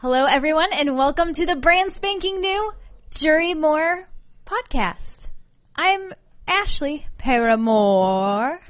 Hello, 0.00 0.26
everyone, 0.26 0.72
and 0.72 0.96
welcome 0.96 1.32
to 1.32 1.44
the 1.44 1.56
brand 1.56 1.92
spanking 1.92 2.40
new 2.40 2.72
Jury 3.10 3.52
Moore 3.52 4.06
podcast. 4.46 5.30
I'm 5.74 6.14
Ashley 6.46 7.08
Paramore. 7.18 8.60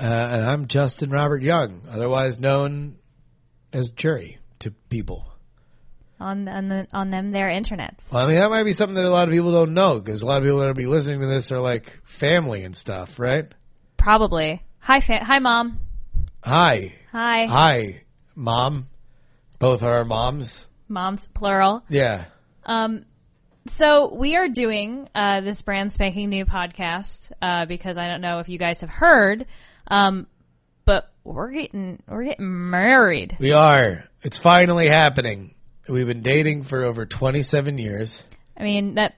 Uh, 0.00 0.02
and 0.02 0.42
I'm 0.42 0.68
Justin 0.68 1.10
Robert 1.10 1.42
Young, 1.42 1.82
otherwise 1.86 2.40
known 2.40 2.96
as 3.74 3.90
Jury 3.90 4.38
to 4.60 4.70
people. 4.70 5.26
On 6.18 6.48
on, 6.48 6.68
the, 6.68 6.88
on 6.94 7.10
them 7.10 7.30
their 7.32 7.48
internets. 7.48 8.10
Well, 8.10 8.24
I 8.24 8.28
mean, 8.28 8.38
that 8.38 8.48
might 8.48 8.62
be 8.62 8.72
something 8.72 8.94
that 8.94 9.04
a 9.04 9.10
lot 9.10 9.28
of 9.28 9.34
people 9.34 9.52
don't 9.52 9.74
know 9.74 10.00
because 10.00 10.22
a 10.22 10.26
lot 10.26 10.38
of 10.38 10.44
people 10.44 10.60
that 10.60 10.66
will 10.66 10.72
be 10.72 10.86
listening 10.86 11.20
to 11.20 11.26
this 11.26 11.52
are 11.52 11.60
like 11.60 12.00
family 12.04 12.64
and 12.64 12.74
stuff, 12.74 13.18
right? 13.18 13.44
Probably. 13.98 14.62
Hi, 14.78 15.00
fa- 15.00 15.24
hi, 15.26 15.40
mom. 15.40 15.78
Hi. 16.42 16.94
Hi, 17.12 17.44
Hi, 17.44 18.00
mom. 18.34 18.86
Both 19.58 19.82
are 19.82 19.96
our 19.96 20.06
moms. 20.06 20.68
Moms 20.90 21.28
plural. 21.28 21.82
Yeah. 21.88 22.24
Um, 22.64 23.04
so 23.68 24.12
we 24.12 24.36
are 24.36 24.48
doing 24.48 25.08
uh, 25.14 25.40
this 25.42 25.62
brand 25.62 25.92
spanking 25.92 26.28
new 26.28 26.44
podcast 26.44 27.32
uh, 27.40 27.66
because 27.66 27.98
I 27.98 28.08
don't 28.08 28.20
know 28.20 28.38
if 28.40 28.48
you 28.48 28.58
guys 28.58 28.80
have 28.80 28.90
heard, 28.90 29.46
um, 29.88 30.26
but 30.84 31.10
we're 31.24 31.50
getting 31.50 32.02
we're 32.08 32.24
getting 32.24 32.70
married. 32.70 33.36
We 33.38 33.52
are. 33.52 34.04
It's 34.22 34.38
finally 34.38 34.88
happening. 34.88 35.54
We've 35.88 36.06
been 36.06 36.22
dating 36.22 36.64
for 36.64 36.82
over 36.82 37.06
27 37.06 37.78
years. 37.78 38.22
I 38.56 38.62
mean 38.62 38.94
that 38.94 39.14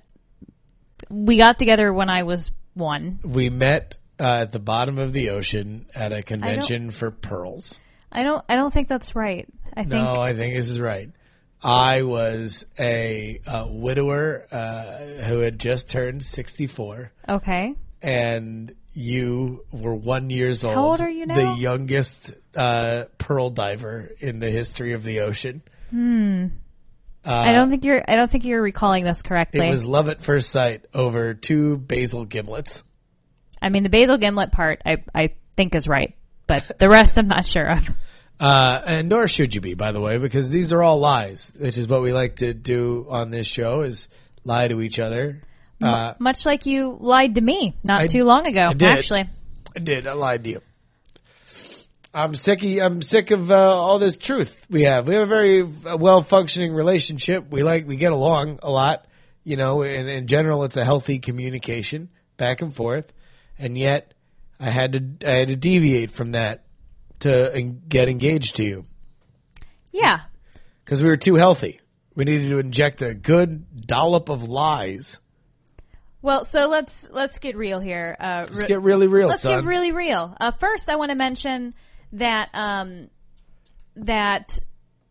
we 1.08 1.36
got 1.36 1.58
together 1.58 1.92
when 1.92 2.08
I 2.08 2.22
was 2.22 2.50
one. 2.74 3.20
We 3.24 3.50
met 3.50 3.96
uh, 4.18 4.42
at 4.42 4.52
the 4.52 4.58
bottom 4.58 4.98
of 4.98 5.12
the 5.12 5.30
ocean 5.30 5.86
at 5.94 6.12
a 6.12 6.22
convention 6.22 6.90
for 6.90 7.10
pearls. 7.10 7.80
I 8.10 8.22
don't 8.22 8.44
I 8.48 8.56
don't 8.56 8.72
think 8.72 8.88
that's 8.88 9.14
right. 9.14 9.48
I 9.74 9.84
think 9.84 10.02
No, 10.02 10.14
I 10.14 10.34
think 10.34 10.54
this 10.56 10.68
is 10.68 10.80
right. 10.80 11.10
I 11.64 12.02
was 12.02 12.66
a, 12.78 13.40
uh 13.46 13.66
widower 13.68 14.46
uh, 14.50 15.24
who 15.24 15.40
had 15.40 15.58
just 15.58 15.88
turned 15.88 16.22
64, 16.22 17.12
okay. 17.28 17.74
and 18.00 18.74
you 18.94 19.64
were 19.70 19.94
one 19.94 20.30
years 20.30 20.64
old. 20.64 20.74
How 20.74 20.84
old 20.84 21.00
are 21.00 21.10
you 21.10 21.26
now? 21.26 21.54
The 21.54 21.60
youngest 21.60 22.32
uh, 22.54 23.04
pearl 23.18 23.50
diver 23.50 24.10
in 24.20 24.40
the 24.40 24.50
history 24.50 24.92
of 24.92 25.02
the 25.02 25.20
ocean. 25.20 25.62
Uh, 27.24 27.30
I 27.30 27.52
don't 27.52 27.70
think 27.70 27.84
you're 27.84 28.02
I 28.06 28.16
don't 28.16 28.30
think 28.30 28.44
you're 28.44 28.62
recalling 28.62 29.04
this 29.04 29.22
correctly. 29.22 29.66
It 29.66 29.70
was 29.70 29.86
love 29.86 30.08
at 30.08 30.22
first 30.22 30.50
sight 30.50 30.86
over 30.92 31.34
two 31.34 31.76
basil 31.76 32.26
gimlets. 32.26 32.82
I 33.60 33.68
mean 33.68 33.84
the 33.84 33.88
basil 33.88 34.18
gimlet 34.18 34.50
part 34.50 34.82
I 34.84 35.04
I 35.14 35.34
think 35.56 35.74
is 35.74 35.86
right, 35.86 36.16
but 36.46 36.78
the 36.78 36.88
rest 36.88 37.16
I'm 37.18 37.28
not 37.28 37.46
sure 37.46 37.70
of. 37.70 37.90
Uh, 38.42 38.82
and 38.86 39.08
nor 39.08 39.28
should 39.28 39.54
you 39.54 39.60
be, 39.60 39.74
by 39.74 39.92
the 39.92 40.00
way, 40.00 40.18
because 40.18 40.50
these 40.50 40.72
are 40.72 40.82
all 40.82 40.98
lies, 40.98 41.52
which 41.56 41.78
is 41.78 41.86
what 41.86 42.02
we 42.02 42.12
like 42.12 42.36
to 42.36 42.52
do 42.52 43.06
on 43.08 43.30
this 43.30 43.46
show: 43.46 43.82
is 43.82 44.08
lie 44.42 44.66
to 44.66 44.80
each 44.80 44.98
other. 44.98 45.40
Uh, 45.80 46.14
Much 46.18 46.44
like 46.44 46.66
you 46.66 46.96
lied 47.00 47.36
to 47.36 47.40
me 47.40 47.76
not 47.84 48.00
I- 48.02 48.06
too 48.08 48.24
long 48.24 48.46
ago, 48.48 48.62
I 48.66 48.72
did. 48.72 48.88
actually. 48.88 49.26
I 49.76 49.78
did. 49.78 50.06
I 50.08 50.14
lied 50.14 50.42
to 50.44 50.50
you. 50.50 50.60
I'm 52.14 52.34
sick. 52.34 52.62
Of, 52.64 52.78
I'm 52.82 53.00
sick 53.00 53.30
of 53.30 53.50
uh, 53.50 53.54
all 53.56 53.98
this 54.00 54.16
truth 54.16 54.66
we 54.68 54.82
have. 54.82 55.06
We 55.06 55.14
have 55.14 55.22
a 55.22 55.26
very 55.26 55.62
well 55.62 56.22
functioning 56.22 56.74
relationship. 56.74 57.48
We 57.48 57.62
like. 57.62 57.86
We 57.86 57.96
get 57.96 58.12
along 58.12 58.58
a 58.62 58.70
lot. 58.70 59.06
You 59.44 59.56
know, 59.56 59.82
and 59.82 60.08
in 60.08 60.26
general, 60.26 60.64
it's 60.64 60.76
a 60.76 60.84
healthy 60.84 61.18
communication 61.20 62.10
back 62.36 62.60
and 62.60 62.74
forth. 62.74 63.12
And 63.58 63.78
yet, 63.78 64.12
I 64.60 64.70
had 64.70 64.92
to. 64.92 65.28
I 65.28 65.34
had 65.34 65.48
to 65.48 65.56
deviate 65.56 66.10
from 66.10 66.32
that 66.32 66.64
to 67.22 67.54
en- 67.54 67.82
get 67.88 68.08
engaged 68.08 68.56
to 68.56 68.64
you 68.64 68.84
Yeah. 69.92 70.20
because 70.84 71.02
we 71.02 71.08
were 71.08 71.16
too 71.16 71.34
healthy. 71.34 71.80
We 72.14 72.24
needed 72.24 72.50
to 72.50 72.58
inject 72.58 73.00
a 73.02 73.14
good 73.14 73.86
dollop 73.86 74.28
of 74.28 74.42
lies. 74.48 75.18
Well, 76.20 76.44
so 76.44 76.68
let's 76.68 77.10
let's 77.10 77.38
get 77.40 77.56
real 77.56 77.80
here. 77.80 78.16
Uh, 78.20 78.44
Let's 78.48 78.64
get 78.64 78.80
really 78.82 79.08
real, 79.08 79.28
let's 79.28 79.42
son. 79.42 79.62
get 79.62 79.64
really 79.68 79.90
real. 79.90 80.36
Uh, 80.40 80.52
first, 80.52 80.88
I 80.88 80.94
want 80.96 81.10
to 81.10 81.16
mention 81.16 81.74
that 82.12 82.48
um, 82.54 83.08
that 83.96 84.58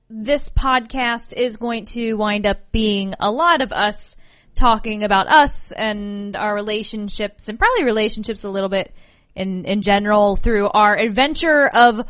this 0.10 0.48
podcast 0.50 1.34
is 1.34 1.58
going 1.58 1.86
to 1.86 2.14
wind 2.14 2.46
up 2.46 2.72
being 2.72 3.14
a 3.20 3.30
lot 3.32 3.62
of 3.62 3.72
us 3.74 4.16
talking 4.56 5.04
about 5.04 5.28
us 5.28 5.72
and 5.74 6.36
our 6.38 6.54
relationships, 6.54 7.50
and 7.50 7.58
probably 7.60 7.84
relationships 7.84 8.44
a 8.46 8.50
little 8.50 8.70
bit 8.70 8.94
in 9.36 9.66
in 9.66 9.82
general 9.82 10.36
through 10.36 10.70
our 10.70 10.98
adventure 10.98 11.68
of 11.68 12.06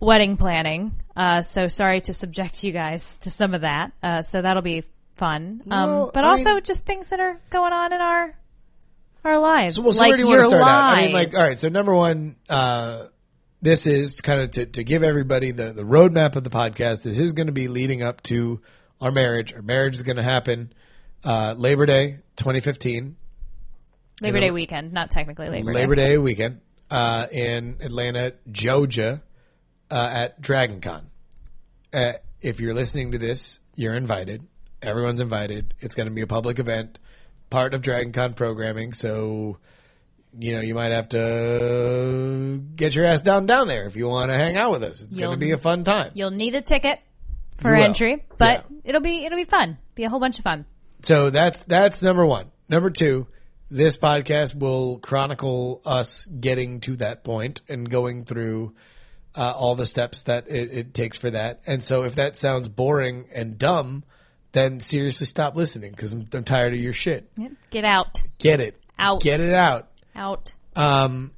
wedding 0.00 0.36
planning. 0.36 0.92
Uh, 1.16 1.42
so 1.42 1.68
sorry 1.68 2.00
to 2.02 2.12
subject 2.12 2.62
you 2.62 2.72
guys 2.72 3.16
to 3.18 3.30
some 3.30 3.54
of 3.54 3.62
that. 3.62 3.92
Uh, 4.02 4.22
so 4.22 4.42
that'll 4.42 4.62
be 4.62 4.84
fun. 5.16 5.62
Um, 5.70 6.10
but 6.12 6.24
I 6.24 6.28
also 6.28 6.54
mean- 6.54 6.62
just 6.62 6.84
things 6.84 7.10
that 7.10 7.20
are 7.20 7.38
going 7.50 7.72
on 7.72 7.92
in 7.92 8.00
our 8.00 8.34
our 9.24 9.38
lives. 9.38 9.78
Well, 9.78 9.92
so 9.92 10.00
like 10.00 10.10
where 10.10 10.16
do 10.16 10.22
you 10.22 10.28
want 10.28 10.42
to 10.42 10.48
start 10.48 10.62
lives. 10.62 10.72
at? 10.72 10.98
I 10.98 11.02
mean, 11.02 11.12
like, 11.12 11.34
all 11.34 11.40
right. 11.40 11.58
So 11.58 11.68
number 11.68 11.94
one, 11.94 12.36
uh, 12.48 13.06
this 13.60 13.86
is 13.86 14.20
kind 14.20 14.40
of 14.40 14.50
to, 14.52 14.66
to 14.66 14.84
give 14.84 15.02
everybody 15.02 15.50
the, 15.50 15.72
the 15.72 15.82
roadmap 15.82 16.36
of 16.36 16.44
the 16.44 16.50
podcast. 16.50 17.02
This 17.02 17.18
is 17.18 17.32
going 17.32 17.48
to 17.48 17.52
be 17.52 17.66
leading 17.66 18.02
up 18.02 18.22
to 18.24 18.60
our 19.00 19.10
marriage. 19.10 19.52
Our 19.52 19.62
marriage 19.62 19.96
is 19.96 20.02
going 20.02 20.16
to 20.16 20.22
happen 20.22 20.72
uh, 21.24 21.54
Labor 21.58 21.86
Day 21.86 22.18
2015, 22.36 23.16
Labor 24.20 24.40
Day 24.40 24.50
weekend, 24.50 24.92
not 24.92 25.10
technically 25.10 25.48
Labor, 25.48 25.72
Day. 25.72 25.78
Labor 25.80 25.94
Day. 25.94 26.08
Day 26.08 26.18
weekend 26.18 26.60
uh, 26.90 27.26
in 27.30 27.76
Atlanta, 27.80 28.32
Georgia, 28.50 29.22
uh, 29.90 30.08
at 30.10 30.40
Dragon 30.40 30.80
Con. 30.80 31.06
Uh, 31.92 32.12
if 32.40 32.60
you're 32.60 32.74
listening 32.74 33.12
to 33.12 33.18
this, 33.18 33.60
you're 33.74 33.94
invited. 33.94 34.46
Everyone's 34.82 35.20
invited. 35.20 35.74
It's 35.80 35.94
going 35.94 36.08
to 36.08 36.14
be 36.14 36.20
a 36.22 36.26
public 36.26 36.58
event, 36.58 36.98
part 37.50 37.74
of 37.74 37.82
Dragon 37.82 38.12
Con 38.12 38.32
programming. 38.34 38.92
So, 38.92 39.58
you 40.38 40.54
know, 40.54 40.60
you 40.60 40.74
might 40.74 40.92
have 40.92 41.08
to 41.10 42.62
get 42.74 42.94
your 42.94 43.04
ass 43.04 43.22
down 43.22 43.46
down 43.46 43.68
there 43.68 43.86
if 43.86 43.96
you 43.96 44.08
want 44.08 44.30
to 44.30 44.36
hang 44.36 44.56
out 44.56 44.70
with 44.70 44.82
us. 44.82 45.02
It's 45.02 45.16
going 45.16 45.30
to 45.32 45.36
be 45.36 45.52
a 45.52 45.58
fun 45.58 45.84
time. 45.84 46.12
You'll 46.14 46.30
need 46.30 46.54
a 46.54 46.60
ticket 46.62 47.00
for 47.58 47.70
You 47.70 47.76
will. 47.78 47.84
entry, 47.84 48.24
but 48.38 48.64
it'll 48.84 49.00
be 49.00 49.24
it'll 49.24 49.38
be 49.38 49.44
fun. 49.44 49.78
Be 49.94 50.04
a 50.04 50.08
whole 50.10 50.20
bunch 50.20 50.38
of 50.38 50.44
fun. 50.44 50.66
So 51.02 51.30
that's 51.30 51.62
that's 51.64 52.02
number 52.02 52.24
one. 52.24 52.50
Number 52.68 52.90
two, 52.90 53.26
this 53.70 53.96
podcast 53.96 54.54
will 54.54 54.98
chronicle 54.98 55.82
us 55.84 56.26
getting 56.26 56.80
to 56.82 56.96
that 56.96 57.24
point 57.24 57.62
and 57.68 57.88
going 57.88 58.24
through 58.24 58.74
uh, 59.34 59.52
all 59.56 59.74
the 59.74 59.86
steps 59.86 60.22
that 60.22 60.48
it, 60.48 60.70
it 60.72 60.94
takes 60.94 61.18
for 61.18 61.30
that. 61.30 61.60
And 61.66 61.84
so, 61.84 62.04
if 62.04 62.14
that 62.14 62.36
sounds 62.36 62.68
boring 62.68 63.26
and 63.34 63.58
dumb, 63.58 64.04
then 64.52 64.80
seriously 64.80 65.26
stop 65.26 65.56
listening 65.56 65.90
because 65.90 66.12
I'm, 66.12 66.26
I'm 66.32 66.44
tired 66.44 66.72
of 66.72 66.80
your 66.80 66.92
shit. 66.94 67.30
Yep. 67.36 67.52
Get 67.70 67.84
out, 67.84 68.22
Get 68.38 68.60
it 68.60 68.80
Out. 68.98 69.20
Get 69.20 69.40
it 69.40 69.52
out. 69.52 69.88
out. 70.14 70.54
Um, 70.74 71.32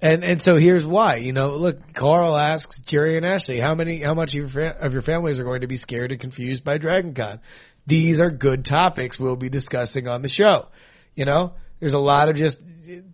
and 0.00 0.24
and 0.24 0.40
so 0.40 0.56
here's 0.56 0.86
why. 0.86 1.16
You 1.16 1.32
know, 1.32 1.56
look, 1.56 1.92
Carl 1.94 2.36
asks 2.36 2.80
Jerry 2.80 3.16
and 3.16 3.26
Ashley, 3.26 3.58
how 3.58 3.74
many, 3.74 4.00
how 4.00 4.14
much 4.14 4.30
of 4.30 4.34
your, 4.34 4.48
fa- 4.48 4.76
of 4.80 4.92
your 4.92 5.02
families 5.02 5.38
are 5.40 5.44
going 5.44 5.62
to 5.62 5.66
be 5.66 5.76
scared 5.76 6.12
and 6.12 6.20
confused 6.20 6.64
by 6.64 6.78
Dragon 6.78 7.12
Con? 7.12 7.40
These 7.86 8.20
are 8.20 8.30
good 8.30 8.64
topics 8.64 9.18
we'll 9.20 9.36
be 9.36 9.48
discussing 9.48 10.08
on 10.08 10.22
the 10.22 10.28
show. 10.28 10.66
You 11.14 11.24
know, 11.24 11.54
there's 11.80 11.94
a 11.94 11.98
lot 11.98 12.28
of 12.28 12.36
just 12.36 12.58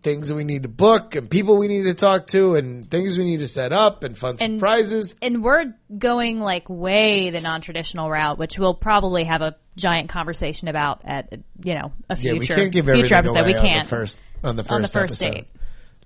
things 0.03 0.29
that 0.29 0.35
we 0.35 0.45
need 0.45 0.65
to 0.65 0.69
book 0.69 1.15
and 1.15 1.31
people 1.31 1.57
we 1.57 1.67
need 1.69 1.85
to 1.85 1.95
talk 1.95 2.27
to 2.29 2.55
and 2.57 2.91
things 2.91 3.17
we 3.17 3.25
need 3.25 3.39
to 3.41 3.49
set 3.49 3.73
up 3.73 4.05
and 4.05 4.17
fun 4.19 4.37
And- 4.41 4.59
surprises. 4.59 5.15
And 5.23 5.43
we're 5.43 5.75
going 5.97 6.41
like 6.41 6.69
way 6.69 7.31
the 7.31 7.41
non-traditional 7.41 8.11
route, 8.11 8.39
which 8.39 8.59
we'll 8.59 8.75
probably 8.75 9.25
have 9.25 9.41
a 9.41 9.57
giant 9.77 10.11
conversation 10.11 10.69
about 10.69 11.01
at 11.05 11.33
you 11.65 11.75
know 11.75 11.93
a 12.11 12.17
Yeah, 12.17 12.33
future 12.33 12.39
we 12.39 12.47
can't 12.47 12.73
give 12.73 12.85
future 12.87 13.15
episode. 13.15 13.47
we 13.47 13.55
can't 13.55 13.85
the 13.85 13.89
first 13.89 14.19
on 14.45 14.57
the 14.57 14.63
first, 14.65 14.73
on 14.73 14.83
the 14.83 14.89
first 14.89 15.23
episode. 15.23 15.33
date 15.35 15.47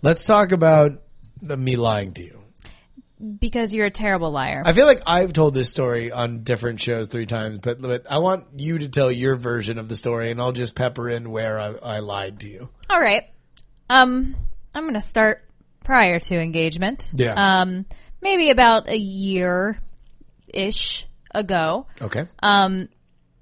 Let's 0.02 0.24
talk 0.24 0.52
about 0.52 1.02
the, 1.42 1.56
me 1.56 1.74
lying 1.76 2.12
to 2.14 2.22
you. 2.24 2.35
Because 3.38 3.74
you're 3.74 3.86
a 3.86 3.90
terrible 3.90 4.30
liar. 4.30 4.62
I 4.64 4.72
feel 4.72 4.86
like 4.86 5.02
I've 5.06 5.32
told 5.32 5.54
this 5.54 5.70
story 5.70 6.12
on 6.12 6.42
different 6.42 6.80
shows 6.80 7.08
three 7.08 7.26
times, 7.26 7.58
but, 7.58 7.80
but 7.80 8.10
I 8.10 8.18
want 8.18 8.46
you 8.56 8.78
to 8.78 8.88
tell 8.88 9.10
your 9.10 9.36
version 9.36 9.78
of 9.78 9.88
the 9.88 9.96
story, 9.96 10.30
and 10.30 10.40
I'll 10.40 10.52
just 10.52 10.74
pepper 10.74 11.08
in 11.08 11.30
where 11.30 11.58
I, 11.58 11.74
I 11.74 11.98
lied 12.00 12.40
to 12.40 12.48
you. 12.48 12.68
All 12.90 13.00
right. 13.00 13.24
Um, 13.88 14.36
I'm 14.74 14.84
going 14.84 14.94
to 14.94 15.00
start 15.00 15.44
prior 15.84 16.18
to 16.18 16.38
engagement. 16.38 17.10
Yeah. 17.14 17.60
Um, 17.60 17.86
maybe 18.20 18.50
about 18.50 18.88
a 18.88 18.98
year 18.98 19.78
ish 20.48 21.06
ago. 21.30 21.86
Okay. 22.02 22.26
Um, 22.42 22.88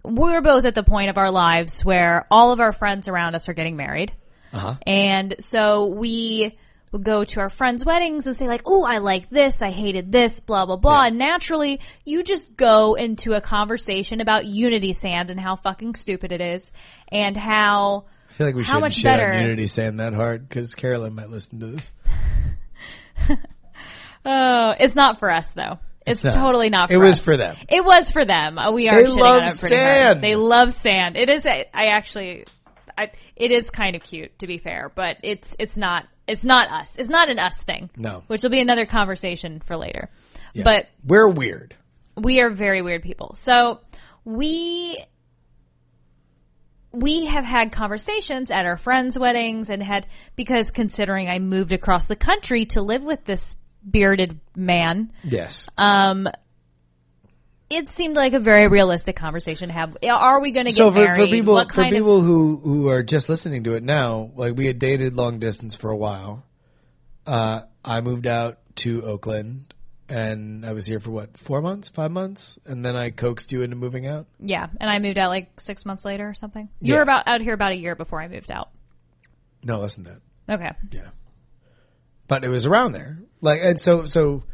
we're 0.04 0.42
both 0.42 0.66
at 0.66 0.74
the 0.74 0.82
point 0.82 1.10
of 1.10 1.18
our 1.18 1.30
lives 1.30 1.84
where 1.84 2.26
all 2.30 2.52
of 2.52 2.60
our 2.60 2.72
friends 2.72 3.08
around 3.08 3.34
us 3.34 3.48
are 3.48 3.54
getting 3.54 3.76
married. 3.76 4.12
Uh-huh. 4.52 4.76
And 4.86 5.36
so 5.40 5.86
we 5.86 6.58
would 6.94 7.04
go 7.04 7.24
to 7.24 7.40
our 7.40 7.50
friends' 7.50 7.84
weddings 7.84 8.26
and 8.26 8.34
say 8.34 8.48
like, 8.48 8.62
"Oh, 8.64 8.84
I 8.84 8.98
like 8.98 9.28
this. 9.28 9.60
I 9.60 9.70
hated 9.70 10.10
this. 10.10 10.40
Blah 10.40 10.64
blah 10.64 10.76
blah." 10.76 11.02
Yeah. 11.02 11.08
And 11.08 11.18
naturally, 11.18 11.80
you 12.06 12.22
just 12.22 12.56
go 12.56 12.94
into 12.94 13.34
a 13.34 13.42
conversation 13.42 14.22
about 14.22 14.46
Unity 14.46 14.94
Sand 14.94 15.30
and 15.30 15.38
how 15.38 15.56
fucking 15.56 15.96
stupid 15.96 16.32
it 16.32 16.40
is, 16.40 16.72
and 17.08 17.36
how 17.36 18.04
I 18.30 18.32
feel 18.32 18.46
like 18.46 18.56
we 18.56 18.62
How 18.62 18.68
shouldn't 18.68 18.80
much 18.82 19.02
better- 19.02 19.34
Unity 19.38 19.66
Sand 19.66 20.00
that 20.00 20.14
hard 20.14 20.48
because 20.48 20.74
Carolyn 20.74 21.14
might 21.14 21.28
listen 21.28 21.60
to 21.60 21.66
this. 21.66 21.92
Oh, 24.26 24.72
it's 24.78 24.94
not 24.94 25.18
for 25.18 25.30
us 25.30 25.50
though. 25.52 25.78
It's, 26.06 26.24
not. 26.24 26.32
totally 26.34 26.70
not. 26.70 26.88
For 26.90 26.94
us 26.96 27.02
It 27.02 27.06
was 27.06 27.24
for 27.24 27.36
them. 27.36 27.56
It 27.68 27.84
was 27.84 28.10
for 28.10 28.24
them. 28.24 28.58
Uh, 28.58 28.72
We 28.72 28.88
are. 28.88 29.02
They 29.02 29.06
love 29.08 29.42
pretty 29.42 29.44
hard. 29.44 29.50
sand. 29.50 30.22
They 30.22 30.34
love 30.36 30.72
sand. 30.72 31.16
It 31.16 31.28
is. 31.28 31.46
I 31.46 31.66
actually. 31.72 32.44
I, 32.96 33.10
it 33.36 33.50
is 33.50 33.70
kind 33.70 33.96
of 33.96 34.02
cute 34.02 34.38
to 34.38 34.46
be 34.46 34.58
fair, 34.58 34.90
but 34.94 35.18
it's 35.22 35.56
it's 35.58 35.76
not. 35.76 36.06
It's 36.26 36.44
not 36.44 36.70
us. 36.70 36.94
It's 36.96 37.10
not 37.10 37.28
an 37.28 37.38
us 37.38 37.62
thing. 37.64 37.90
No. 37.96 38.22
Which 38.28 38.42
will 38.42 38.50
be 38.50 38.60
another 38.60 38.86
conversation 38.86 39.60
for 39.60 39.76
later. 39.76 40.08
Yeah. 40.54 40.64
But 40.64 40.88
we're 41.04 41.28
weird. 41.28 41.74
we 42.16 42.40
are 42.40 42.50
very 42.50 42.80
weird 42.82 43.02
people. 43.02 43.34
So 43.34 43.80
we 44.24 45.02
we 46.92 47.26
have 47.26 47.44
had 47.44 47.72
conversations 47.72 48.50
at 48.50 48.66
our 48.66 48.76
friends' 48.76 49.18
weddings 49.18 49.70
and 49.70 49.82
had 49.82 50.06
because 50.36 50.70
considering 50.70 51.28
I 51.28 51.40
moved 51.40 51.72
across 51.72 52.06
the 52.06 52.16
country 52.16 52.66
to 52.66 52.82
live 52.82 53.02
with 53.02 53.24
this 53.24 53.56
bearded 53.88 54.38
man, 54.56 55.12
Yes. 55.24 55.68
um 55.76 56.28
it 57.70 57.88
seemed 57.88 58.14
like 58.16 58.32
a 58.34 58.38
very 58.38 58.68
realistic 58.68 59.16
conversation 59.16 59.68
to 59.68 59.72
have. 59.74 59.96
Are 60.08 60.40
we 60.40 60.50
going 60.52 60.66
to 60.66 60.72
get 60.72 60.76
so 60.76 60.90
for, 60.92 60.98
married? 60.98 61.16
for 61.16 61.26
people 61.26 61.64
for 61.68 61.84
people 61.90 62.18
of 62.18 62.24
who 62.24 62.58
who 62.58 62.88
are 62.88 63.02
just 63.02 63.28
listening 63.28 63.64
to 63.64 63.74
it 63.74 63.82
now, 63.82 64.30
like 64.36 64.56
we 64.56 64.66
had 64.66 64.78
dated 64.78 65.14
long 65.14 65.38
distance 65.38 65.74
for 65.74 65.90
a 65.90 65.96
while. 65.96 66.44
Uh, 67.26 67.62
I 67.84 68.00
moved 68.02 68.26
out 68.26 68.58
to 68.76 69.02
Oakland, 69.04 69.72
and 70.08 70.64
I 70.66 70.72
was 70.72 70.84
here 70.86 71.00
for 71.00 71.10
what 71.10 71.38
four 71.38 71.62
months, 71.62 71.88
five 71.88 72.10
months, 72.10 72.58
and 72.66 72.84
then 72.84 72.96
I 72.96 73.10
coaxed 73.10 73.50
you 73.52 73.62
into 73.62 73.76
moving 73.76 74.06
out. 74.06 74.26
yeah? 74.40 74.66
And 74.80 74.90
I 74.90 74.98
moved 74.98 75.16
out 75.18 75.30
like 75.30 75.58
six 75.58 75.86
months 75.86 76.04
later 76.04 76.28
or 76.28 76.34
something. 76.34 76.68
You 76.80 76.92
Yeah. 76.92 76.96
were 76.98 77.02
about 77.02 77.26
out 77.26 77.40
here 77.40 77.54
about 77.54 77.72
a 77.72 77.76
year 77.76 77.94
before 77.94 78.20
I 78.20 78.28
moved 78.28 78.50
out. 78.52 78.68
No, 79.62 79.78
less 79.78 79.94
than 79.96 80.04
that. 80.04 80.20
Okay, 80.54 80.70
Yeah, 80.92 81.08
but 82.28 82.44
it 82.44 82.48
was 82.50 82.66
around 82.66 82.92
there. 82.92 83.18
Like, 83.40 83.60
and 83.62 83.80
so 83.80 84.04
so 84.04 84.44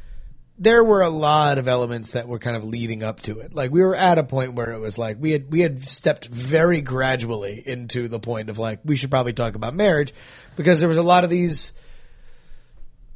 there 0.60 0.84
were 0.84 1.00
a 1.00 1.08
lot 1.08 1.56
of 1.56 1.66
elements 1.66 2.10
that 2.10 2.28
were 2.28 2.38
kind 2.38 2.54
of 2.54 2.64
leading 2.64 3.02
up 3.02 3.20
to 3.20 3.40
it. 3.40 3.54
Like 3.54 3.72
we 3.72 3.80
were 3.80 3.96
at 3.96 4.18
a 4.18 4.22
point 4.22 4.52
where 4.52 4.72
it 4.72 4.78
was 4.78 4.98
like 4.98 5.16
we 5.18 5.32
had 5.32 5.50
we 5.50 5.60
had 5.60 5.88
stepped 5.88 6.26
very 6.26 6.82
gradually 6.82 7.62
into 7.66 8.08
the 8.08 8.20
point 8.20 8.50
of 8.50 8.58
like 8.58 8.80
we 8.84 8.94
should 8.96 9.10
probably 9.10 9.32
talk 9.32 9.54
about 9.54 9.74
marriage 9.74 10.12
because 10.56 10.78
there 10.78 10.88
was 10.88 10.98
a 10.98 11.02
lot 11.02 11.24
of 11.24 11.30
these 11.30 11.72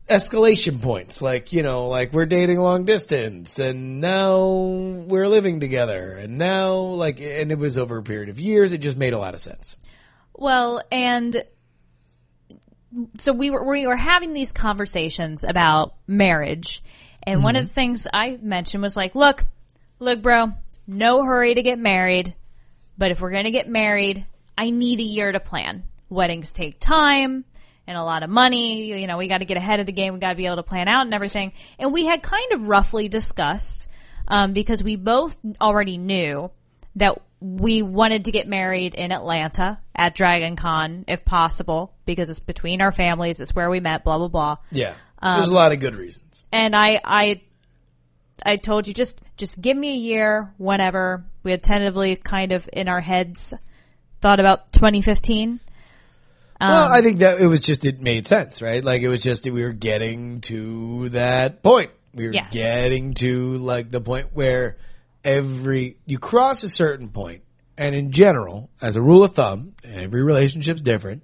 escalation 0.09 0.81
points. 0.81 1.21
Like 1.21 1.53
you 1.53 1.63
know 1.63 1.89
like 1.89 2.15
we're 2.15 2.25
dating 2.25 2.61
long 2.61 2.87
distance 2.87 3.59
and 3.59 4.01
now 4.01 4.47
we're 4.47 5.29
living 5.29 5.61
together 5.61 6.13
and 6.13 6.39
now 6.39 6.73
like 6.77 7.21
and 7.21 7.53
it 7.53 7.59
was 7.59 7.77
over 7.77 7.99
a 7.99 8.03
period 8.03 8.31
of 8.31 8.41
years. 8.41 8.73
It 8.73 8.79
just 8.79 8.97
made 8.97 9.13
a 9.13 9.19
lot 9.19 9.35
of 9.35 9.41
sense. 9.41 9.77
Well, 10.33 10.81
and 10.91 11.45
so 13.19 13.35
we 13.35 13.51
were 13.51 13.63
we 13.65 13.87
were 13.87 13.97
having 13.97 14.33
these 14.33 14.53
conversations 14.53 15.45
about 15.45 15.95
marriage, 16.07 16.83
and 17.27 17.43
one 17.43 17.57
of 17.57 17.65
the 17.65 17.73
things 17.73 18.07
I 18.13 18.39
mentioned 18.41 18.83
was 18.83 18.97
like, 18.97 19.15
look, 19.15 19.45
look, 19.99 20.23
bro, 20.23 20.53
no 20.87 21.25
hurry 21.25 21.55
to 21.55 21.63
get 21.63 21.79
married, 21.79 22.35
but 22.99 23.11
if 23.11 23.21
we're 23.21 23.31
going 23.31 23.45
to 23.45 23.51
get 23.51 23.69
married, 23.69 24.27
I 24.57 24.71
need 24.71 25.01
a 25.01 25.05
year 25.05 25.33
to 25.33 25.41
plan. 25.41 25.85
Weddings 26.09 26.53
take 26.53 26.79
time 26.79 27.45
and 27.87 27.97
a 27.97 28.05
lot 28.05 28.23
of 28.23 28.31
money. 28.31 29.01
You 29.01 29.07
know, 29.07 29.17
we 29.17 29.29
got 29.29 29.39
to 29.39 29.45
get 29.45 29.57
ahead 29.57 29.81
of 29.81 29.87
the 29.87 29.93
game. 29.93 30.15
We 30.15 30.21
got 30.21 30.31
to 30.31 30.37
be 30.37 30.47
able 30.47 30.57
to 30.57 30.63
plan 30.63 30.89
out 30.89 31.03
and 31.03 31.15
everything. 31.15 31.53
And 31.79 31.93
we 31.93 32.07
had 32.07 32.23
kind 32.23 32.53
of 32.53 32.69
roughly 32.69 33.09
discussed 33.09 33.89
um, 34.29 34.53
because 34.53 34.83
we 34.83 34.97
both 34.97 35.37
already 35.61 35.99
knew 35.99 36.51
that 36.97 37.21
we 37.41 37.83
wanted 37.83 38.27
to 38.27 38.33
get 38.33 38.49
married 38.49 38.95
in 38.95 39.13
Atlanta 39.13 39.79
at 39.95 40.15
Dragon 40.15 40.57
Con 40.57 41.05
if 41.09 41.25
possible 41.25 41.93
because 42.07 42.31
it's 42.31 42.41
between 42.41 42.81
our 42.81 42.93
families. 42.93 43.41
It's 43.41 43.55
where 43.55 43.69
we 43.69 43.81
met. 43.81 44.05
Blah 44.05 44.19
blah 44.19 44.29
blah. 44.29 44.57
yeah 44.71 44.95
there's 45.25 45.47
a 45.47 45.49
um, 45.49 45.55
lot 45.55 45.73
of 45.73 45.81
good 45.81 45.95
reasons 45.95 46.45
And 46.53 46.77
I 46.77 47.01
I 47.05 47.41
I 48.45 48.57
told 48.57 48.87
you 48.87 48.95
just 48.95 49.19
just 49.37 49.61
give 49.61 49.77
me 49.77 49.93
a 49.93 49.97
year 49.97 50.53
whenever 50.59 51.25
we 51.43 51.51
had 51.51 51.63
tentatively 51.63 52.17
kind 52.17 52.53
of 52.53 52.69
in 52.73 52.89
our 52.89 53.01
heads 53.01 53.55
thought 54.21 54.41
about 54.41 54.73
2015. 54.73 55.61
Well, 56.61 56.89
I 56.93 56.99
um, 56.99 57.05
think 57.05 57.19
that 57.19 57.41
it 57.41 57.47
was 57.47 57.61
just 57.61 57.85
it 57.85 58.01
made 58.01 58.27
sense, 58.27 58.63
right? 58.63 58.83
Like 58.83 59.03
it 59.03 59.09
was 59.09 59.21
just 59.21 59.45
that 59.45 59.53
we 59.53 59.63
were 59.63 59.73
getting 59.73 60.41
to 60.43 61.11
that 61.11 61.63
point. 61.63 61.91
We 62.15 62.27
were 62.29 62.33
Yes. 62.33 62.53
getting 62.53 63.15
to 63.15 63.57
like 63.59 63.91
the 63.91 64.01
point 64.01 64.29
where 64.33 64.79
every 65.25 65.99
you 66.07 66.19
cross 66.19 66.63
a 66.63 66.69
certain 66.69 67.09
point, 67.09 67.43
and 67.77 67.95
in 67.95 68.13
general, 68.13 68.71
as 68.81 68.97
a 68.97 69.03
rule 69.03 69.25
of 69.25 69.35
thumb, 69.35 69.75
every 69.85 70.23
relationship's 70.23 70.81
different. 70.81 71.23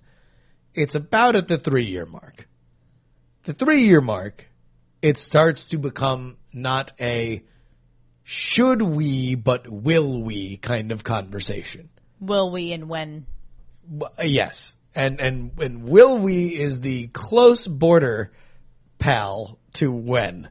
It's 0.74 0.94
about 0.94 1.36
at 1.36 1.48
the 1.48 1.58
three 1.58 1.86
year 1.86 2.06
mark. 2.06 2.48
The 3.44 3.52
three 3.52 3.84
year 3.84 4.00
mark, 4.00 4.46
it 5.02 5.18
starts 5.18 5.64
to 5.64 5.78
become 5.78 6.36
not 6.52 6.92
a 7.00 7.42
should 8.22 8.82
we 8.82 9.34
but 9.34 9.68
will 9.68 10.22
we 10.22 10.56
kind 10.58 10.92
of 10.92 11.02
conversation. 11.02 11.88
Will 12.20 12.50
we 12.50 12.72
and 12.72 12.88
when? 12.88 13.26
Uh, 14.00 14.06
Yes, 14.22 14.76
and 14.94 15.20
and 15.20 15.52
and 15.60 15.84
will 15.84 16.18
we 16.18 16.48
is 16.48 16.80
the 16.80 17.08
close 17.08 17.66
border 17.66 18.30
pal 18.98 19.58
to 19.74 19.90
when, 19.90 20.50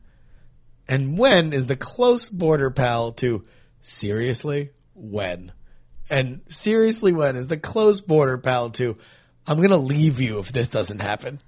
and 0.87 1.17
when 1.17 1.53
is 1.53 1.67
the 1.67 1.75
close 1.75 2.27
border 2.27 2.71
pal 2.71 3.13
to 3.13 3.45
seriously 3.81 4.71
when, 4.93 5.51
and 6.09 6.41
seriously 6.49 7.13
when 7.13 7.35
is 7.35 7.47
the 7.47 7.57
close 7.57 8.01
border 8.01 8.37
pal 8.37 8.71
to 8.71 8.97
I'm 9.47 9.61
gonna 9.61 9.77
leave 9.77 10.19
you 10.19 10.39
if 10.39 10.51
this 10.51 10.67
doesn't 10.67 10.99
happen. 10.99 11.39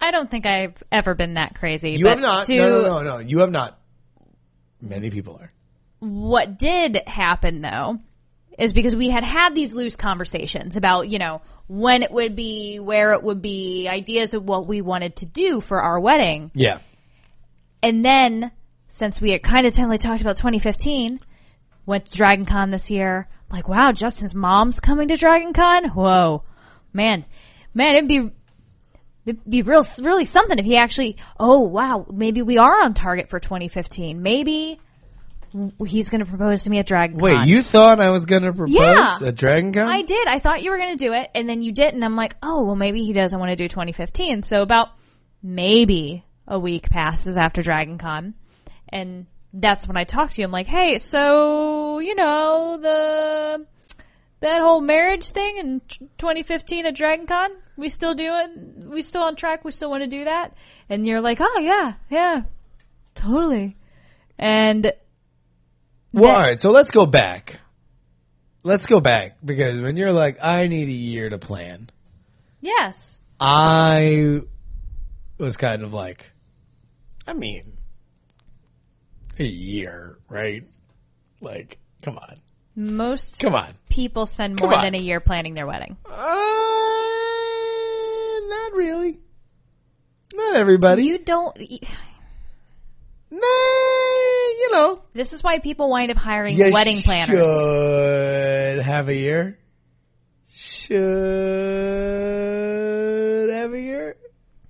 I 0.00 0.10
don't 0.10 0.30
think 0.30 0.46
I've 0.46 0.82
ever 0.90 1.14
been 1.14 1.34
that 1.34 1.54
crazy. 1.54 1.92
You 1.92 2.06
have 2.08 2.20
not. 2.20 2.46
To 2.46 2.56
no, 2.56 2.68
no, 2.68 2.82
no, 2.82 3.02
no. 3.02 3.18
You 3.18 3.40
have 3.40 3.50
not. 3.50 3.78
Many 4.80 5.10
people 5.10 5.38
are. 5.40 5.52
what 6.00 6.58
did 6.58 6.96
happen 7.06 7.60
though 7.60 7.98
is 8.58 8.72
because 8.72 8.96
we 8.96 9.10
had 9.10 9.24
had 9.24 9.54
these 9.54 9.72
loose 9.72 9.96
conversations 9.96 10.76
about, 10.76 11.08
you 11.08 11.18
know, 11.18 11.40
when 11.66 12.02
it 12.02 12.10
would 12.10 12.34
be, 12.34 12.78
where 12.78 13.12
it 13.12 13.22
would 13.22 13.40
be, 13.40 13.88
ideas 13.88 14.34
of 14.34 14.44
what 14.44 14.66
we 14.66 14.80
wanted 14.80 15.16
to 15.16 15.26
do 15.26 15.60
for 15.60 15.80
our 15.80 16.00
wedding. 16.00 16.50
Yeah. 16.54 16.78
And 17.82 18.04
then, 18.04 18.50
since 18.88 19.20
we 19.20 19.30
had 19.30 19.42
kind 19.42 19.66
of 19.66 19.72
tentatively 19.72 19.98
talked 19.98 20.20
about 20.20 20.36
2015, 20.36 21.20
went 21.86 22.06
to 22.06 22.16
Dragon 22.16 22.44
Con 22.44 22.70
this 22.70 22.90
year. 22.90 23.28
Like, 23.50 23.68
wow, 23.68 23.92
Justin's 23.92 24.34
mom's 24.34 24.80
coming 24.80 25.08
to 25.08 25.16
Dragon 25.16 25.52
Con? 25.52 25.84
Whoa. 25.90 26.42
Man. 26.92 27.24
Man, 27.72 27.94
it'd 27.94 28.08
be, 28.08 28.30
it'd 29.26 29.48
be 29.48 29.62
real, 29.62 29.84
really 29.98 30.24
something 30.24 30.58
if 30.58 30.64
he 30.64 30.76
actually, 30.76 31.16
oh 31.38 31.60
wow, 31.60 32.06
maybe 32.12 32.42
we 32.42 32.58
are 32.58 32.82
on 32.82 32.94
target 32.94 33.28
for 33.30 33.38
2015. 33.40 34.22
Maybe 34.22 34.78
he's 35.86 36.10
going 36.10 36.22
to 36.24 36.30
propose 36.30 36.62
to 36.64 36.70
me 36.70 36.78
at 36.78 36.86
Dragon 36.86 37.18
Con. 37.18 37.24
Wait, 37.40 37.48
you 37.48 37.62
thought 37.62 38.00
I 38.00 38.10
was 38.10 38.24
gonna 38.26 38.52
propose 38.52 38.74
Yeah. 38.76 39.16
at 39.24 39.34
Dragon 39.34 39.72
Con? 39.72 39.88
I 39.88 40.02
did. 40.02 40.28
I 40.28 40.38
thought 40.38 40.62
you 40.62 40.70
were 40.70 40.78
going 40.78 40.96
to 40.96 41.04
do 41.04 41.12
it, 41.12 41.28
and 41.34 41.48
then 41.48 41.60
you 41.62 41.72
didn't. 41.72 42.02
I'm 42.04 42.14
like, 42.16 42.36
oh, 42.42 42.64
well, 42.64 42.76
maybe 42.76 43.04
he 43.04 43.12
doesn't 43.12 43.38
want 43.38 43.50
to 43.50 43.56
do 43.56 43.66
2015. 43.68 44.44
So 44.44 44.62
about 44.62 44.88
maybe 45.42 46.24
a 46.46 46.58
week 46.58 46.88
passes 46.90 47.36
after 47.36 47.62
Dragon 47.62 47.98
Con, 47.98 48.34
and 48.88 49.26
that's 49.52 49.88
when 49.88 49.96
I 49.96 50.04
talked 50.04 50.34
to 50.34 50.40
you. 50.42 50.46
I'm 50.46 50.52
like, 50.52 50.68
hey, 50.68 50.98
so 50.98 51.98
you 51.98 52.14
know 52.14 52.78
the 52.80 53.66
that 54.40 54.60
whole 54.62 54.80
marriage 54.80 55.30
thing 55.32 55.56
in 55.58 55.80
2015 56.18 56.86
at 56.86 56.94
Dragon 56.94 57.26
Con, 57.26 57.50
we 57.80 57.88
still 57.88 58.14
do 58.14 58.30
it. 58.36 58.50
We 58.86 59.02
still 59.02 59.22
on 59.22 59.34
track. 59.36 59.64
We 59.64 59.72
still 59.72 59.90
want 59.90 60.02
to 60.02 60.08
do 60.08 60.24
that. 60.24 60.54
And 60.88 61.06
you're 61.06 61.20
like, 61.20 61.38
oh 61.40 61.58
yeah, 61.60 61.94
yeah, 62.10 62.42
totally. 63.14 63.76
And 64.38 64.92
Well, 66.12 66.34
all 66.34 66.40
right. 66.42 66.60
So 66.60 66.70
let's 66.70 66.90
go 66.90 67.06
back. 67.06 67.60
Let's 68.62 68.86
go 68.86 69.00
back 69.00 69.38
because 69.44 69.80
when 69.80 69.96
you're 69.96 70.12
like, 70.12 70.38
I 70.42 70.66
need 70.66 70.88
a 70.88 70.92
year 70.92 71.30
to 71.30 71.38
plan. 71.38 71.88
yes, 72.60 73.18
I 73.40 74.42
was 75.38 75.56
kind 75.56 75.82
of 75.82 75.94
like, 75.94 76.30
I 77.26 77.32
mean, 77.32 77.72
a 79.38 79.44
year, 79.44 80.18
right? 80.28 80.66
Like, 81.40 81.78
come 82.02 82.18
on, 82.18 82.36
most 82.76 83.40
come 83.40 83.54
on. 83.54 83.72
people 83.88 84.26
spend 84.26 84.60
more 84.60 84.72
than 84.72 84.94
a 84.94 84.98
year 84.98 85.20
planning 85.20 85.54
their 85.54 85.66
wedding. 85.66 85.96
Uh, 86.04 86.50
not 88.50 88.72
really. 88.72 89.20
Not 90.34 90.56
everybody. 90.56 91.04
You 91.04 91.18
don't. 91.18 91.56
nah, 93.30 93.38
you 93.38 94.68
know. 94.72 95.00
This 95.14 95.32
is 95.32 95.42
why 95.42 95.60
people 95.60 95.88
wind 95.88 96.10
up 96.10 96.16
hiring 96.16 96.56
You 96.56 96.72
wedding 96.72 96.98
planners. 96.98 97.46
Should 97.46 98.80
have 98.84 99.08
a 99.08 99.14
year. 99.14 99.56
Should 100.52 100.98
have 103.50 103.72
a 103.72 103.80
year. 103.80 104.16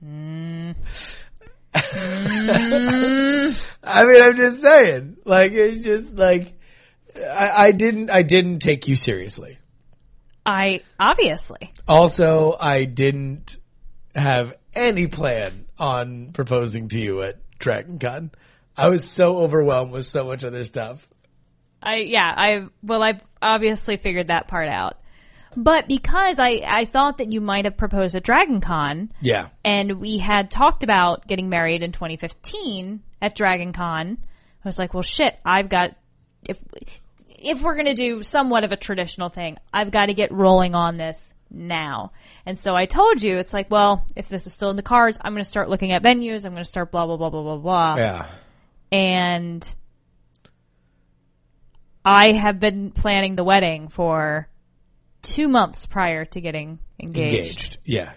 Mm. 0.04 0.74
I 3.82 4.04
mean, 4.04 4.22
I'm 4.22 4.36
just 4.36 4.60
saying. 4.60 5.16
Like, 5.24 5.52
it's 5.52 5.82
just 5.84 6.14
like 6.14 6.52
I, 7.16 7.52
I 7.56 7.72
didn't. 7.72 8.10
I 8.10 8.22
didn't 8.22 8.58
take 8.60 8.88
you 8.88 8.96
seriously. 8.96 9.58
I 10.44 10.82
obviously. 10.98 11.72
Also, 11.86 12.56
I 12.58 12.84
didn't 12.84 13.56
have 14.14 14.54
any 14.74 15.06
plan 15.06 15.66
on 15.78 16.32
proposing 16.32 16.88
to 16.88 16.98
you 17.00 17.22
at 17.22 17.36
Dragon 17.58 17.98
Con. 17.98 18.30
I 18.76 18.88
was 18.88 19.08
so 19.08 19.38
overwhelmed 19.38 19.92
with 19.92 20.06
so 20.06 20.24
much 20.24 20.44
other 20.44 20.64
stuff. 20.64 21.08
I 21.82 21.96
yeah, 21.96 22.32
I 22.36 22.66
well 22.82 23.02
I've 23.02 23.20
obviously 23.40 23.96
figured 23.96 24.28
that 24.28 24.48
part 24.48 24.68
out. 24.68 24.96
But 25.56 25.88
because 25.88 26.38
I 26.38 26.62
I 26.66 26.84
thought 26.84 27.18
that 27.18 27.32
you 27.32 27.40
might 27.40 27.64
have 27.64 27.76
proposed 27.76 28.14
at 28.14 28.22
Dragon 28.22 28.60
Con 28.60 29.10
Yeah. 29.20 29.48
and 29.64 29.94
we 30.00 30.18
had 30.18 30.50
talked 30.50 30.82
about 30.82 31.26
getting 31.26 31.48
married 31.48 31.82
in 31.82 31.90
2015 31.92 33.02
at 33.20 33.34
Dragon 33.34 33.72
Con, 33.72 34.18
I 34.64 34.68
was 34.68 34.78
like, 34.78 34.94
well 34.94 35.02
shit, 35.02 35.38
I've 35.44 35.68
got 35.68 35.96
if 36.44 36.62
if 37.28 37.62
we're 37.62 37.74
going 37.74 37.86
to 37.86 37.94
do 37.94 38.22
somewhat 38.22 38.64
of 38.64 38.72
a 38.72 38.76
traditional 38.76 39.30
thing, 39.30 39.56
I've 39.72 39.90
got 39.90 40.06
to 40.06 40.14
get 40.14 40.30
rolling 40.30 40.74
on 40.74 40.98
this 40.98 41.34
now. 41.50 42.12
And 42.46 42.58
so 42.58 42.74
I 42.74 42.86
told 42.86 43.22
you, 43.22 43.38
it's 43.38 43.52
like, 43.52 43.70
well, 43.70 44.06
if 44.16 44.28
this 44.28 44.46
is 44.46 44.52
still 44.52 44.70
in 44.70 44.76
the 44.76 44.82
cards, 44.82 45.18
I'm 45.22 45.32
going 45.32 45.42
to 45.42 45.48
start 45.48 45.68
looking 45.68 45.92
at 45.92 46.02
venues. 46.02 46.44
I'm 46.44 46.52
going 46.52 46.64
to 46.64 46.68
start 46.68 46.90
blah, 46.90 47.06
blah, 47.06 47.16
blah, 47.16 47.30
blah, 47.30 47.42
blah, 47.42 47.56
blah. 47.56 47.96
Yeah. 47.96 48.26
And 48.92 49.74
I 52.04 52.32
have 52.32 52.58
been 52.58 52.90
planning 52.90 53.34
the 53.34 53.44
wedding 53.44 53.88
for 53.88 54.48
two 55.22 55.48
months 55.48 55.86
prior 55.86 56.24
to 56.26 56.40
getting 56.40 56.78
engaged. 56.98 57.34
Engaged. 57.34 57.78
Yeah. 57.84 58.12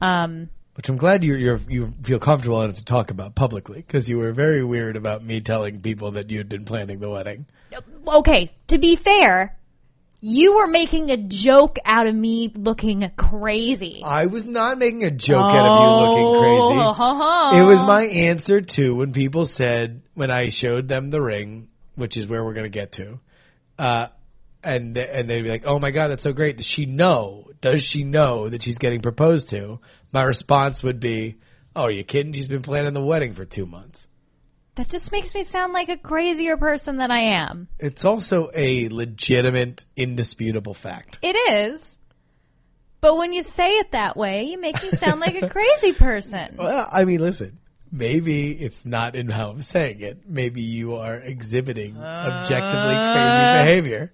Um, 0.00 0.50
which 0.74 0.88
I'm 0.88 0.96
glad 0.96 1.22
you 1.22 1.36
you're 1.36 1.60
you 1.68 1.94
feel 2.02 2.18
comfortable 2.18 2.60
enough 2.62 2.76
to 2.76 2.84
talk 2.84 3.10
about 3.10 3.34
publicly 3.34 3.76
because 3.76 4.08
you 4.08 4.18
were 4.18 4.32
very 4.32 4.64
weird 4.64 4.96
about 4.96 5.24
me 5.24 5.40
telling 5.40 5.80
people 5.80 6.12
that 6.12 6.30
you 6.30 6.38
had 6.38 6.48
been 6.48 6.64
planning 6.64 6.98
the 6.98 7.08
wedding. 7.08 7.46
Okay, 8.06 8.50
to 8.68 8.78
be 8.78 8.96
fair, 8.96 9.56
you 10.26 10.56
were 10.56 10.66
making 10.66 11.10
a 11.10 11.18
joke 11.18 11.78
out 11.84 12.06
of 12.06 12.14
me 12.14 12.50
looking 12.54 13.10
crazy. 13.14 14.00
I 14.02 14.24
was 14.24 14.46
not 14.46 14.78
making 14.78 15.04
a 15.04 15.10
joke 15.10 15.52
out 15.52 15.66
of 15.66 15.82
you 15.82 16.08
looking 16.08 16.40
crazy. 16.40 16.80
Oh, 16.80 17.58
It 17.58 17.62
was 17.62 17.82
my 17.82 18.04
answer 18.04 18.62
to 18.62 18.94
when 18.94 19.12
people 19.12 19.44
said 19.44 20.00
when 20.14 20.30
I 20.30 20.48
showed 20.48 20.88
them 20.88 21.10
the 21.10 21.20
ring, 21.20 21.68
which 21.94 22.16
is 22.16 22.26
where 22.26 22.42
we're 22.42 22.54
going 22.54 22.64
to 22.64 22.70
get 22.70 22.92
to, 22.92 23.20
uh, 23.78 24.06
and 24.62 24.96
and 24.96 25.28
they'd 25.28 25.42
be 25.42 25.50
like, 25.50 25.66
"Oh 25.66 25.78
my 25.78 25.90
god, 25.90 26.08
that's 26.08 26.22
so 26.22 26.32
great! 26.32 26.56
Does 26.56 26.66
she 26.66 26.86
know? 26.86 27.50
Does 27.60 27.82
she 27.82 28.02
know 28.02 28.48
that 28.48 28.62
she's 28.62 28.78
getting 28.78 29.00
proposed 29.00 29.50
to?" 29.50 29.78
My 30.10 30.22
response 30.22 30.82
would 30.82 31.00
be, 31.00 31.36
"Oh, 31.76 31.82
are 31.82 31.90
you 31.90 32.02
kidding? 32.02 32.32
She's 32.32 32.48
been 32.48 32.62
planning 32.62 32.94
the 32.94 33.04
wedding 33.04 33.34
for 33.34 33.44
two 33.44 33.66
months." 33.66 34.08
That 34.76 34.88
just 34.88 35.12
makes 35.12 35.34
me 35.34 35.44
sound 35.44 35.72
like 35.72 35.88
a 35.88 35.96
crazier 35.96 36.56
person 36.56 36.96
than 36.96 37.10
I 37.10 37.20
am. 37.20 37.68
It's 37.78 38.04
also 38.04 38.50
a 38.54 38.88
legitimate, 38.88 39.84
indisputable 39.96 40.74
fact. 40.74 41.18
It 41.22 41.36
is. 41.52 41.96
But 43.00 43.16
when 43.16 43.32
you 43.32 43.42
say 43.42 43.78
it 43.78 43.92
that 43.92 44.16
way, 44.16 44.44
you 44.44 44.60
make 44.60 44.82
me 44.82 44.88
sound 44.90 45.20
like 45.20 45.40
a 45.40 45.48
crazy 45.50 45.92
person. 45.92 46.56
Well, 46.58 46.88
I 46.90 47.04
mean, 47.04 47.20
listen. 47.20 47.58
Maybe 47.92 48.50
it's 48.50 48.84
not 48.84 49.14
in 49.14 49.28
how 49.28 49.50
I'm 49.50 49.60
saying 49.60 50.00
it. 50.00 50.28
Maybe 50.28 50.62
you 50.62 50.96
are 50.96 51.14
exhibiting 51.14 51.96
objectively 51.96 52.94
crazy 52.96 53.62
behavior. 53.62 54.12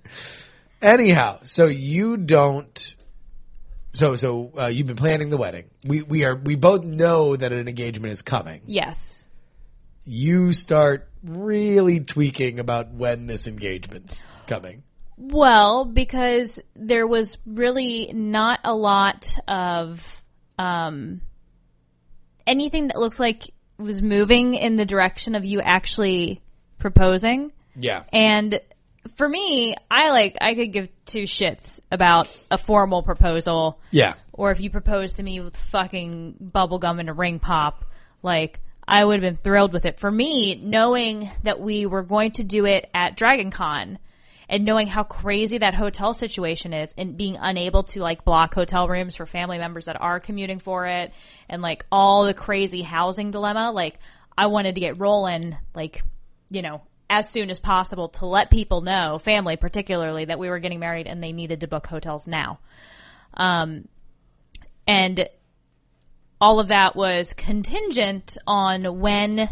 Anyhow, 0.82 1.40
so 1.44 1.64
you 1.64 2.18
don't. 2.18 2.94
So 3.92 4.16
so 4.16 4.52
uh, 4.58 4.66
you've 4.66 4.86
been 4.86 4.96
planning 4.96 5.30
the 5.30 5.38
wedding. 5.38 5.70
We 5.84 6.02
we 6.02 6.24
are 6.24 6.34
we 6.34 6.56
both 6.56 6.84
know 6.84 7.36
that 7.36 7.52
an 7.52 7.68
engagement 7.68 8.12
is 8.12 8.20
coming. 8.20 8.60
Yes. 8.66 9.24
You 10.04 10.52
start 10.52 11.08
really 11.22 12.00
tweaking 12.00 12.58
about 12.58 12.92
when 12.92 13.26
this 13.26 13.46
engagement's 13.46 14.24
coming. 14.46 14.82
Well, 15.16 15.84
because 15.84 16.60
there 16.74 17.06
was 17.06 17.36
really 17.44 18.10
not 18.14 18.60
a 18.64 18.74
lot 18.74 19.36
of 19.46 20.22
um, 20.58 21.20
anything 22.46 22.88
that 22.88 22.96
looks 22.98 23.20
like 23.20 23.50
was 23.76 24.00
moving 24.02 24.54
in 24.54 24.76
the 24.76 24.86
direction 24.86 25.34
of 25.34 25.44
you 25.44 25.60
actually 25.60 26.40
proposing. 26.78 27.52
Yeah. 27.76 28.02
And 28.12 28.60
for 29.16 29.28
me, 29.28 29.74
I 29.90 30.10
like 30.10 30.36
I 30.40 30.54
could 30.54 30.72
give 30.72 30.88
two 31.04 31.24
shits 31.24 31.80
about 31.90 32.26
a 32.50 32.58
formal 32.58 33.02
proposal 33.02 33.78
Yeah. 33.90 34.14
or 34.32 34.50
if 34.50 34.60
you 34.60 34.70
propose 34.70 35.14
to 35.14 35.22
me 35.22 35.40
with 35.40 35.56
fucking 35.56 36.36
bubblegum 36.54 36.98
and 37.00 37.08
a 37.08 37.14
ring 37.14 37.38
pop, 37.38 37.84
like 38.22 38.60
I 38.90 39.04
would 39.04 39.22
have 39.22 39.34
been 39.34 39.42
thrilled 39.42 39.72
with 39.72 39.84
it. 39.84 40.00
For 40.00 40.10
me, 40.10 40.56
knowing 40.56 41.30
that 41.44 41.60
we 41.60 41.86
were 41.86 42.02
going 42.02 42.32
to 42.32 42.44
do 42.44 42.66
it 42.66 42.90
at 42.92 43.16
Dragon 43.16 43.52
Con 43.52 44.00
and 44.48 44.64
knowing 44.64 44.88
how 44.88 45.04
crazy 45.04 45.58
that 45.58 45.74
hotel 45.74 46.12
situation 46.12 46.72
is 46.72 46.92
and 46.98 47.16
being 47.16 47.36
unable 47.40 47.84
to 47.84 48.00
like 48.00 48.24
block 48.24 48.52
hotel 48.52 48.88
rooms 48.88 49.14
for 49.14 49.26
family 49.26 49.58
members 49.58 49.84
that 49.84 50.00
are 50.00 50.18
commuting 50.18 50.58
for 50.58 50.86
it 50.86 51.12
and 51.48 51.62
like 51.62 51.86
all 51.92 52.24
the 52.24 52.34
crazy 52.34 52.82
housing 52.82 53.30
dilemma, 53.30 53.70
like 53.70 54.00
I 54.36 54.46
wanted 54.46 54.74
to 54.74 54.80
get 54.80 54.98
rolling 54.98 55.56
like, 55.72 56.02
you 56.50 56.60
know, 56.60 56.82
as 57.08 57.28
soon 57.28 57.48
as 57.48 57.60
possible 57.60 58.08
to 58.08 58.26
let 58.26 58.50
people 58.50 58.80
know, 58.80 59.18
family 59.18 59.56
particularly, 59.56 60.24
that 60.24 60.40
we 60.40 60.48
were 60.48 60.58
getting 60.58 60.80
married 60.80 61.06
and 61.06 61.22
they 61.22 61.30
needed 61.30 61.60
to 61.60 61.68
book 61.68 61.86
hotels 61.86 62.26
now. 62.26 62.58
Um, 63.34 63.86
and 64.88 65.28
all 66.40 66.58
of 66.60 66.68
that 66.68 66.96
was 66.96 67.32
contingent 67.34 68.38
on 68.46 69.00
when 69.00 69.50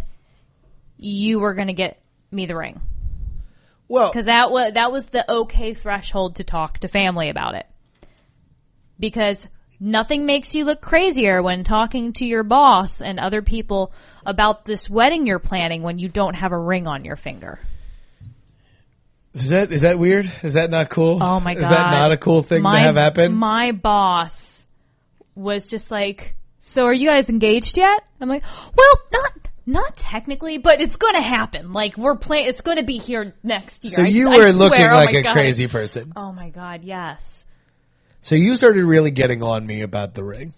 you 0.97 1.39
were 1.39 1.55
going 1.55 1.69
to 1.69 1.75
get 1.75 2.01
me 2.31 2.47
the 2.47 2.57
ring 2.57 2.81
Well, 3.89 4.11
because 4.11 4.27
that 4.27 4.51
was 4.51 4.73
that 4.75 4.91
was 4.91 5.09
the 5.09 5.31
okay 5.31 5.75
threshold 5.75 6.37
to 6.37 6.45
talk 6.45 6.79
to 6.81 6.89
family 6.89 7.29
about 7.29 7.55
it 7.55 7.67
because 8.99 9.49
nothing 9.81 10.27
makes 10.27 10.55
you 10.55 10.65
look 10.65 10.81
crazier 10.81 11.43
when 11.43 11.63
talking 11.63 12.13
to 12.15 12.27
your 12.27 12.43
boss 12.43 13.01
and 13.01 13.21
other 13.21 13.43
people 13.43 13.93
about 14.27 14.65
this 14.65 14.91
wedding 14.91 15.27
you're 15.27 15.39
planning 15.39 15.83
when 15.83 15.99
you 15.99 16.09
don't 16.09 16.35
have 16.35 16.53
a 16.53 16.59
ring 16.59 16.87
on 16.87 17.05
your 17.05 17.17
finger 17.17 17.61
is 19.35 19.51
that 19.51 19.71
is 19.71 19.83
that 19.83 19.99
weird? 19.99 20.31
Is 20.43 20.55
that 20.55 20.71
not 20.71 20.91
cool? 20.91 21.23
oh 21.23 21.39
my 21.39 21.55
god 21.55 21.63
Is 21.63 21.69
that 21.69 21.91
not 21.91 22.11
a 22.13 22.17
cool 22.17 22.43
thing 22.43 22.63
my, 22.63 22.79
to 22.79 22.81
have 22.81 22.97
happen? 22.97 23.35
my 23.35 23.73
boss 23.73 24.65
was 25.35 25.71
just 25.71 25.91
like 25.91 26.35
so 26.61 26.85
are 26.87 26.93
you 26.95 27.09
guys 27.09 27.31
engaged 27.31 27.77
yet 27.77 28.03
i'm 28.21 28.29
like 28.29 28.43
well 28.77 28.95
not 29.13 29.33
not 29.67 29.99
technically, 29.99 30.57
but 30.57 30.81
it's 30.81 30.97
going 30.97 31.13
to 31.15 31.21
happen. 31.21 31.75
Like 31.75 31.99
we're 31.99 32.17
playing. 32.17 32.49
It's 32.49 32.63
going 32.63 32.79
to 32.79 32.85
be 32.85 32.97
here 32.97 33.35
next 33.43 33.85
year. 33.85 33.91
so 33.91 34.01
you 34.01 34.31
I 34.31 34.39
were 34.39 34.43
swear. 34.45 34.53
looking 34.71 34.87
Oh 34.87 34.95
like 34.95 35.13
my 35.13 35.19
a 35.19 35.23
God. 35.23 35.33
crazy 35.35 35.67
person. 35.69 36.11
Oh 36.17 36.33
my 36.33 36.49
god! 36.49 36.85
Yes. 36.85 37.45
So 38.23 38.35
you 38.35 38.57
started 38.57 38.83
really 38.87 39.11
getting 39.11 39.43
on 39.43 39.67
me 39.67 39.83
about 39.83 40.15
the 40.15 40.25
ring. 40.25 40.55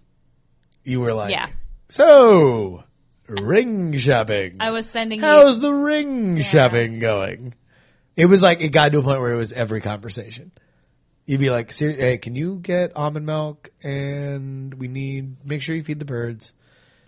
You 0.85 1.01
were 1.01 1.13
like, 1.13 1.33
Yeah. 1.33 1.49
so 1.89 2.85
ring 3.27 3.97
shopping. 3.99 4.59
I 4.61 4.71
was 4.71 4.89
sending 4.89 5.19
you. 5.19 5.25
How's 5.27 5.59
the 5.61 5.75
ring 5.75 6.41
shopping 6.41 7.01
going? 7.01 7.55
It 8.17 8.27
was 8.27 8.43
like 8.43 8.61
it 8.63 8.69
got 8.71 8.93
to 8.93 8.99
a 8.99 9.03
point 9.03 9.21
where 9.21 9.33
it 9.33 9.37
was 9.37 9.53
every 9.53 9.81
conversation. 9.81 10.53
You'd 11.31 11.39
be 11.39 11.49
like, 11.51 11.71
"Ser- 11.73 11.93
"Hey, 11.93 12.19
can 12.19 12.35
you 12.35 12.57
get 12.57 12.97
almond 12.97 13.25
milk? 13.25 13.71
And 13.85 14.75
we 14.75 14.89
need 14.89 15.37
make 15.47 15.63
sure 15.63 15.77
you 15.77 15.85
feed 15.85 16.01
the 16.01 16.05
birds." 16.05 16.53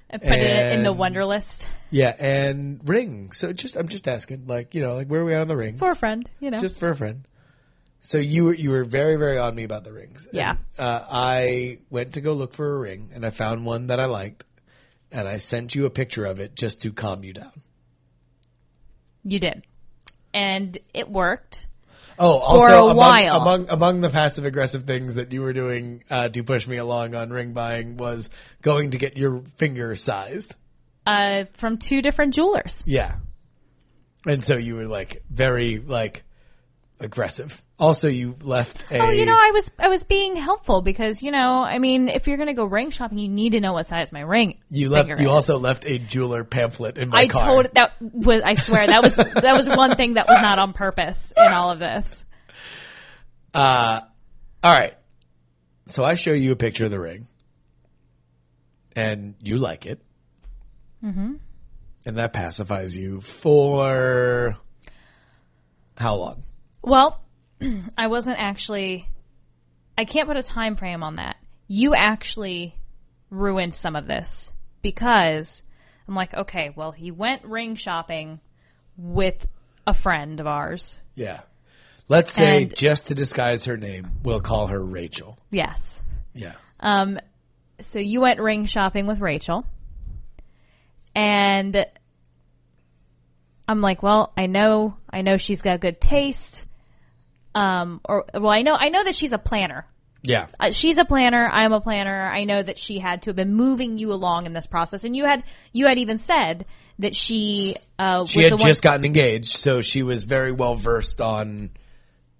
I 0.08 0.18
put 0.18 0.28
it 0.30 0.72
in 0.72 0.84
the 0.84 0.94
Wunderlist 0.94 1.66
Yeah, 1.90 2.14
and 2.18 2.80
ring. 2.88 3.32
So 3.32 3.52
just 3.52 3.76
I'm 3.76 3.88
just 3.88 4.06
asking, 4.06 4.46
like 4.46 4.76
you 4.76 4.80
know, 4.80 4.94
like 4.94 5.08
where 5.08 5.22
are 5.22 5.24
we 5.24 5.34
at 5.34 5.40
on 5.40 5.48
the 5.48 5.56
rings? 5.56 5.80
for 5.80 5.90
a 5.90 5.96
friend. 5.96 6.30
You 6.38 6.52
know. 6.52 6.58
just 6.58 6.76
for 6.76 6.90
a 6.90 6.94
friend. 6.96 7.24
So 7.98 8.18
you 8.18 8.44
were 8.44 8.54
you 8.54 8.70
were 8.70 8.84
very 8.84 9.16
very 9.16 9.38
on 9.38 9.56
me 9.56 9.64
about 9.64 9.82
the 9.82 9.92
rings. 9.92 10.26
And, 10.26 10.34
Yeah. 10.36 10.56
uh, 10.78 11.04
I 11.10 11.78
went 11.90 12.12
to 12.14 12.20
go 12.20 12.32
look 12.34 12.52
for 12.54 12.76
a 12.76 12.78
ring, 12.78 13.10
and 13.14 13.26
I 13.26 13.30
found 13.30 13.66
one 13.66 13.88
that 13.88 13.98
I 13.98 14.04
liked, 14.04 14.44
and 15.10 15.26
I 15.26 15.38
sent 15.38 15.74
you 15.74 15.84
a 15.86 15.90
picture 15.90 16.26
of 16.26 16.38
it 16.38 16.54
just 16.54 16.80
to 16.82 16.92
calm 16.92 17.24
you 17.24 17.32
down. 17.32 17.50
you 19.24 19.40
did, 19.40 19.64
and 20.32 20.78
it 20.94 21.10
worked. 21.10 21.66
Oh, 22.18 22.38
For 22.38 22.46
also 22.46 22.88
a 22.88 22.90
among, 22.92 22.96
while. 22.96 23.40
among 23.40 23.70
among 23.70 24.00
the 24.00 24.10
passive 24.10 24.44
aggressive 24.44 24.84
things 24.84 25.14
that 25.16 25.32
you 25.32 25.42
were 25.42 25.52
doing 25.52 26.04
uh, 26.10 26.28
to 26.28 26.42
push 26.44 26.66
me 26.66 26.76
along 26.76 27.14
on 27.14 27.30
ring 27.30 27.52
buying 27.52 27.96
was 27.96 28.30
going 28.60 28.92
to 28.92 28.98
get 28.98 29.16
your 29.16 29.42
finger 29.56 29.94
sized. 29.94 30.54
Uh, 31.06 31.44
from 31.54 31.78
two 31.78 32.00
different 32.00 32.34
jewelers. 32.34 32.84
Yeah, 32.86 33.16
and 34.26 34.44
so 34.44 34.56
you 34.56 34.76
were 34.76 34.86
like 34.86 35.22
very 35.30 35.78
like 35.78 36.24
aggressive. 37.02 37.60
Also, 37.78 38.08
you 38.08 38.36
left 38.42 38.90
a. 38.90 38.98
Oh, 38.98 39.10
you 39.10 39.26
know, 39.26 39.36
I 39.36 39.50
was 39.52 39.70
I 39.78 39.88
was 39.88 40.04
being 40.04 40.36
helpful 40.36 40.82
because 40.82 41.22
you 41.22 41.30
know, 41.30 41.62
I 41.62 41.78
mean, 41.78 42.08
if 42.08 42.26
you're 42.26 42.36
gonna 42.36 42.54
go 42.54 42.64
ring 42.64 42.90
shopping, 42.90 43.18
you 43.18 43.28
need 43.28 43.50
to 43.50 43.60
know 43.60 43.72
what 43.72 43.86
size 43.86 44.12
my 44.12 44.20
ring. 44.20 44.58
you 44.70 44.88
left. 44.88 45.08
You 45.08 45.16
is. 45.16 45.26
also 45.26 45.58
left 45.58 45.84
a 45.84 45.98
jeweler 45.98 46.44
pamphlet 46.44 46.98
in 46.98 47.08
my 47.08 47.18
I 47.18 47.26
car. 47.26 47.46
told 47.46 47.74
that 47.74 48.00
was 48.00 48.42
I 48.42 48.54
swear 48.54 48.86
that 48.86 49.02
was 49.02 49.14
that 49.16 49.56
was 49.56 49.68
one 49.68 49.96
thing 49.96 50.14
that 50.14 50.28
was 50.28 50.40
not 50.40 50.58
on 50.58 50.72
purpose 50.72 51.32
in 51.36 51.52
all 51.52 51.70
of 51.70 51.78
this. 51.78 52.24
Uh, 53.52 54.00
all 54.62 54.72
right. 54.72 54.94
So 55.86 56.04
I 56.04 56.14
show 56.14 56.32
you 56.32 56.52
a 56.52 56.56
picture 56.56 56.84
of 56.84 56.90
the 56.90 57.00
ring, 57.00 57.26
and 58.94 59.34
you 59.40 59.56
like 59.56 59.84
it, 59.84 60.00
mm-hmm. 61.04 61.34
and 62.06 62.16
that 62.16 62.32
pacifies 62.32 62.96
you 62.96 63.20
for 63.20 64.54
how 65.96 66.16
long? 66.16 66.42
Well, 66.82 67.20
I 67.96 68.08
wasn't 68.08 68.38
actually. 68.38 69.08
I 69.96 70.04
can't 70.04 70.26
put 70.28 70.36
a 70.36 70.42
time 70.42 70.76
frame 70.76 71.02
on 71.02 71.16
that. 71.16 71.36
You 71.68 71.94
actually 71.94 72.74
ruined 73.30 73.74
some 73.74 73.94
of 73.94 74.06
this 74.06 74.50
because 74.80 75.62
I'm 76.08 76.14
like, 76.14 76.34
okay, 76.34 76.72
well, 76.74 76.92
he 76.92 77.10
went 77.10 77.44
ring 77.44 77.76
shopping 77.76 78.40
with 78.96 79.46
a 79.86 79.94
friend 79.94 80.40
of 80.40 80.46
ours. 80.46 80.98
Yeah. 81.14 81.40
Let's 82.08 82.32
say, 82.32 82.62
And- 82.64 82.76
just 82.76 83.06
to 83.08 83.14
disguise 83.14 83.64
her 83.66 83.76
name, 83.76 84.10
we'll 84.22 84.40
call 84.40 84.66
her 84.68 84.82
Rachel. 84.82 85.38
Yes. 85.50 86.02
Yeah. 86.34 86.54
Um, 86.80 87.18
so 87.80 87.98
you 87.98 88.20
went 88.20 88.40
ring 88.40 88.66
shopping 88.66 89.06
with 89.06 89.20
Rachel, 89.20 89.64
and 91.14 91.86
I'm 93.68 93.80
like, 93.80 94.02
well, 94.02 94.32
I 94.36 94.46
know, 94.46 94.96
I 95.10 95.22
know 95.22 95.36
she's 95.36 95.62
got 95.62 95.80
good 95.80 96.00
taste. 96.00 96.66
Um, 97.54 98.00
or 98.04 98.24
well, 98.34 98.50
I 98.50 98.62
know, 98.62 98.74
I 98.74 98.88
know 98.88 99.04
that 99.04 99.14
she's 99.14 99.32
a 99.32 99.38
planner. 99.38 99.86
Yeah. 100.24 100.46
Uh, 100.60 100.70
she's 100.70 100.98
a 100.98 101.04
planner. 101.04 101.48
I'm 101.52 101.72
a 101.72 101.80
planner. 101.80 102.22
I 102.30 102.44
know 102.44 102.62
that 102.62 102.78
she 102.78 102.98
had 103.00 103.22
to 103.22 103.30
have 103.30 103.36
been 103.36 103.54
moving 103.54 103.98
you 103.98 104.12
along 104.12 104.46
in 104.46 104.52
this 104.52 104.66
process, 104.66 105.04
and 105.04 105.16
you 105.16 105.24
had 105.24 105.42
you 105.72 105.86
had 105.86 105.98
even 105.98 106.18
said 106.18 106.64
that 107.00 107.16
she 107.16 107.74
uh, 107.98 108.24
She 108.26 108.38
was 108.38 108.44
had 108.44 108.52
the 108.52 108.56
one- 108.62 108.66
just 108.68 108.82
gotten 108.82 109.04
engaged, 109.04 109.56
so 109.56 109.82
she 109.82 110.02
was 110.02 110.22
very 110.24 110.52
well 110.52 110.76
versed 110.76 111.20
on 111.20 111.70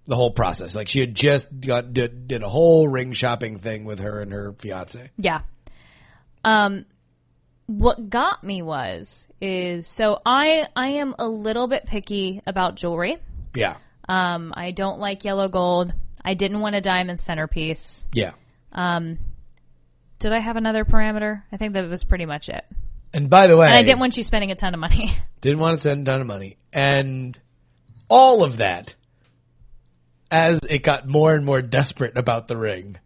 the 0.07 0.15
whole 0.15 0.31
process. 0.31 0.75
Like 0.75 0.87
she 0.87 0.99
had 1.01 1.13
just 1.13 1.49
got 1.59 1.93
did, 1.93 2.27
did 2.27 2.41
a 2.43 2.49
whole 2.49 2.87
ring 2.87 3.11
shopping 3.13 3.57
thing 3.57 3.83
with 3.85 3.99
her 3.99 4.21
and 4.21 4.31
her 4.31 4.53
fiance. 4.59 5.11
Yeah. 5.17 5.41
Um, 6.45 6.85
what 7.65 8.09
got 8.09 8.43
me 8.43 8.61
was 8.61 9.27
is 9.41 9.87
so 9.87 10.19
I 10.25 10.67
I 10.75 10.87
am 10.89 11.15
a 11.19 11.27
little 11.27 11.67
bit 11.67 11.85
picky 11.85 12.41
about 12.45 12.75
jewelry. 12.75 13.17
Yeah. 13.55 13.75
Um, 14.07 14.53
I 14.55 14.71
don't 14.71 14.99
like 14.99 15.23
yellow 15.23 15.47
gold. 15.47 15.93
I 16.23 16.33
didn't 16.33 16.59
want 16.59 16.75
a 16.75 16.81
diamond 16.81 17.19
centerpiece. 17.19 18.05
Yeah. 18.13 18.31
Um, 18.71 19.17
Did 20.19 20.33
I 20.33 20.39
have 20.39 20.55
another 20.55 20.85
parameter? 20.85 21.43
I 21.51 21.57
think 21.57 21.73
that 21.73 21.89
was 21.89 22.03
pretty 22.03 22.25
much 22.25 22.49
it. 22.49 22.65
And 23.13 23.29
by 23.29 23.47
the 23.47 23.55
way, 23.55 23.67
And 23.67 23.75
I 23.75 23.83
didn't 23.83 23.99
want 23.99 24.17
you 24.17 24.23
spending 24.23 24.51
a 24.51 24.55
ton 24.55 24.73
of 24.73 24.79
money. 24.79 25.15
didn't 25.41 25.59
want 25.59 25.77
to 25.77 25.81
spend 25.81 26.07
a 26.07 26.11
ton 26.11 26.21
of 26.21 26.27
money. 26.27 26.57
And 26.71 27.39
all 28.07 28.43
of 28.43 28.57
that 28.57 28.95
as 30.31 30.61
it 30.67 30.79
got 30.79 31.07
more 31.07 31.35
and 31.35 31.45
more 31.45 31.61
desperate 31.61 32.17
about 32.17 32.47
the 32.47 32.57
ring. 32.57 32.97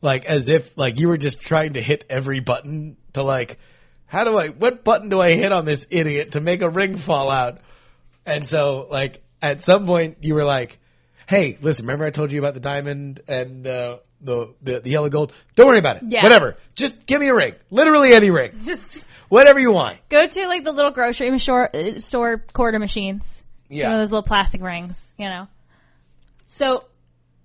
Like 0.00 0.24
as 0.24 0.48
if 0.48 0.76
like 0.78 0.98
you 0.98 1.08
were 1.08 1.18
just 1.18 1.40
trying 1.40 1.74
to 1.74 1.82
hit 1.82 2.04
every 2.08 2.40
button 2.40 2.96
to 3.12 3.22
like 3.22 3.58
how 4.06 4.24
do 4.24 4.38
I 4.38 4.48
what 4.48 4.82
button 4.82 5.10
do 5.10 5.20
I 5.20 5.32
hit 5.32 5.52
on 5.52 5.66
this 5.66 5.86
idiot 5.90 6.32
to 6.32 6.40
make 6.40 6.62
a 6.62 6.70
ring 6.70 6.96
fall 6.96 7.30
out? 7.30 7.58
And 8.24 8.46
so 8.46 8.88
like 8.90 9.22
at 9.42 9.62
some 9.62 9.86
point 9.86 10.18
you 10.22 10.34
were 10.34 10.44
like, 10.44 10.78
Hey, 11.28 11.56
listen, 11.62 11.86
remember 11.86 12.04
I 12.04 12.10
told 12.10 12.32
you 12.32 12.38
about 12.40 12.54
the 12.54 12.60
diamond 12.60 13.20
and 13.28 13.66
uh 13.66 13.98
the, 14.20 14.54
the 14.62 14.80
the 14.80 14.90
yellow 14.90 15.08
gold? 15.08 15.32
Don't 15.56 15.66
worry 15.66 15.78
about 15.78 15.96
it. 15.96 16.02
Yeah. 16.08 16.22
Whatever. 16.22 16.56
Just 16.74 17.06
give 17.06 17.20
me 17.20 17.28
a 17.28 17.34
ring. 17.34 17.54
Literally 17.70 18.12
any 18.12 18.30
ring. 18.30 18.60
Just 18.64 19.04
Whatever 19.28 19.60
you 19.60 19.70
want. 19.70 19.96
go 20.08 20.26
to 20.26 20.46
like 20.48 20.64
the 20.64 20.72
little 20.72 20.90
grocery 20.90 21.38
store, 21.38 21.74
uh, 21.74 22.00
store 22.00 22.44
quarter 22.52 22.78
machines. 22.80 23.44
Yeah. 23.68 23.84
You 23.86 23.92
know, 23.94 23.98
those 24.00 24.10
little 24.10 24.24
plastic 24.24 24.60
rings, 24.60 25.12
you 25.16 25.28
know. 25.28 25.46
So 26.46 26.84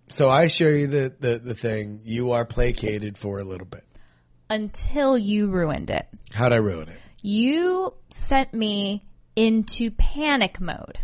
So 0.10 0.30
I 0.30 0.48
show 0.48 0.68
you 0.68 0.88
the, 0.88 1.14
the, 1.20 1.38
the 1.38 1.54
thing. 1.54 2.02
You 2.04 2.32
are 2.32 2.44
placated 2.44 3.18
for 3.18 3.38
a 3.40 3.44
little 3.44 3.68
bit. 3.68 3.84
until 4.50 5.16
you 5.18 5.48
ruined 5.48 5.90
it. 5.92 6.08
How'd 6.34 6.54
I 6.54 6.58
ruin 6.58 6.90
it? 6.90 6.98
you 7.22 7.92
sent 8.12 8.54
me 8.54 9.04
into 9.36 9.90
panic 9.92 10.60
mode 10.62 11.00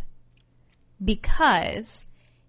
because 1.03 2.05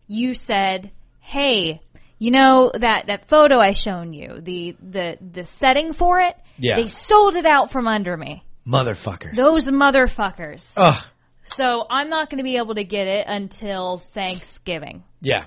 you 0.06 0.34
said, 0.34 0.90
"Hey, 1.20 1.80
you 2.18 2.30
know 2.30 2.70
that 2.74 3.06
that 3.06 3.28
photo 3.28 3.58
I 3.58 3.72
shown 3.72 4.12
you, 4.12 4.40
the 4.40 4.76
the 4.80 5.18
the 5.20 5.44
setting 5.44 5.92
for 5.92 6.20
it, 6.20 6.36
Yeah. 6.58 6.76
they 6.76 6.88
sold 6.88 7.34
it 7.34 7.46
out 7.46 7.70
from 7.70 7.88
under 7.88 8.16
me. 8.16 8.44
Motherfuckers. 8.66 9.34
Those 9.34 9.68
motherfuckers. 9.68 10.74
Ugh. 10.76 11.04
So 11.44 11.86
I'm 11.90 12.08
not 12.08 12.30
going 12.30 12.38
to 12.38 12.44
be 12.44 12.56
able 12.56 12.76
to 12.76 12.84
get 12.84 13.06
it 13.08 13.26
until 13.26 13.98
Thanksgiving." 13.98 15.02
Yeah. 15.20 15.46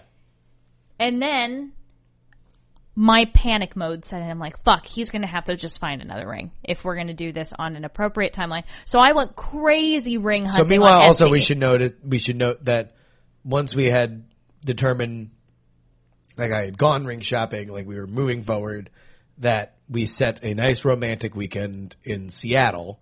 And 1.00 1.22
then 1.22 1.74
my 2.96 3.26
panic 3.26 3.76
mode 3.76 4.06
set 4.06 4.22
in. 4.22 4.30
I'm 4.30 4.40
like, 4.40 4.64
fuck, 4.64 4.86
he's 4.86 5.12
going 5.12 5.22
to 5.22 5.28
have 5.28 5.46
to 5.46 5.56
just 5.56 5.80
find 5.80 6.02
another 6.02 6.28
ring 6.28 6.52
if 6.64 6.86
we're 6.86 6.96
going 6.96 7.08
to 7.08 7.14
do 7.14 7.34
this 7.34 7.54
on 7.58 7.76
an 7.76 7.84
appropriate 7.84 8.34
timeline. 8.34 8.64
So 8.86 9.00
I 9.00 9.12
went 9.12 9.36
crazy 9.36 10.18
ring 10.18 10.46
hunting. 10.46 10.66
So 10.66 10.70
meanwhile, 10.70 11.02
also 11.02 11.30
we 11.30 11.42
should 11.42 11.60
note 11.60 11.94
we 12.04 12.20
should 12.20 12.38
note 12.38 12.64
that 12.66 12.96
once 13.44 13.76
we 13.76 13.86
had 13.86 14.24
determined, 14.64 15.32
like 16.38 16.52
I 16.52 16.66
had 16.66 16.78
gone 16.78 17.06
ring 17.06 17.20
shopping, 17.20 17.68
like 17.68 17.86
we 17.86 17.98
were 17.98 18.08
moving 18.08 18.44
forward, 18.44 18.90
that 19.40 19.76
we 19.90 20.06
set 20.06 20.44
a 20.44 20.54
nice 20.54 20.86
romantic 20.86 21.36
weekend 21.36 21.98
in 22.04 22.30
Seattle, 22.30 23.00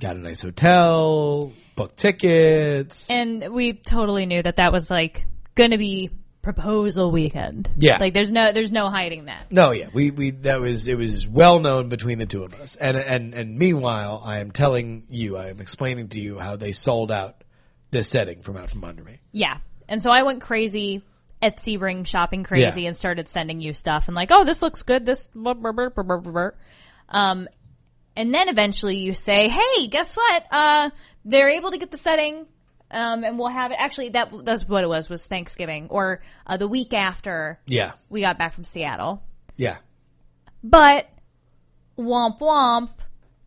got 0.00 0.16
a 0.16 0.18
nice 0.18 0.40
hotel, 0.40 1.52
booked 1.76 1.98
tickets. 1.98 3.10
And 3.10 3.52
we 3.52 3.74
totally 3.74 4.24
knew 4.24 4.42
that 4.42 4.56
that 4.56 4.72
was 4.72 4.90
like 4.90 5.26
going 5.54 5.72
to 5.72 5.78
be 5.78 6.10
proposal 6.46 7.10
weekend. 7.10 7.68
Yeah. 7.76 7.98
Like 7.98 8.14
there's 8.14 8.30
no, 8.30 8.52
there's 8.52 8.70
no 8.70 8.88
hiding 8.88 9.24
that. 9.24 9.50
No, 9.50 9.72
yeah, 9.72 9.88
we, 9.92 10.12
we 10.12 10.30
that 10.30 10.60
was 10.60 10.86
it 10.86 10.96
was 10.96 11.26
well 11.26 11.58
known 11.58 11.88
between 11.88 12.18
the 12.18 12.26
two 12.26 12.44
of 12.44 12.54
us, 12.54 12.76
and 12.76 12.96
and 12.96 13.34
and 13.34 13.58
meanwhile, 13.58 14.22
I 14.24 14.38
am 14.38 14.52
telling 14.52 15.06
you, 15.10 15.36
I 15.36 15.48
am 15.48 15.60
explaining 15.60 16.10
to 16.10 16.20
you 16.20 16.38
how 16.38 16.54
they 16.54 16.70
sold 16.70 17.10
out 17.10 17.42
this 17.90 18.08
setting 18.08 18.42
from 18.42 18.56
out 18.56 18.70
from 18.70 18.84
under 18.84 19.02
me. 19.02 19.18
Yeah. 19.32 19.58
And 19.88 20.00
so 20.00 20.12
I 20.12 20.22
went 20.22 20.40
crazy 20.40 21.02
Etsy 21.42 21.80
ring 21.80 22.04
shopping 22.04 22.44
crazy 22.44 22.82
Yeah. 22.82 22.88
and 22.88 22.96
started 22.96 23.28
sending 23.28 23.60
you 23.60 23.72
stuff 23.72 24.06
and 24.06 24.14
like, 24.14 24.30
oh, 24.30 24.44
this 24.44 24.62
looks 24.62 24.82
good. 24.84 25.04
This, 25.04 25.26
blah, 25.34 25.54
blah, 25.54 25.72
blah, 25.72 26.50
um, 27.08 27.48
and 28.16 28.32
then 28.32 28.48
eventually 28.48 28.98
you 28.98 29.14
say, 29.14 29.48
hey, 29.48 29.88
guess 29.88 30.16
what? 30.16 30.44
Uh, 30.50 30.90
they're 31.24 31.50
able 31.50 31.72
to 31.72 31.78
get 31.78 31.90
the 31.90 31.98
setting. 31.98 32.46
Um, 32.90 33.24
and 33.24 33.38
we'll 33.38 33.48
have 33.48 33.72
it. 33.72 33.76
Actually, 33.80 34.10
that 34.10 34.30
that's 34.44 34.68
what 34.68 34.84
it 34.84 34.88
was. 34.88 35.10
Was 35.10 35.26
Thanksgiving 35.26 35.88
or 35.90 36.22
uh, 36.46 36.56
the 36.56 36.68
week 36.68 36.94
after 36.94 37.58
Yeah, 37.66 37.92
we 38.08 38.20
got 38.20 38.38
back 38.38 38.52
from 38.52 38.62
Seattle. 38.64 39.22
yeah, 39.56 39.78
But 40.62 41.08
womp 41.98 42.38
womp, 42.38 42.90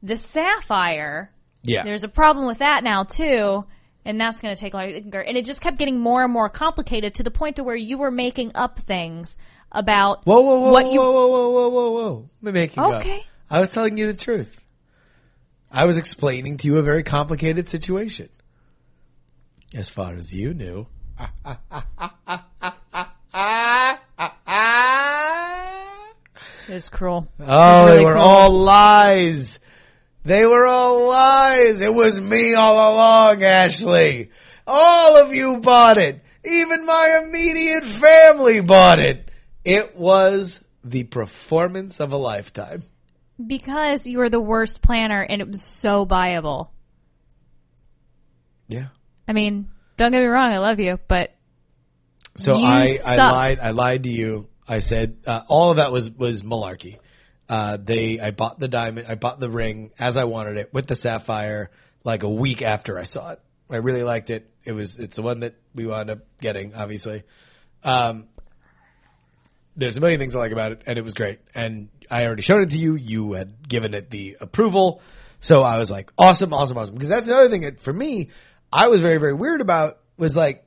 the 0.03 0.17
sapphire. 0.17 1.31
yeah. 1.63 1.83
There's 1.83 2.03
a 2.03 2.09
problem 2.09 2.47
with 2.47 2.57
that 2.59 2.83
now 2.83 3.03
too, 3.03 3.65
and 4.03 4.19
that's 4.19 4.41
going 4.41 4.53
to 4.53 4.59
take 4.59 4.73
longer. 4.73 5.21
And 5.21 5.37
it 5.37 5.45
just 5.45 5.61
kept 5.61 5.77
getting 5.77 5.99
more 5.99 6.23
and 6.23 6.33
more 6.33 6.49
complicated 6.49 7.15
to 7.15 7.23
the 7.23 7.31
point 7.31 7.55
to 7.57 7.63
where 7.63 7.75
you 7.75 7.97
were 7.97 8.11
making 8.11 8.51
up 8.55 8.79
things 8.79 9.37
about 9.71 10.25
Whoa, 10.25 10.41
whoa, 10.41 10.59
whoa, 10.59 10.71
what 10.71 10.85
whoa, 10.85 10.91
you. 10.91 10.99
whoa, 10.99 11.11
whoa, 11.27 11.49
whoa, 11.49 11.69
whoa, 11.69 11.91
whoa! 11.91 12.25
I'm 12.45 12.53
making 12.53 12.83
up. 12.83 12.93
Okay. 13.01 13.23
I 13.49 13.59
was 13.59 13.69
telling 13.71 13.97
you 13.97 14.07
the 14.07 14.13
truth. 14.17 14.61
I 15.71 15.85
was 15.85 15.97
explaining 15.97 16.57
to 16.57 16.67
you 16.67 16.77
a 16.77 16.81
very 16.81 17.03
complicated 17.03 17.69
situation. 17.69 18.29
As 19.73 19.89
far 19.89 20.13
as 20.13 20.33
you 20.33 20.53
knew. 20.53 20.87
It's 26.67 26.89
cruel. 26.89 27.27
Oh, 27.39 27.85
really 27.85 27.97
they 27.97 28.03
were 28.05 28.11
cruel. 28.13 28.25
all 28.25 28.51
lies. 28.51 29.59
They 30.23 30.45
were 30.45 30.67
all 30.67 31.07
lies. 31.07 31.81
It 31.81 31.93
was 31.93 32.21
me 32.21 32.53
all 32.53 32.93
along, 32.93 33.43
Ashley. 33.43 34.29
All 34.67 35.17
of 35.17 35.33
you 35.33 35.57
bought 35.57 35.97
it. 35.97 36.23
Even 36.45 36.85
my 36.85 37.21
immediate 37.23 37.83
family 37.83 38.61
bought 38.61 38.99
it. 38.99 39.31
It 39.65 39.95
was 39.95 40.59
the 40.83 41.03
performance 41.03 41.99
of 41.99 42.11
a 42.11 42.17
lifetime. 42.17 42.83
because 43.45 44.05
you 44.07 44.19
were 44.19 44.29
the 44.29 44.39
worst 44.39 44.81
planner, 44.81 45.21
and 45.21 45.41
it 45.41 45.49
was 45.49 45.63
so 45.63 46.05
buyable. 46.05 46.69
Yeah. 48.67 48.87
I 49.29 49.33
mean, 49.33 49.69
don't 49.95 50.11
get 50.11 50.21
me 50.21 50.25
wrong, 50.25 50.51
I 50.51 50.57
love 50.57 50.79
you, 50.79 50.99
but 51.07 51.35
So 52.35 52.57
You 52.57 52.65
I, 52.65 52.97
I 53.05 53.15
lied. 53.15 53.59
I 53.59 53.69
lied 53.69 54.03
to 54.03 54.09
you. 54.09 54.49
I 54.67 54.79
said 54.79 55.17
uh, 55.27 55.43
all 55.47 55.69
of 55.69 55.77
that 55.77 55.91
was 55.91 56.09
was 56.09 56.41
malarkey. 56.41 56.97
Uh, 57.47 57.77
they 57.77 58.19
I 58.19 58.31
bought 58.31 58.59
the 58.59 58.67
diamond. 58.67 59.05
I 59.07 59.13
bought 59.13 59.39
the 59.39 59.49
ring 59.49 59.91
as 59.99 60.17
I 60.17 60.23
wanted 60.23 60.57
it 60.57 60.73
with 60.73 60.87
the 60.87 60.95
sapphire. 60.95 61.69
Like 62.03 62.23
a 62.23 62.29
week 62.29 62.63
after 62.63 62.97
I 62.97 63.03
saw 63.03 63.33
it, 63.33 63.41
I 63.69 63.77
really 63.77 64.03
liked 64.03 64.31
it. 64.31 64.49
It 64.63 64.71
was 64.71 64.97
it's 64.97 65.17
the 65.17 65.21
one 65.21 65.41
that 65.41 65.55
we 65.75 65.85
wound 65.85 66.09
up 66.09 66.19
getting. 66.41 66.73
Obviously, 66.73 67.21
um, 67.83 68.27
there's 69.75 69.97
a 69.97 70.01
million 70.01 70.19
things 70.19 70.35
I 70.35 70.39
like 70.39 70.53
about 70.53 70.71
it, 70.71 70.81
and 70.87 70.97
it 70.97 71.03
was 71.03 71.13
great. 71.13 71.39
And 71.53 71.89
I 72.09 72.25
already 72.25 72.41
showed 72.41 72.63
it 72.63 72.71
to 72.71 72.79
you. 72.79 72.95
You 72.95 73.33
had 73.33 73.67
given 73.67 73.93
it 73.93 74.09
the 74.09 74.37
approval, 74.41 75.01
so 75.39 75.61
I 75.63 75.77
was 75.77 75.91
like, 75.91 76.11
awesome, 76.17 76.53
awesome, 76.53 76.77
awesome. 76.77 76.95
Because 76.95 77.09
that's 77.09 77.27
the 77.27 77.35
other 77.35 77.49
thing 77.49 77.61
that 77.61 77.79
for 77.79 77.93
me, 77.93 78.29
I 78.71 78.87
was 78.87 79.01
very 79.01 79.17
very 79.17 79.33
weird 79.33 79.61
about 79.61 79.99
was 80.17 80.35
like 80.35 80.65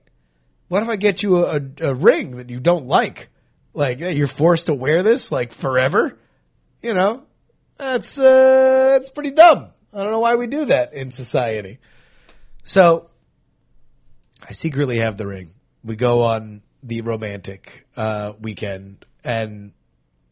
what 0.73 0.83
if 0.83 0.89
I 0.89 0.97
get 0.97 1.23
you 1.23 1.45
a, 1.45 1.61
a, 1.83 1.95
ring 1.95 2.39
that 2.39 2.49
you 2.49 2.59
don't 2.59 2.87
like? 2.87 3.29
Like 3.75 4.01
you're 4.01 4.27
forced 4.27 4.67
to 4.67 4.75
wear 4.75 5.03
this 5.03 5.31
like 5.31 5.53
forever? 5.53 6.19
You 6.81 6.95
know, 6.95 7.25
that's 7.77 8.19
uh, 8.19 8.89
that's 8.93 9.11
pretty 9.11 9.33
dumb. 9.33 9.69
I 9.93 9.99
don't 9.99 10.13
know 10.13 10.21
why 10.21 10.37
we 10.37 10.47
do 10.47 10.65
that 10.65 10.95
in 10.95 11.11
society. 11.11 11.79
So 12.65 13.11
I 14.49 14.53
secretly 14.53 15.01
have 15.01 15.19
the 15.19 15.27
ring. 15.27 15.51
We 15.85 15.95
go 15.95 16.23
on 16.23 16.63
the 16.83 17.03
romantic 17.03 17.87
uh, 17.95 18.33
weekend, 18.41 19.05
and 19.23 19.73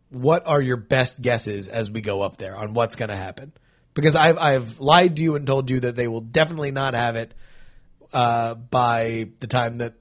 what 0.09 0.47
are 0.47 0.63
your 0.63 0.79
best 0.79 1.21
guesses 1.21 1.69
as 1.69 1.91
we 1.91 2.01
go 2.01 2.23
up 2.23 2.39
there 2.39 2.57
on 2.57 2.73
what's 2.73 2.97
going 2.97 3.11
to 3.11 3.17
happen? 3.17 3.53
Because 3.93 4.17
I've 4.17 4.39
I've 4.39 4.81
lied 4.81 5.17
to 5.17 5.23
you 5.23 5.37
and 5.37 5.47
told 5.47 5.69
you 5.69 5.81
that 5.81 5.97
they 5.97 6.09
will 6.09 6.23
definitely 6.23 6.71
not 6.71 6.95
have 6.95 7.17
it 7.17 7.35
uh, 8.13 8.55
by 8.55 9.29
the 9.41 9.47
time 9.47 9.79
that 9.79 9.95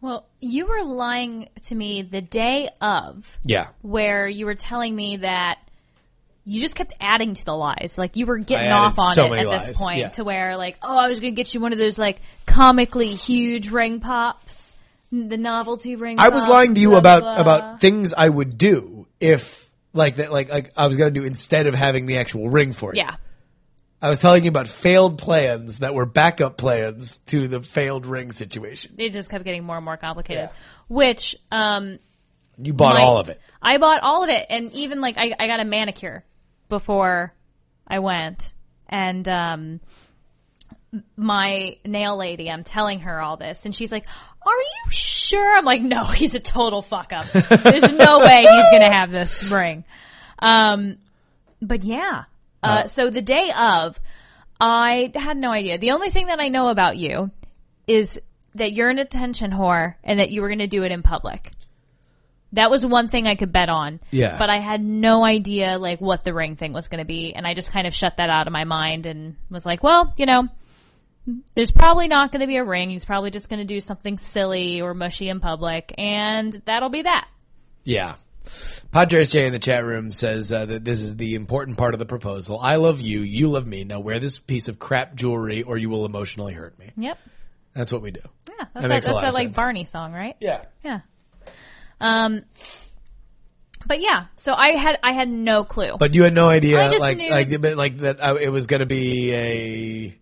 Well, 0.00 0.26
you 0.40 0.66
were 0.66 0.82
lying 0.82 1.48
to 1.66 1.74
me 1.74 2.02
the 2.02 2.22
day 2.22 2.68
of 2.80 3.38
yeah 3.44 3.68
where 3.82 4.28
you 4.28 4.46
were 4.46 4.54
telling 4.54 4.94
me 4.94 5.18
that 5.18 5.58
you 6.48 6.60
just 6.60 6.76
kept 6.76 6.92
adding 7.00 7.34
to 7.34 7.44
the 7.44 7.54
lies. 7.54 7.96
Like 7.98 8.14
you 8.14 8.24
were 8.24 8.38
getting 8.38 8.70
off 8.70 8.98
on 9.00 9.14
so 9.14 9.34
it 9.34 9.44
at 9.44 9.50
this 9.50 9.76
point 9.76 9.98
yeah. 9.98 10.08
to 10.10 10.22
where 10.22 10.56
like, 10.56 10.78
oh, 10.80 10.96
I 10.96 11.08
was 11.08 11.18
going 11.18 11.34
to 11.34 11.36
get 11.36 11.52
you 11.52 11.60
one 11.60 11.72
of 11.72 11.78
those 11.78 11.98
like 11.98 12.22
comically 12.46 13.16
huge 13.16 13.70
ring 13.70 13.98
pops, 13.98 14.72
the 15.10 15.36
novelty 15.36 15.96
ring. 15.96 16.20
I 16.20 16.28
was 16.28 16.46
lying 16.46 16.76
to 16.76 16.80
you 16.80 16.90
blah, 16.90 16.98
about 16.98 17.22
blah. 17.22 17.36
about 17.36 17.80
things 17.80 18.14
I 18.14 18.28
would 18.28 18.56
do 18.56 19.08
if 19.18 19.68
like 19.92 20.16
that 20.16 20.32
like 20.32 20.48
like 20.48 20.72
I 20.76 20.86
was 20.86 20.96
gonna 20.96 21.10
do 21.10 21.24
instead 21.24 21.66
of 21.66 21.74
having 21.74 22.06
the 22.06 22.18
actual 22.18 22.48
ring 22.48 22.74
for 22.74 22.94
you. 22.94 23.02
yeah. 23.02 23.16
I 24.02 24.08
was 24.10 24.20
telling 24.20 24.44
you 24.44 24.48
about 24.50 24.68
failed 24.68 25.18
plans 25.18 25.78
that 25.78 25.94
were 25.94 26.04
backup 26.06 26.58
plans 26.58 27.18
to 27.26 27.48
the 27.48 27.62
failed 27.62 28.04
ring 28.06 28.30
situation. 28.30 28.94
It 28.98 29.12
just 29.12 29.30
kept 29.30 29.44
getting 29.44 29.64
more 29.64 29.76
and 29.76 29.84
more 29.84 29.96
complicated. 29.96 30.50
Yeah. 30.50 30.56
Which 30.88 31.34
um 31.50 31.98
You 32.58 32.74
bought 32.74 32.94
my- 32.96 33.02
all 33.02 33.18
of 33.18 33.28
it. 33.28 33.40
I 33.62 33.78
bought 33.78 34.02
all 34.02 34.22
of 34.22 34.28
it, 34.30 34.46
and 34.50 34.70
even 34.72 35.00
like 35.00 35.16
I, 35.18 35.32
I 35.40 35.46
got 35.48 35.60
a 35.60 35.64
manicure 35.64 36.24
before 36.68 37.32
I 37.88 37.98
went, 38.00 38.52
and 38.88 39.26
um, 39.28 39.80
my 41.16 41.76
nail 41.84 42.16
lady, 42.16 42.50
I'm 42.50 42.64
telling 42.64 43.00
her 43.00 43.20
all 43.20 43.36
this, 43.36 43.64
and 43.66 43.74
she's 43.74 43.90
like, 43.92 44.06
"Are 44.46 44.52
you 44.52 44.90
sure?" 44.90 45.56
I'm 45.56 45.64
like, 45.64 45.82
"No, 45.82 46.04
he's 46.06 46.34
a 46.34 46.40
total 46.40 46.82
fuck 46.82 47.12
up. 47.12 47.26
There's 47.32 47.92
no 47.92 48.18
way 48.24 48.40
he's 48.40 48.70
gonna 48.70 48.92
have 48.92 49.10
this 49.10 49.50
ring." 49.50 49.84
Um, 50.38 50.98
but 51.60 51.82
yeah. 51.82 52.24
Uh, 52.62 52.86
so 52.86 53.10
the 53.10 53.22
day 53.22 53.52
of, 53.56 53.98
I 54.60 55.12
had 55.14 55.36
no 55.36 55.52
idea. 55.52 55.78
The 55.78 55.92
only 55.92 56.10
thing 56.10 56.26
that 56.26 56.40
I 56.40 56.48
know 56.48 56.68
about 56.68 56.96
you 56.96 57.30
is 57.86 58.20
that 58.54 58.72
you're 58.72 58.88
an 58.88 58.98
attention 58.98 59.50
whore 59.50 59.94
and 60.02 60.18
that 60.18 60.30
you 60.30 60.40
were 60.40 60.48
going 60.48 60.58
to 60.60 60.66
do 60.66 60.82
it 60.82 60.92
in 60.92 61.02
public. 61.02 61.50
That 62.52 62.70
was 62.70 62.86
one 62.86 63.08
thing 63.08 63.26
I 63.26 63.34
could 63.34 63.52
bet 63.52 63.68
on. 63.68 64.00
Yeah. 64.10 64.38
But 64.38 64.50
I 64.50 64.60
had 64.60 64.82
no 64.82 65.24
idea 65.24 65.78
like 65.78 66.00
what 66.00 66.24
the 66.24 66.32
ring 66.32 66.56
thing 66.56 66.72
was 66.72 66.88
going 66.88 67.00
to 67.00 67.04
be, 67.04 67.34
and 67.34 67.46
I 67.46 67.54
just 67.54 67.72
kind 67.72 67.86
of 67.86 67.94
shut 67.94 68.16
that 68.16 68.30
out 68.30 68.46
of 68.46 68.52
my 68.52 68.64
mind 68.64 69.06
and 69.06 69.36
was 69.50 69.66
like, 69.66 69.82
well, 69.82 70.12
you 70.16 70.26
know, 70.26 70.48
there's 71.54 71.72
probably 71.72 72.08
not 72.08 72.32
going 72.32 72.40
to 72.40 72.46
be 72.46 72.56
a 72.56 72.64
ring. 72.64 72.88
He's 72.88 73.04
probably 73.04 73.30
just 73.30 73.48
going 73.48 73.58
to 73.58 73.66
do 73.66 73.80
something 73.80 74.16
silly 74.16 74.80
or 74.80 74.94
mushy 74.94 75.28
in 75.28 75.40
public, 75.40 75.92
and 75.98 76.62
that'll 76.64 76.88
be 76.88 77.02
that. 77.02 77.28
Yeah. 77.84 78.16
Padres 78.92 79.28
J 79.30 79.46
in 79.46 79.52
the 79.52 79.58
chat 79.58 79.84
room 79.84 80.10
says 80.12 80.52
uh, 80.52 80.64
that 80.66 80.84
this 80.84 81.00
is 81.00 81.16
the 81.16 81.34
important 81.34 81.76
part 81.78 81.94
of 81.94 81.98
the 81.98 82.06
proposal. 82.06 82.58
I 82.60 82.76
love 82.76 83.00
you, 83.00 83.20
you 83.20 83.48
love 83.48 83.66
me. 83.66 83.84
Now 83.84 84.00
wear 84.00 84.18
this 84.18 84.38
piece 84.38 84.68
of 84.68 84.78
crap 84.78 85.14
jewelry, 85.14 85.62
or 85.62 85.76
you 85.76 85.90
will 85.90 86.04
emotionally 86.06 86.52
hurt 86.54 86.78
me. 86.78 86.90
Yep. 86.96 87.18
That's 87.74 87.92
what 87.92 88.02
we 88.02 88.10
do. 88.10 88.20
Yeah, 88.48 88.54
that's 88.72 88.72
that, 88.74 88.84
a 88.84 88.88
that's 88.88 89.08
lot 89.08 89.20
that 89.22 89.28
of 89.28 89.34
like. 89.34 89.54
Barney 89.54 89.84
song, 89.84 90.12
right? 90.12 90.36
Yeah. 90.40 90.62
Yeah. 90.82 91.00
Um. 92.00 92.42
But 93.86 94.00
yeah, 94.00 94.26
so 94.36 94.52
I 94.52 94.70
had 94.70 94.98
I 95.02 95.12
had 95.12 95.28
no 95.28 95.62
clue. 95.62 95.96
But 95.98 96.14
you 96.14 96.24
had 96.24 96.34
no 96.34 96.48
idea, 96.48 96.84
I 96.84 96.88
just 96.88 97.00
like, 97.00 97.18
knew- 97.18 97.30
like, 97.30 97.50
like 97.76 97.96
that 97.98 98.18
uh, 98.20 98.34
it 98.34 98.48
was 98.48 98.66
going 98.66 98.80
to 98.80 98.86
be 98.86 99.32
a 99.32 100.18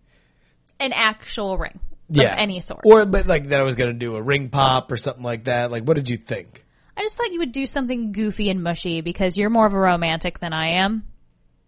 An 0.79 0.93
actual 0.93 1.57
ring 1.57 1.79
yeah 2.07 2.33
of 2.33 2.37
any 2.39 2.59
sort. 2.59 2.81
or 2.85 3.07
but 3.07 3.25
like 3.25 3.45
that 3.45 3.59
I 3.59 3.63
was 3.63 3.73
going 3.73 3.91
to 3.91 3.97
do 3.97 4.15
a 4.15 4.21
ring 4.21 4.49
pop 4.49 4.91
or 4.91 4.97
something 4.97 5.23
like 5.23 5.45
that. 5.45 5.71
Like, 5.71 5.83
what 5.83 5.95
did 5.95 6.09
you 6.09 6.17
think? 6.17 6.64
I 6.97 7.01
just 7.01 7.17
thought 7.17 7.31
you 7.31 7.39
would 7.39 7.51
do 7.51 7.65
something 7.65 8.11
goofy 8.11 8.49
and 8.49 8.63
mushy 8.63 9.01
because 9.01 9.37
you're 9.37 9.49
more 9.49 9.65
of 9.65 9.73
a 9.73 9.79
romantic 9.79 10.39
than 10.39 10.53
I 10.53 10.69
am. 10.81 11.03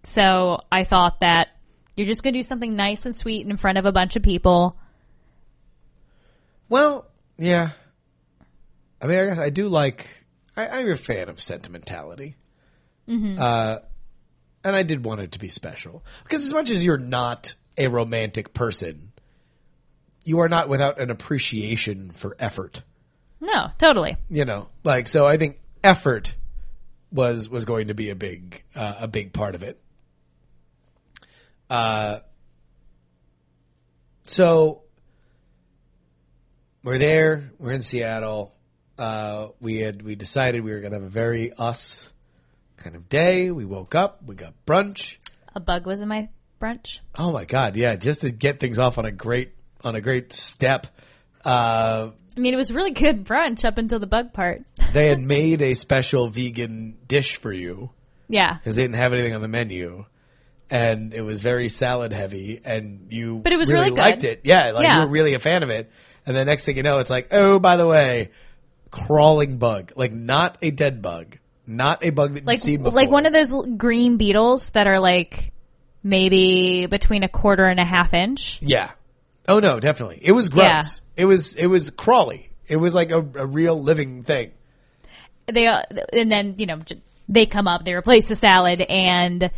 So 0.04 0.62
I 0.72 0.84
thought 0.84 1.20
that 1.20 1.50
you're 1.96 2.08
just 2.08 2.24
going 2.24 2.34
to 2.34 2.40
do 2.40 2.44
something 2.44 2.76
nice 2.76 3.06
and 3.06 3.16
sweet 3.16 3.46
in 3.46 3.58
front 3.58 3.78
of 3.78 3.86
a 3.86 3.92
bunch 3.92 4.16
of 4.16 4.24
people. 4.24 4.78
Well, 6.70 7.08
yeah. 7.38 7.72
I 9.02 9.08
mean, 9.08 9.20
I 9.20 9.26
guess 9.26 9.40
I 9.40 9.50
do 9.50 9.68
like. 9.68 10.08
I, 10.56 10.68
I'm 10.68 10.90
a 10.90 10.96
fan 10.96 11.30
of 11.30 11.42
sentimentality. 11.42 12.36
Uh, 13.40 13.80
and 14.64 14.76
I 14.76 14.84
did 14.84 15.06
want 15.06 15.22
it 15.22 15.34
to 15.34 15.40
be 15.40 15.50
special 15.50 16.04
because 16.24 16.46
as 16.46 16.54
much 16.54 16.72
as 16.72 16.84
you're 16.84 16.98
not 16.98 17.56
a 17.78 17.88
romantic 17.88 18.54
person, 18.54 19.12
you 20.26 20.40
are 20.40 20.50
not 20.50 20.68
without 20.68 21.00
an 21.00 21.10
appreciation 21.10 22.12
for 22.12 22.36
effort. 22.40 22.82
No, 23.40 23.72
totally. 23.78 24.18
You 24.30 24.46
know, 24.46 24.68
like 24.84 25.08
so. 25.08 25.26
I 25.26 25.38
think 25.38 25.60
effort 25.84 26.34
was 27.12 27.50
was 27.50 27.66
going 27.66 27.88
to 27.88 27.94
be 27.94 28.10
a 28.10 28.16
big 28.16 28.64
uh, 28.76 28.96
a 29.02 29.08
big 29.08 29.34
part 29.34 29.56
of 29.56 29.64
it. 29.64 29.80
Uh, 31.70 32.20
so 34.26 34.82
we're 36.84 36.98
there. 36.98 37.52
We're 37.60 37.74
in 37.74 37.82
Seattle. 37.82 38.54
Uh, 38.98 39.50
we 39.60 39.78
had 39.78 40.02
we 40.02 40.16
decided 40.16 40.64
we 40.64 40.72
were 40.72 40.80
going 40.80 40.92
to 40.92 40.98
have 40.98 41.06
a 41.06 41.10
very 41.10 41.54
us 41.54 42.12
kind 42.78 42.96
of 42.96 43.10
day. 43.10 43.52
We 43.52 43.66
woke 43.66 43.94
up. 43.94 44.24
We 44.26 44.36
got 44.36 44.54
brunch. 44.66 45.18
A 45.56 45.60
bug 45.60 45.86
was 45.86 46.02
in 46.02 46.08
my 46.08 46.30
brunch. 46.62 47.02
Oh 47.16 47.32
my 47.32 47.46
god, 47.46 47.76
yeah! 47.76 47.96
Just 47.96 48.22
to 48.22 48.32
get 48.32 48.60
things 48.60 48.80
off 48.80 48.98
on 48.98 49.06
a 49.06 49.12
great 49.12 49.52
on 49.84 49.96
a 49.96 50.02
great 50.02 50.34
step. 50.34 50.88
Uh, 51.46 52.12
I 52.38 52.40
mean, 52.40 52.54
it 52.54 52.58
was 52.58 52.72
really 52.72 52.92
good 52.92 53.26
brunch 53.26 53.66
up 53.66 53.78
until 53.78 54.00
the 54.00 54.06
bug 54.08 54.32
part. 54.34 54.62
they 54.94 55.08
had 55.10 55.20
made 55.20 55.62
a 55.62 55.74
special 55.74 56.28
vegan 56.28 56.96
dish 57.08 57.38
for 57.38 57.52
you 57.52 57.90
Yeah. 58.30 58.54
because 58.54 58.76
they 58.76 58.84
didn't 58.84 58.96
have 58.98 59.12
anything 59.14 59.34
on 59.34 59.42
the 59.42 59.48
menu, 59.48 60.06
and 60.70 61.14
it 61.14 61.22
was 61.22 61.42
very 61.42 61.68
salad 61.70 62.14
heavy, 62.14 62.62
and 62.64 63.08
you 63.10 63.40
But 63.40 63.54
it 63.54 63.58
was 63.58 63.72
really 63.72 63.90
good. 63.90 63.98
liked 63.98 64.24
it. 64.24 64.42
Yeah, 64.44 64.72
like 64.72 64.84
Yeah. 64.84 64.96
you 64.96 65.02
were 65.06 65.08
really 65.12 65.34
a 65.34 65.40
fan 65.40 65.64
of 65.64 65.70
it. 65.70 65.90
And 66.26 66.36
the 66.36 66.46
next 66.46 66.66
thing 66.66 66.78
you 66.78 66.84
know, 66.84 66.98
it's 67.00 67.10
like, 67.10 67.30
oh, 67.32 67.58
by 67.58 67.78
the 67.78 67.88
way, 67.88 68.32
crawling 68.92 69.58
bug, 69.58 69.94
like 69.96 70.14
not 70.14 70.58
a 70.62 70.72
dead 70.72 71.02
bug, 71.02 71.38
not 71.66 72.04
a 72.06 72.10
bug 72.12 72.36
that 72.36 72.46
Like 72.46 72.58
you've 72.58 72.64
seen 72.64 72.84
before, 72.84 72.96
like 72.96 73.10
one 73.10 73.26
of 73.26 73.34
those 73.34 73.54
l- 73.54 73.64
green 73.64 74.18
beetles 74.18 74.70
that 74.72 74.88
are 74.88 75.00
like 75.00 75.52
maybe 76.04 76.86
between 76.86 77.24
a 77.24 77.30
quarter 77.30 77.66
and 77.66 77.80
a 77.80 77.86
half 77.86 78.14
inch. 78.14 78.60
yeah. 78.62 78.92
Oh 79.48 79.60
no, 79.60 79.80
definitely, 79.80 80.20
it 80.22 80.32
was 80.34 80.50
gross. 80.50 80.66
Yeah. 80.66 80.82
It 81.16 81.26
was 81.26 81.56
it 81.56 81.68
was 81.68 81.90
crawly. 81.90 82.50
It 82.68 82.78
was 82.78 82.94
like 82.94 83.12
a, 83.12 83.20
a 83.20 83.46
real 83.46 83.82
living 83.82 84.24
thing. 84.24 84.52
they 85.48 85.68
uh, 85.68 85.82
and 86.12 86.32
then 86.32 86.56
you 86.58 86.66
know 86.66 86.82
they 87.30 87.46
come 87.46 87.68
up 87.68 87.86
they 87.86 87.94
replace 87.94 88.28
the 88.28 88.36
salad 88.36 88.82
and 88.82 89.50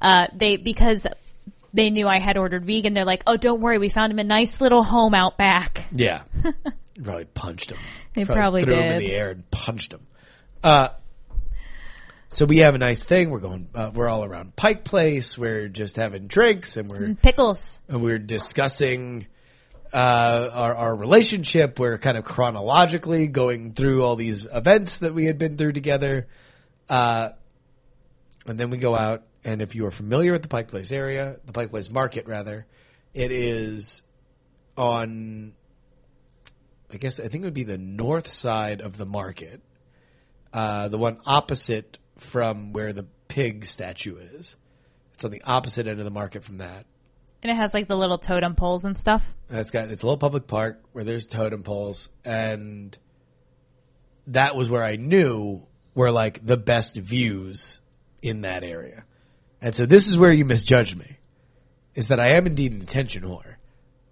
uh, 0.00 0.26
they 0.34 0.56
because 0.56 1.06
they 1.74 1.90
knew 1.90 2.06
I 2.06 2.18
had 2.20 2.36
ordered 2.36 2.64
vegan 2.64 2.94
they're 2.94 3.04
like 3.04 3.22
oh 3.26 3.36
don't 3.36 3.60
worry 3.60 3.78
we 3.78 3.88
found 3.88 4.12
him 4.12 4.18
a 4.18 4.24
nice 4.24 4.60
little 4.60 4.82
home 4.82 5.14
out 5.14 5.36
back 5.38 5.86
Yeah. 5.92 6.22
probably 7.02 7.24
punched 7.24 7.70
him. 7.72 7.78
They 8.14 8.24
probably 8.24 8.62
threw 8.62 8.74
him 8.74 8.92
in 8.92 8.98
the 8.98 9.12
air 9.12 9.30
and 9.30 9.50
punched 9.50 9.92
him. 9.92 10.06
Uh, 10.62 10.88
so 12.28 12.44
we 12.44 12.58
have 12.58 12.74
a 12.74 12.78
nice 12.78 13.02
thing. 13.04 13.30
We're 13.30 13.40
going. 13.40 13.68
Uh, 13.74 13.90
we're 13.94 14.08
all 14.08 14.24
around 14.24 14.54
Pike 14.56 14.84
Place. 14.84 15.36
We're 15.36 15.68
just 15.68 15.96
having 15.96 16.26
drinks, 16.28 16.76
and 16.76 16.88
we're 16.88 17.14
pickles 17.14 17.80
and 17.88 18.02
we're 18.02 18.18
discussing 18.18 19.26
uh, 19.92 20.50
our 20.52 20.74
our 20.74 20.96
relationship. 20.96 21.78
We're 21.78 21.98
kind 21.98 22.16
of 22.16 22.24
chronologically 22.24 23.26
going 23.26 23.74
through 23.74 24.02
all 24.04 24.16
these 24.16 24.46
events 24.46 24.98
that 24.98 25.14
we 25.14 25.26
had 25.26 25.38
been 25.38 25.56
through 25.56 25.72
together. 25.72 26.28
Uh, 26.88 27.30
and 28.46 28.58
then 28.58 28.70
we 28.70 28.78
go 28.78 28.94
out, 28.94 29.22
and 29.44 29.62
if 29.62 29.74
you 29.74 29.86
are 29.86 29.90
familiar 29.90 30.32
with 30.32 30.42
the 30.42 30.48
Pike 30.48 30.68
Place 30.68 30.92
area, 30.92 31.36
the 31.44 31.52
Pike 31.52 31.70
Place 31.70 31.90
Market, 31.90 32.26
rather, 32.26 32.66
it 33.14 33.30
is 33.30 34.02
on. 34.76 35.54
I 36.92 36.96
guess 36.96 37.18
I 37.20 37.28
think 37.28 37.42
it 37.42 37.46
would 37.46 37.54
be 37.54 37.62
the 37.62 37.78
north 37.78 38.28
side 38.28 38.82
of 38.82 38.98
the 38.98 39.06
market, 39.06 39.62
uh, 40.52 40.88
the 40.88 40.98
one 40.98 41.18
opposite 41.24 41.98
from 42.18 42.72
where 42.72 42.92
the 42.92 43.06
pig 43.28 43.64
statue 43.64 44.16
is. 44.16 44.56
It's 45.14 45.24
on 45.24 45.30
the 45.30 45.42
opposite 45.42 45.86
end 45.86 45.98
of 45.98 46.04
the 46.04 46.10
market 46.10 46.44
from 46.44 46.58
that. 46.58 46.84
And 47.42 47.50
it 47.50 47.56
has 47.56 47.74
like 47.74 47.88
the 47.88 47.96
little 47.96 48.18
totem 48.18 48.54
poles 48.54 48.84
and 48.84 48.96
stuff 48.96 49.32
And 49.50 49.58
it's 49.58 49.70
got 49.70 49.90
it's 49.90 50.02
a 50.02 50.06
little 50.06 50.18
public 50.18 50.46
park 50.46 50.82
where 50.92 51.04
there's 51.04 51.26
totem 51.26 51.62
poles, 51.62 52.08
and 52.24 52.96
that 54.28 54.56
was 54.56 54.70
where 54.70 54.84
I 54.84 54.96
knew 54.96 55.62
were 55.94 56.10
like 56.10 56.44
the 56.44 56.56
best 56.56 56.96
views 56.96 57.80
in 58.22 58.42
that 58.42 58.62
area. 58.62 59.04
And 59.60 59.74
so 59.74 59.86
this 59.86 60.08
is 60.08 60.16
where 60.16 60.32
you 60.32 60.44
misjudged 60.44 60.98
me, 60.98 61.18
is 61.94 62.08
that 62.08 62.20
I 62.20 62.36
am 62.36 62.46
indeed 62.46 62.72
an 62.72 62.82
attention 62.82 63.22
whore, 63.22 63.56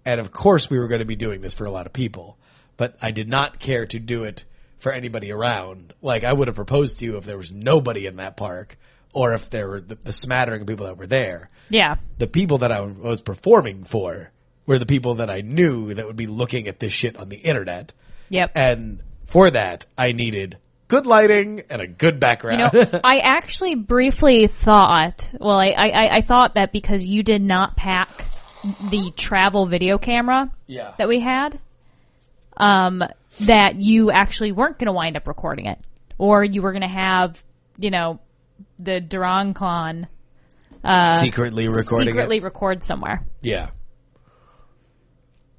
and 0.05 0.19
of 0.19 0.31
course 0.31 0.69
we 0.69 0.79
were 0.79 0.87
going 0.87 0.99
to 0.99 1.05
be 1.05 1.15
doing 1.15 1.41
this 1.41 1.53
for 1.53 1.65
a 1.65 1.71
lot 1.71 1.85
of 1.85 1.93
people, 1.93 2.37
but 2.77 2.97
I 3.01 3.11
did 3.11 3.29
not 3.29 3.59
care 3.59 3.85
to 3.87 3.99
do 3.99 4.25
it 4.25 4.43
for 4.77 4.91
anybody 4.91 5.31
around. 5.31 5.93
Like 6.01 6.23
I 6.23 6.33
would 6.33 6.47
have 6.47 6.55
proposed 6.55 6.99
to 6.99 7.05
you 7.05 7.17
if 7.17 7.25
there 7.25 7.37
was 7.37 7.51
nobody 7.51 8.05
in 8.05 8.17
that 8.17 8.37
park, 8.37 8.77
or 9.13 9.33
if 9.33 9.49
there 9.49 9.67
were 9.67 9.81
the, 9.81 9.95
the 9.95 10.13
smattering 10.13 10.61
of 10.61 10.67
people 10.67 10.85
that 10.85 10.97
were 10.97 11.07
there 11.07 11.49
yeah 11.71 11.95
the 12.19 12.27
people 12.27 12.59
that 12.59 12.71
I 12.71 12.81
was 12.81 13.21
performing 13.21 13.83
for 13.85 14.29
were 14.67 14.77
the 14.77 14.85
people 14.85 15.15
that 15.15 15.29
I 15.31 15.41
knew 15.41 15.93
that 15.95 16.05
would 16.05 16.15
be 16.15 16.27
looking 16.27 16.67
at 16.67 16.79
this 16.79 16.93
shit 16.93 17.17
on 17.17 17.29
the 17.29 17.37
internet. 17.37 17.93
yep 18.29 18.51
And 18.55 19.01
for 19.25 19.49
that, 19.49 19.87
I 19.97 20.11
needed 20.11 20.57
good 20.87 21.05
lighting 21.05 21.63
and 21.69 21.81
a 21.81 21.87
good 21.87 22.19
background. 22.19 22.71
you 22.73 22.83
know 22.83 22.99
I 23.03 23.19
actually 23.19 23.75
briefly 23.75 24.45
thought 24.47 25.33
well 25.39 25.57
I, 25.59 25.69
I 25.69 26.15
I- 26.17 26.21
thought 26.21 26.55
that 26.55 26.71
because 26.71 27.05
you 27.05 27.23
did 27.23 27.41
not 27.41 27.75
pack 27.75 28.09
the 28.91 29.11
travel 29.15 29.65
video 29.65 29.97
camera 29.97 30.51
Yeah. 30.67 30.93
that 30.99 31.07
we 31.07 31.19
had, 31.19 31.57
um, 32.57 33.03
that 33.41 33.75
you 33.75 34.11
actually 34.11 34.51
weren't 34.51 34.77
going 34.77 34.85
to 34.87 34.91
wind 34.91 35.17
up 35.17 35.27
recording 35.27 35.65
it, 35.65 35.79
or 36.19 36.43
you 36.43 36.61
were 36.61 36.71
going 36.71 36.83
to 36.83 36.87
have, 36.87 37.43
you 37.79 37.89
know, 37.89 38.19
the 38.77 38.99
Duranclon 40.83 41.19
secretly 41.21 41.67
recording 41.67 42.07
secretly 42.09 42.37
it. 42.37 42.43
record 42.43 42.83
somewhere. 42.83 43.25
Yeah. 43.41 43.69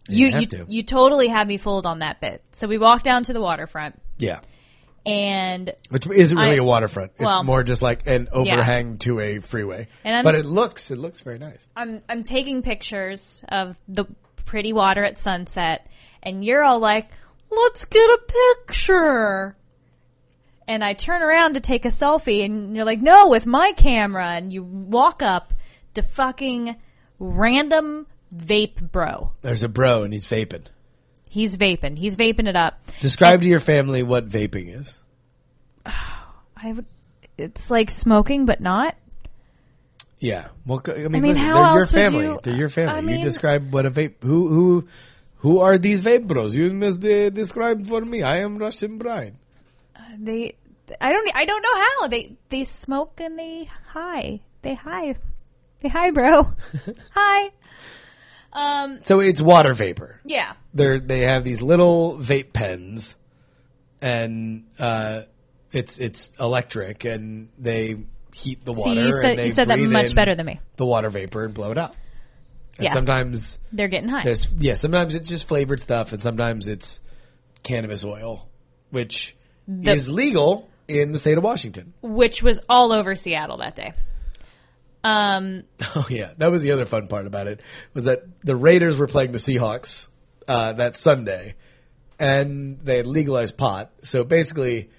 You 0.08 0.30
have 0.32 0.40
you, 0.40 0.46
to. 0.48 0.66
you 0.68 0.82
totally 0.82 1.28
had 1.28 1.46
me 1.46 1.56
fooled 1.56 1.86
on 1.86 2.00
that 2.00 2.20
bit. 2.20 2.42
So 2.52 2.66
we 2.66 2.76
walked 2.78 3.04
down 3.04 3.22
to 3.24 3.32
the 3.32 3.40
waterfront, 3.40 4.00
Yeah. 4.18 4.40
and 5.06 5.72
Which 5.90 6.06
isn't 6.08 6.36
really 6.36 6.54
I- 6.56 6.62
a 6.62 6.64
waterfront. 6.64 7.12
It's 7.12 7.24
well, 7.24 7.44
more 7.44 7.62
just 7.62 7.82
like 7.82 8.06
an 8.06 8.28
overhang 8.32 8.98
to 8.98 9.20
a 9.20 9.38
freeway. 9.38 9.86
And 10.04 10.24
but 10.24 10.34
it 10.34 10.44
looks 10.44 10.90
it 10.90 10.98
looks 10.98 11.20
very 11.20 11.38
nice. 11.38 11.64
I'm 11.76 12.02
I'm 12.08 12.24
taking 12.24 12.62
pictures 12.62 13.44
of 13.48 13.76
the 13.88 14.06
pretty 14.44 14.72
water 14.72 15.04
at 15.04 15.20
sunset, 15.20 15.86
and 16.22 16.44
you're 16.44 16.64
all 16.64 16.80
like, 16.80 17.08
"Let's 17.50 17.84
get 17.84 18.04
a 18.10 18.18
picture." 18.66 19.56
And 20.68 20.84
I 20.84 20.92
turn 20.94 21.22
around 21.22 21.54
to 21.54 21.60
take 21.60 21.84
a 21.84 21.88
selfie, 21.88 22.44
and 22.44 22.74
you're 22.76 22.84
like, 22.84 23.00
"No, 23.00 23.28
with 23.28 23.46
my 23.46 23.72
camera." 23.76 24.28
And 24.28 24.52
you 24.52 24.62
walk 24.62 25.22
up 25.22 25.52
to 25.94 26.02
fucking 26.02 26.76
random 27.18 28.06
vape 28.34 28.90
bro. 28.92 29.32
There's 29.42 29.62
a 29.62 29.68
bro 29.68 30.02
and 30.04 30.12
he's 30.12 30.26
vaping. 30.26 30.64
He's 31.28 31.56
vaping. 31.56 31.98
He's 31.98 32.16
vaping 32.16 32.48
it 32.48 32.56
up. 32.56 32.80
Describe 33.00 33.42
to 33.42 33.48
your 33.48 33.60
family 33.60 34.02
what 34.02 34.28
vaping 34.28 34.78
is. 34.78 34.98
I 35.86 36.72
would. 36.72 36.86
It's 37.38 37.70
like 37.70 37.90
smoking, 37.90 38.46
but 38.46 38.60
not. 38.60 38.96
Yeah. 40.18 40.48
Well, 40.66 40.82
I 40.86 40.92
mean, 40.92 41.06
I 41.06 41.08
mean, 41.08 41.22
listen, 41.32 41.44
how 41.44 41.54
they're 41.64 41.74
your 41.78 41.86
family. 41.86 42.24
you- 42.26 42.40
they're 42.42 42.56
your 42.56 42.68
family. 42.68 43.12
I 43.14 43.16
you 43.16 43.24
describe 43.24 43.72
what 43.72 43.86
a 43.86 43.90
vape. 43.90 44.14
Who 44.22 44.48
who 44.48 44.88
who 45.38 45.58
are 45.60 45.78
these 45.78 46.00
vape 46.02 46.26
bros? 46.28 46.54
You 46.54 46.72
must 46.72 47.04
uh, 47.04 47.30
describe 47.30 47.86
for 47.86 48.00
me. 48.02 48.22
I 48.22 48.38
am 48.38 48.58
Russian 48.58 48.98
bride. 48.98 49.34
They. 50.18 50.56
I 51.00 51.12
don't. 51.12 51.30
I 51.34 51.44
don't 51.44 51.62
know 51.62 51.80
how 52.00 52.08
they 52.08 52.36
they 52.48 52.64
smoke 52.64 53.20
and 53.20 53.38
they 53.38 53.68
high. 53.88 54.40
They 54.62 54.74
high. 54.74 55.14
They 55.80 55.88
high, 55.88 56.10
bro. 56.10 56.52
hi. 57.14 57.50
Um. 58.52 59.00
So 59.04 59.20
it's 59.20 59.40
water 59.40 59.74
vapor. 59.74 60.20
Yeah. 60.24 60.52
They're 60.74 61.00
they 61.00 61.20
have 61.20 61.44
these 61.44 61.62
little 61.62 62.18
vape 62.18 62.52
pens, 62.52 63.14
and 64.00 64.64
uh, 64.78 65.22
it's 65.72 65.98
it's 65.98 66.32
electric, 66.38 67.04
and 67.04 67.48
they 67.58 67.96
heat 68.32 68.64
the 68.64 68.74
See, 68.74 68.80
water. 68.80 68.94
you 69.00 69.06
and 69.06 69.14
said 69.14 69.38
you 69.40 69.50
said 69.50 69.68
that 69.68 69.78
much 69.78 70.14
better 70.14 70.34
than 70.34 70.46
me. 70.46 70.60
The 70.76 70.86
water 70.86 71.10
vapor 71.10 71.44
and 71.44 71.54
blow 71.54 71.70
it 71.70 71.78
out. 71.78 71.94
And 72.78 72.84
Yeah. 72.86 72.92
sometimes 72.92 73.58
They're 73.72 73.88
getting 73.88 74.08
high. 74.08 74.22
There's 74.24 74.50
yeah, 74.58 74.74
sometimes 74.74 75.14
it's 75.14 75.28
just 75.28 75.46
flavored 75.48 75.80
stuff, 75.80 76.12
and 76.12 76.22
sometimes 76.22 76.68
it's 76.68 77.00
cannabis 77.62 78.04
oil, 78.04 78.48
which 78.90 79.36
The- 79.68 79.92
is 79.92 80.08
legal 80.08 80.68
in 80.88 81.12
the 81.12 81.18
state 81.18 81.38
of 81.38 81.44
Washington. 81.44 81.94
which 82.02 82.42
was 82.42 82.60
all 82.68 82.92
over 82.92 83.14
Seattle 83.14 83.58
that 83.58 83.76
day. 83.76 83.92
Um, 85.04 85.64
Oh 85.96 86.06
yeah, 86.10 86.32
that 86.38 86.50
was 86.50 86.62
the 86.62 86.72
other 86.72 86.86
fun 86.86 87.06
part 87.08 87.26
about 87.26 87.46
it 87.46 87.60
was 87.94 88.04
that 88.04 88.22
the 88.42 88.56
Raiders 88.56 88.96
were 88.98 89.06
playing 89.06 89.32
the 89.32 89.38
Seahawks 89.38 90.08
uh, 90.48 90.72
that 90.74 90.96
Sunday, 90.96 91.54
and 92.18 92.78
they 92.82 92.98
had 92.98 93.06
legalized 93.06 93.56
pot. 93.56 93.90
So 94.04 94.24
basically, 94.24 94.90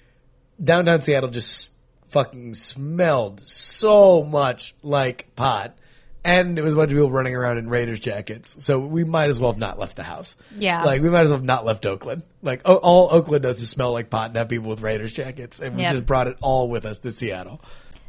downtown 0.62 1.02
Seattle 1.02 1.30
just 1.30 1.72
fucking 2.08 2.54
smelled 2.54 3.44
so 3.44 4.22
much 4.22 4.74
like 4.82 5.34
pot. 5.36 5.76
And 6.24 6.58
it 6.58 6.62
was 6.62 6.72
a 6.72 6.76
bunch 6.76 6.90
of 6.90 6.96
people 6.96 7.10
running 7.10 7.34
around 7.34 7.58
in 7.58 7.68
Raiders 7.68 8.00
jackets. 8.00 8.64
So 8.64 8.78
we 8.78 9.04
might 9.04 9.28
as 9.28 9.38
well 9.40 9.52
have 9.52 9.60
not 9.60 9.78
left 9.78 9.96
the 9.96 10.02
house. 10.02 10.36
Yeah. 10.58 10.82
Like, 10.82 11.02
we 11.02 11.10
might 11.10 11.20
as 11.22 11.28
well 11.30 11.38
have 11.38 11.44
not 11.46 11.66
left 11.66 11.84
Oakland. 11.84 12.22
Like, 12.42 12.62
o- 12.64 12.76
all 12.76 13.08
Oakland 13.12 13.42
does 13.42 13.60
is 13.60 13.68
smell 13.68 13.92
like 13.92 14.08
pot 14.08 14.28
and 14.28 14.36
have 14.36 14.48
people 14.48 14.70
with 14.70 14.80
Raiders 14.80 15.12
jackets. 15.12 15.60
And 15.60 15.76
we 15.76 15.82
Yep. 15.82 15.92
just 15.92 16.06
brought 16.06 16.28
it 16.28 16.38
all 16.40 16.68
with 16.70 16.86
us 16.86 16.98
to 17.00 17.10
Seattle. 17.12 17.60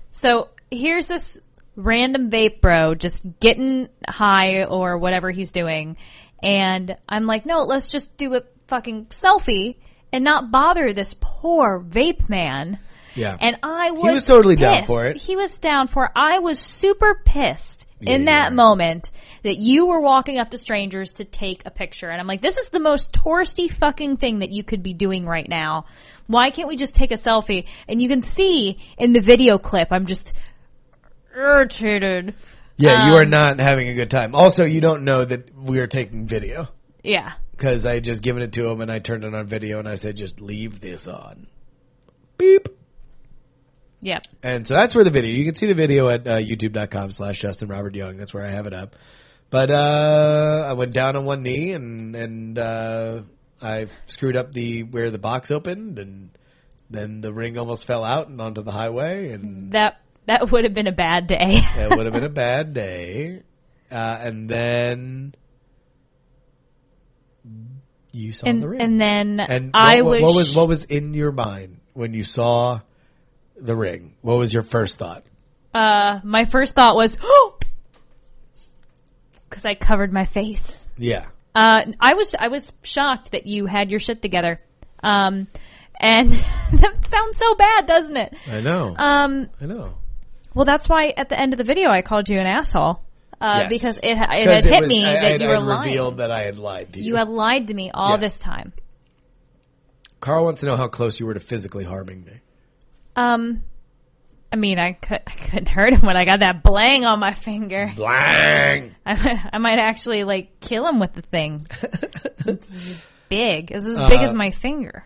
so 0.10 0.48
here's 0.72 1.08
this 1.10 1.40
random 1.76 2.32
vape 2.32 2.62
bro 2.62 2.96
just 2.96 3.26
getting 3.42 3.90
high 4.08 4.64
or 4.64 4.98
whatever 4.98 5.30
he's 5.30 5.52
doing, 5.52 5.98
and 6.42 6.96
I'm 7.10 7.26
like, 7.26 7.46
no, 7.46 7.62
let's 7.62 7.92
just 7.92 8.16
do 8.18 8.34
a 8.36 8.44
fucking 8.68 9.08
selfie 9.08 9.76
and 10.14 10.24
not 10.24 10.52
bother 10.52 10.94
this 10.94 11.14
poor 11.20 11.80
vape 11.86 12.30
man. 12.30 12.80
Yeah. 13.16 13.38
And 13.40 13.58
I 13.64 13.92
was 13.92 14.02
he 14.04 14.10
was 14.12 14.26
totally 14.26 14.56
down 14.56 14.78
pissed. 14.80 14.88
for 14.88 15.06
it. 15.06 15.18
He 15.18 15.36
was 15.36 15.58
down 15.58 15.88
for 15.88 16.06
it. 16.06 16.12
I 16.16 16.40
was 16.40 16.60
super 16.60 17.22
pissed 17.26 17.88
in 18.02 18.22
you 18.22 18.26
that 18.26 18.54
moment 18.54 19.10
that 19.44 19.58
you 19.58 19.88
were 19.88 20.02
walking 20.02 20.38
up 20.38 20.52
to 20.52 20.58
strangers 20.58 21.14
to 21.14 21.26
take 21.26 21.66
a 21.66 21.72
picture. 21.72 22.10
And 22.10 22.20
I'm 22.20 22.28
like, 22.28 22.42
this 22.42 22.58
is 22.58 22.70
the 22.70 22.80
most 22.80 23.14
touristy 23.14 23.72
fucking 23.72 24.18
thing 24.18 24.40
that 24.40 24.52
you 24.52 24.64
could 24.64 24.84
be 24.84 24.94
doing 24.94 25.26
right 25.26 25.48
now. 25.48 25.86
Why 26.28 26.50
can't 26.52 26.68
we 26.68 26.76
just 26.76 26.96
take 26.96 27.12
a 27.12 27.16
selfie? 27.16 27.66
And 27.88 28.02
you 28.02 28.10
can 28.10 28.22
see 28.22 28.78
in 28.98 29.14
the 29.14 29.22
video 29.22 29.58
clip, 29.58 29.88
I'm 29.92 30.06
just 30.08 30.34
irritated. 31.36 32.34
Yeah, 32.78 33.08
you 33.08 33.14
Um, 33.14 33.18
are 33.22 33.26
not 33.26 33.60
having 33.60 33.88
a 33.88 33.94
good 33.94 34.12
time. 34.12 34.36
Also, 34.36 34.66
you 34.66 34.82
don't 34.82 35.04
know 35.06 35.24
that 35.24 35.56
we 35.58 35.80
are 35.80 35.88
taking 35.88 36.28
video 36.28 36.68
Yeah. 37.04 37.34
because 37.52 37.86
I 37.86 37.96
had 37.96 38.04
just 38.04 38.22
given 38.22 38.44
it 38.44 38.52
to 38.54 38.68
him 38.68 38.82
and 38.82 38.92
I 38.92 39.00
turned 39.00 39.24
it 39.24 39.34
on 39.34 39.46
video 39.48 39.80
and 39.80 39.88
I 39.88 39.96
said, 39.96 40.18
just 40.18 40.42
leave 40.42 40.82
this 40.82 41.08
on. 41.08 41.48
Beep. 42.38 42.68
Yep. 44.06 44.28
And 44.44 44.68
so 44.68 44.76
that's 44.76 44.94
where 44.94 45.04
the 45.04 45.10
video, 45.10 45.32
you 45.32 45.46
can 45.46 45.56
see 45.56 45.66
the 45.66 45.74
video 45.74 46.10
at 46.10 46.28
uh, 46.28 46.38
youtube.com 46.38 47.12
slash 47.12 47.40
Justin 47.40 47.70
Robert 47.70 47.96
Young. 47.96 48.18
That's 48.18 48.36
where 48.36 48.46
I 48.46 48.50
have 48.50 48.68
it 48.68 48.74
up. 48.74 48.96
But, 49.50 49.72
uh, 49.72 50.66
I 50.70 50.74
went 50.74 50.94
down 50.94 51.16
on 51.16 51.26
one 51.26 51.42
knee 51.42 51.72
and, 51.72 52.16
and, 52.16 52.60
uh, 52.60 53.22
I 53.60 53.88
screwed 54.06 54.38
up 54.38 54.54
the, 54.54 54.84
where 54.84 55.10
the 55.10 55.18
box 55.18 55.50
opened 55.50 55.98
and 55.98 56.30
then 56.88 57.22
the 57.22 57.34
ring 57.34 57.58
almost 57.58 57.88
fell 57.88 58.04
out 58.04 58.28
and 58.28 58.40
onto 58.40 58.62
the 58.62 58.72
highway 58.72 59.32
and 59.32 59.72
That, 59.72 60.02
that 60.28 60.52
would 60.52 60.66
have 60.66 60.76
been 60.76 60.88
a 60.88 60.92
bad 60.92 61.26
day. 61.26 61.62
it 61.76 61.90
would 61.90 62.06
have 62.06 62.14
been 62.14 62.24
a 62.24 62.30
bad 62.30 62.76
day. 62.76 63.42
Uh, 63.90 64.20
and 64.22 64.48
then 64.48 65.34
you 68.12 68.34
saw 68.34 68.46
and, 68.46 68.62
the 68.62 68.70
ring. 68.70 68.82
and 68.82 69.02
then 69.02 69.40
And 69.40 69.72
I 69.74 70.04
what, 70.04 70.12
was, 70.12 70.22
what 70.22 70.36
was 70.36 70.56
what 70.56 70.68
was 70.68 70.84
in 70.84 71.16
your 71.16 71.32
mind 71.32 71.80
when 71.94 72.14
you 72.14 72.24
saw 72.24 72.82
the 73.60 73.76
ring? 73.76 74.16
What 74.22 74.38
was 74.38 74.54
your 74.54 74.64
first 74.64 74.98
thought? 74.98 75.24
uh, 75.74 76.20
my 76.24 76.46
first 76.46 76.74
thought 76.76 76.96
was, 76.96 77.18
oh, 77.22 77.58
cause 79.50 79.66
I 79.66 79.76
covered 79.76 80.12
my 80.14 80.26
face. 80.26 80.88
Yeah, 80.98 81.26
Uh, 81.54 81.84
I 82.00 82.14
was 82.14 82.34
I 82.38 82.48
was 82.48 82.72
shocked 82.84 83.32
that 83.32 83.46
you 83.46 83.66
had 83.66 83.90
your 83.92 84.00
shit 84.00 84.22
together. 84.22 84.60
Um, 85.04 85.48
and 86.00 86.32
that 86.74 87.06
sounds 87.08 87.38
so 87.38 87.56
bad, 87.56 87.86
doesn't 87.88 88.18
it? 88.18 88.34
I 88.52 88.62
know. 88.62 88.96
Um, 88.98 89.50
I 89.62 89.66
know. 89.66 89.96
well, 90.54 90.66
that's 90.66 90.88
why 90.90 91.14
at 91.18 91.30
the 91.30 91.40
end 91.40 91.54
of 91.54 91.58
the 91.58 91.64
video 91.64 91.90
I 91.90 92.02
called 92.02 92.30
you 92.30 92.40
an 92.40 92.48
asshole. 92.48 93.02
Uh, 93.42 93.60
Yes. 93.64 93.70
because 93.70 93.98
it, 93.98 94.12
it 94.12 94.18
had 94.18 94.64
hit 94.64 94.80
was- 94.82 94.88
me 94.90 95.04
I- 95.06 95.14
that 95.14 95.32
I'd- 95.34 95.44
you 95.44 95.50
were 95.50 95.58
I'd 95.58 95.64
lying. 95.64 95.80
revealed 95.84 96.18
that 96.18 96.32
I 96.32 96.44
had 96.44 96.58
lied 96.58 96.94
to 96.94 97.00
you. 97.02 97.08
You 97.08 97.16
had 97.18 97.28
lied 97.28 97.68
to 97.68 97.74
me 97.74 97.92
all 97.94 98.12
Yeah. 98.12 98.18
this 98.18 98.40
time. 98.40 98.72
Carl 100.22 100.46
wants 100.46 100.62
to 100.62 100.68
know 100.68 100.78
how 100.78 100.88
close 100.88 101.20
you 101.20 101.26
were 101.26 101.34
to 101.34 101.40
physically 101.42 101.84
harming 101.84 102.24
me. 102.24 102.40
Um, 103.16 103.64
I 104.52 104.56
mean, 104.58 104.80
I 104.80 104.94
could 104.94 105.22
I 105.26 105.32
couldn't 105.32 105.68
hurt 105.70 105.94
him 105.94 106.02
when 106.02 106.16
I 106.18 106.26
got 106.26 106.40
that 106.40 106.64
blang 106.64 107.06
on 107.06 107.20
my 107.20 107.34
finger. 107.34 107.92
Blang. 107.96 108.96
I, 109.06 109.14
might- 109.16 109.46
I 109.54 109.58
might 109.58 109.80
actually 109.80 110.24
like 110.24 110.60
kill 110.60 110.88
him 110.88 111.00
with 111.00 111.14
the 111.14 111.22
thing. 111.22 111.68
it's 112.46 113.08
big. 113.30 113.72
It's 113.72 113.86
as 113.86 113.98
big 114.10 114.20
Uh, 114.20 114.24
as 114.24 114.34
my 114.34 114.52
finger. 114.52 115.06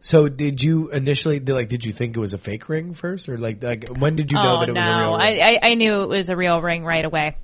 So 0.00 0.28
did 0.28 0.62
you 0.62 0.90
initially 0.90 1.40
like 1.40 1.68
did 1.68 1.84
you 1.84 1.92
think 1.92 2.16
it 2.16 2.20
was 2.20 2.32
a 2.32 2.38
fake 2.38 2.68
ring 2.68 2.94
first 2.94 3.28
or 3.28 3.36
like 3.36 3.62
like 3.62 3.88
when 3.98 4.16
did 4.16 4.30
you 4.30 4.38
know 4.38 4.56
oh 4.56 4.60
that 4.60 4.68
it 4.68 4.74
was 4.74 4.86
a 4.86 4.88
no, 4.88 4.98
real 4.98 5.18
ring? 5.18 5.42
I, 5.42 5.54
I 5.54 5.58
I 5.70 5.74
knew 5.74 6.02
it 6.02 6.08
was 6.08 6.28
a 6.30 6.36
real 6.36 6.60
ring 6.62 6.84
right 6.84 7.04
away 7.04 7.36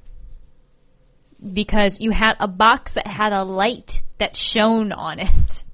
because 1.52 2.00
you 2.00 2.10
had 2.10 2.36
a 2.40 2.48
box 2.48 2.94
that 2.94 3.06
had 3.06 3.32
a 3.32 3.42
light 3.44 4.02
that 4.18 4.36
shone 4.36 4.92
on 4.92 5.18
it. 5.18 5.64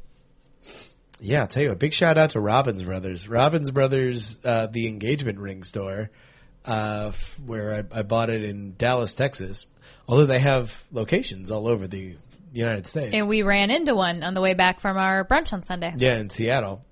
Yeah, 1.20 1.42
I'll 1.42 1.48
tell 1.48 1.62
you 1.62 1.70
a 1.70 1.76
big 1.76 1.92
shout 1.92 2.18
out 2.18 2.30
to 2.30 2.40
Robbins 2.40 2.82
Brothers. 2.82 3.28
Robbins 3.28 3.70
Brothers, 3.70 4.38
uh, 4.44 4.66
the 4.66 4.86
engagement 4.88 5.38
ring 5.38 5.62
store, 5.62 6.10
uh, 6.64 7.06
f- 7.08 7.38
where 7.44 7.86
I, 7.92 8.00
I 8.00 8.02
bought 8.02 8.30
it 8.30 8.42
in 8.42 8.74
Dallas, 8.76 9.14
Texas. 9.14 9.66
Although 10.08 10.26
they 10.26 10.38
have 10.38 10.82
locations 10.90 11.50
all 11.50 11.68
over 11.68 11.86
the 11.86 12.16
United 12.52 12.86
States. 12.86 13.14
And 13.14 13.28
we 13.28 13.42
ran 13.42 13.70
into 13.70 13.94
one 13.94 14.22
on 14.22 14.34
the 14.34 14.40
way 14.40 14.54
back 14.54 14.80
from 14.80 14.96
our 14.96 15.24
brunch 15.24 15.52
on 15.52 15.62
Sunday. 15.62 15.92
yeah, 15.96 16.18
in 16.18 16.30
Seattle. 16.30 16.84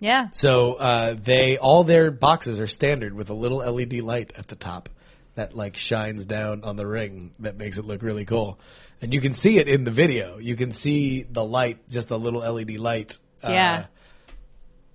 Yeah. 0.00 0.28
So 0.32 0.74
uh, 0.74 1.16
they 1.20 1.56
all 1.56 1.84
their 1.84 2.10
boxes 2.10 2.60
are 2.60 2.66
standard 2.66 3.14
with 3.14 3.30
a 3.30 3.34
little 3.34 3.58
LED 3.58 3.94
light 3.94 4.32
at 4.36 4.48
the 4.48 4.56
top 4.56 4.88
that 5.34 5.56
like 5.56 5.76
shines 5.76 6.26
down 6.26 6.62
on 6.62 6.76
the 6.76 6.86
ring 6.86 7.32
that 7.40 7.56
makes 7.56 7.78
it 7.78 7.84
look 7.84 8.02
really 8.02 8.24
cool. 8.24 8.58
And 9.02 9.12
you 9.12 9.20
can 9.20 9.34
see 9.34 9.58
it 9.58 9.68
in 9.68 9.84
the 9.84 9.90
video. 9.90 10.38
You 10.38 10.56
can 10.56 10.72
see 10.72 11.24
the 11.24 11.44
light, 11.44 11.88
just 11.90 12.10
a 12.10 12.16
little 12.16 12.40
LED 12.40 12.78
light. 12.78 13.18
Uh, 13.42 13.50
Yeah. 13.50 13.84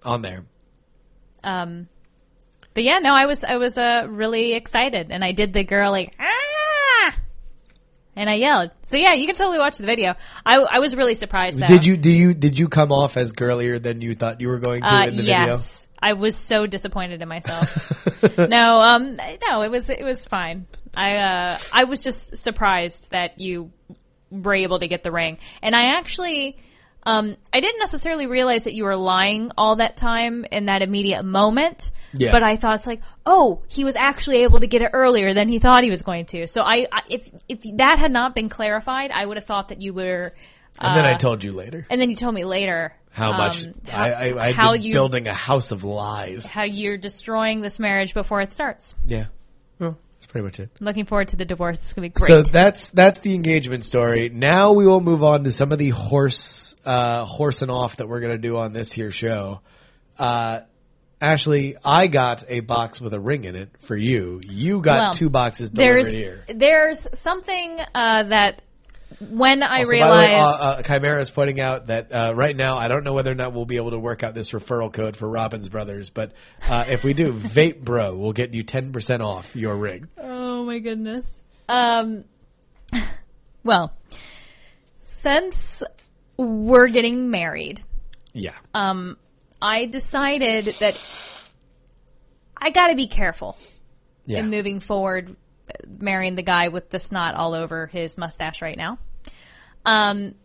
On 0.04 0.22
there. 0.22 0.46
Um, 1.44 1.88
but 2.74 2.84
yeah, 2.84 3.00
no, 3.00 3.14
I 3.16 3.26
was 3.26 3.44
I 3.44 3.58
was 3.58 3.78
uh, 3.78 4.08
really 4.10 4.54
excited, 4.54 5.12
and 5.12 5.24
I 5.24 5.32
did 5.34 5.54
the 5.54 5.64
girl 5.64 5.92
like 5.92 6.16
ah 6.20 6.40
and 8.20 8.30
I 8.30 8.34
yelled. 8.34 8.72
So 8.84 8.98
yeah, 8.98 9.14
you 9.14 9.26
can 9.26 9.36
totally 9.36 9.60
watch 9.60 9.78
the 9.78 9.86
video. 9.86 10.16
I, 10.46 10.58
I 10.58 10.80
was 10.80 10.94
really 10.94 11.14
surprised. 11.14 11.62
Though. 11.62 11.68
Did 11.68 11.86
you 11.86 11.96
do 11.96 12.10
you 12.10 12.34
did 12.34 12.60
you 12.60 12.68
come 12.68 12.92
off 12.92 13.16
as 13.16 13.32
girlier 13.32 13.80
than 13.80 14.02
you 14.02 14.14
thought 14.14 14.42
you 14.42 14.50
were 14.50 14.60
going 14.60 14.82
to 14.82 14.94
Uh, 14.94 15.04
in 15.06 15.16
the 15.16 15.24
video? 15.24 15.32
yes, 15.32 15.88
I 15.98 16.14
was 16.14 16.36
so 16.36 16.68
disappointed 16.68 17.22
in 17.22 17.30
myself. 17.30 18.38
no, 18.38 18.82
um, 18.82 19.16
no, 19.48 19.62
it 19.62 19.72
was 19.72 19.90
it 19.90 20.04
was 20.04 20.26
fine. 20.26 20.68
I 20.94 21.16
uh, 21.16 21.58
I 21.72 21.86
was 21.86 22.04
just 22.04 22.36
surprised 22.36 23.12
that 23.12 23.40
you 23.40 23.72
were 24.32 24.56
able 24.56 24.80
to 24.80 24.88
get 24.88 25.04
the 25.04 25.12
ring, 25.12 25.38
and 25.62 25.76
I 25.76 25.98
actually. 25.98 26.58
Um, 27.02 27.38
I 27.54 27.62
didn't 27.62 27.80
necessarily 27.80 28.28
realize 28.28 28.66
that 28.66 28.74
you 28.74 28.84
were 28.84 28.96
lying 28.98 29.54
all 29.58 29.78
that 29.78 29.96
time 29.96 30.46
in 30.52 30.66
that 30.66 30.82
immediate 30.82 31.24
moment. 31.24 31.92
Yeah. 32.12 32.34
But 32.34 32.44
I 32.44 32.58
thought 32.58 32.76
it's 32.76 32.86
like, 32.86 33.02
oh, 33.26 33.64
he 33.70 33.86
was 33.86 33.96
actually 33.96 34.44
able 34.44 34.60
to 34.60 34.68
get 34.68 34.82
it 34.82 34.90
earlier 34.92 35.34
than 35.34 35.48
he 35.48 35.60
thought 35.60 35.86
he 35.86 35.90
was 35.90 36.02
going 36.02 36.26
to. 36.28 36.48
So 36.48 36.62
I, 36.62 36.88
I 36.92 37.02
if 37.10 37.32
if 37.48 37.62
that 37.78 38.00
had 38.00 38.12
not 38.12 38.36
been 38.36 38.50
clarified, 38.50 39.12
I 39.12 39.26
would 39.26 39.38
have 39.38 39.46
thought 39.46 39.70
that 39.70 39.82
you 39.82 39.94
were. 39.94 40.34
video? 40.74 40.90
And 40.90 40.98
then 40.98 41.06
I 41.06 41.14
uh, 41.14 41.18
told 41.18 41.42
you 41.44 41.54
later 41.54 41.88
and 41.90 42.02
then 42.02 42.10
you 42.10 42.18
told 42.18 42.36
me 42.36 42.44
later 42.44 42.94
how 43.12 43.36
much 43.36 43.66
um, 43.66 43.74
I, 43.92 44.12
I 44.12 44.48
I've 44.48 44.56
how 44.56 44.74
you 44.74 44.94
building 44.94 45.28
a 45.28 45.34
house 45.34 45.72
of 45.72 45.84
lies. 45.84 46.48
how 46.48 46.64
you're 46.64 46.98
destroying 46.98 47.62
this 47.62 47.80
marriage 47.80 48.14
before 48.14 48.42
it 48.42 48.52
starts. 48.52 48.96
Yeah. 49.06 49.26
Well, 49.80 49.98
that's 50.09 50.09
pretty 50.30 50.46
much 50.46 50.60
it. 50.60 50.70
Looking 50.80 51.06
forward 51.06 51.28
to 51.30 51.36
the 51.36 51.46
divorce. 51.46 51.80
It's 51.80 51.94
gonna 51.94 52.08
be 52.08 52.14
great. 52.14 52.28
So 52.28 52.42
that's 52.44 52.90
that's 52.90 53.20
the 53.20 53.36
engagement 53.36 53.84
story. 53.84 54.30
Now 54.30 54.72
we 54.72 54.86
will 54.88 55.02
move 55.02 55.24
on 55.24 55.44
to 55.44 55.52
some 55.52 55.72
of 55.74 55.78
the 55.78 55.90
horse 55.90 56.76
uh 56.86 57.26
horsing 57.26 57.70
off 57.70 57.98
that 57.98 58.08
we're 58.08 58.22
gonna 58.22 58.38
do 58.38 58.58
on 58.58 58.72
this 58.74 58.92
here 58.94 59.12
show. 59.12 59.60
Uh 60.18 60.62
Ashley, 61.22 61.76
I 61.84 62.08
got 62.08 62.46
a 62.48 62.62
box 62.62 63.02
with 63.02 63.14
a 63.14 63.20
ring 63.20 63.44
in 63.44 63.58
it 63.58 63.70
for 63.82 63.98
you. 63.98 64.40
You 64.48 64.80
got 64.80 65.00
Well, 65.02 65.12
two 65.14 65.30
boxes 65.30 65.70
delivered 65.70 66.06
there's 66.06 66.14
here. 66.14 66.46
there's 66.48 67.20
something 67.20 67.78
uh, 67.94 68.24
that 68.24 68.62
when 69.20 69.64
I 69.64 69.84
So 69.84 69.84
by 69.84 69.84
the 69.84 69.90
way, 69.90 69.98
realized 69.98 70.62
uh, 70.62 70.64
uh, 70.64 70.82
Chimera 70.84 71.22
is 71.22 71.30
pointing 71.30 71.60
out 71.60 71.88
that 71.88 72.12
uh, 72.12 72.34
right 72.36 72.56
now 72.56 72.78
I 72.78 72.88
don't 72.88 73.04
know 73.04 73.14
whether 73.14 73.32
or 73.32 73.36
not 73.36 73.54
we'll 73.54 73.66
be 73.66 73.78
able 73.78 73.92
to 73.92 74.00
work 74.00 74.24
out 74.24 74.34
this 74.34 74.52
referral 74.52 74.92
code 74.94 75.18
for 75.18 75.28
Robbins 75.28 75.70
Brothers, 75.70 76.10
but 76.10 76.34
uh, 76.70 76.86
if 76.88 77.04
we 77.04 77.14
do, 77.14 77.34
Vape 77.40 77.82
Bro 77.84 78.18
will 78.18 78.34
get 78.34 78.54
you 78.54 78.64
ten 78.64 78.92
percent 78.92 79.22
off 79.22 79.56
your 79.56 79.76
ring. 79.76 80.08
Oh 80.18 80.64
my 80.64 80.80
goodness. 80.80 81.44
Um, 81.68 82.24
well, 83.64 83.94
since 84.98 85.84
we're 86.38 86.88
getting 86.88 87.30
married, 87.30 87.82
Yeah, 88.34 88.56
um, 88.74 89.18
I 89.62 89.86
decided 89.86 90.76
that 90.80 90.98
I 92.56 92.70
got 92.70 92.88
to 92.88 92.96
be 92.96 93.08
careful 93.08 93.58
yeah. 94.26 94.40
in 94.40 94.50
moving 94.50 94.80
forward, 94.80 95.36
marrying 95.88 96.36
the 96.36 96.42
guy 96.44 96.68
with 96.70 96.90
the 96.90 97.00
snot 97.00 97.36
all 97.36 97.54
over 97.54 97.88
his 97.88 98.18
mustache 98.18 98.62
right 98.62 98.78
now. 98.78 98.98
Um, 99.86 100.36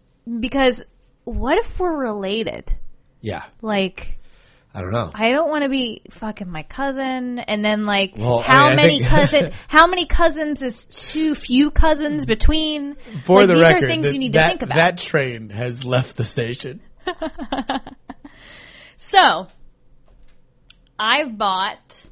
because 0.40 0.84
what 1.24 1.58
if 1.58 1.78
we're 1.78 1.96
related? 1.96 2.72
yeah. 3.20 3.44
Like, 3.62 4.18
I 4.74 4.80
don't 4.80 4.90
know. 4.92 5.10
I 5.14 5.30
don't 5.30 5.48
want 5.48 5.62
to 5.62 5.68
be 5.70 6.02
fucking 6.10 6.50
my 6.50 6.64
cousin, 6.64 7.38
and 7.38 7.64
then 7.64 7.86
like, 7.86 8.14
Well, 8.16 8.40
I 8.40 8.42
how 8.42 8.66
mean, 8.68 8.76
many 8.76 9.00
cousin? 9.04 9.52
how 9.68 9.86
many 9.86 10.04
cousins 10.04 10.62
is 10.62 10.86
too 10.86 11.34
few 11.34 11.70
cousins 11.70 12.26
between? 12.26 12.96
For 13.24 13.38
like, 13.40 13.46
the 13.48 13.54
these 13.54 13.62
record, 13.62 13.84
are 13.84 13.88
things 13.88 14.06
that- 14.08 14.12
you 14.14 14.18
need 14.18 14.32
to 14.34 14.42
think 14.42 14.62
about. 14.62 14.74
That 14.76 14.98
train 14.98 15.50
has 15.50 15.84
left 15.84 16.16
the 16.16 16.24
station. 16.24 16.80
So, 18.96 19.48
I 20.98 21.24
bought 21.24 22.06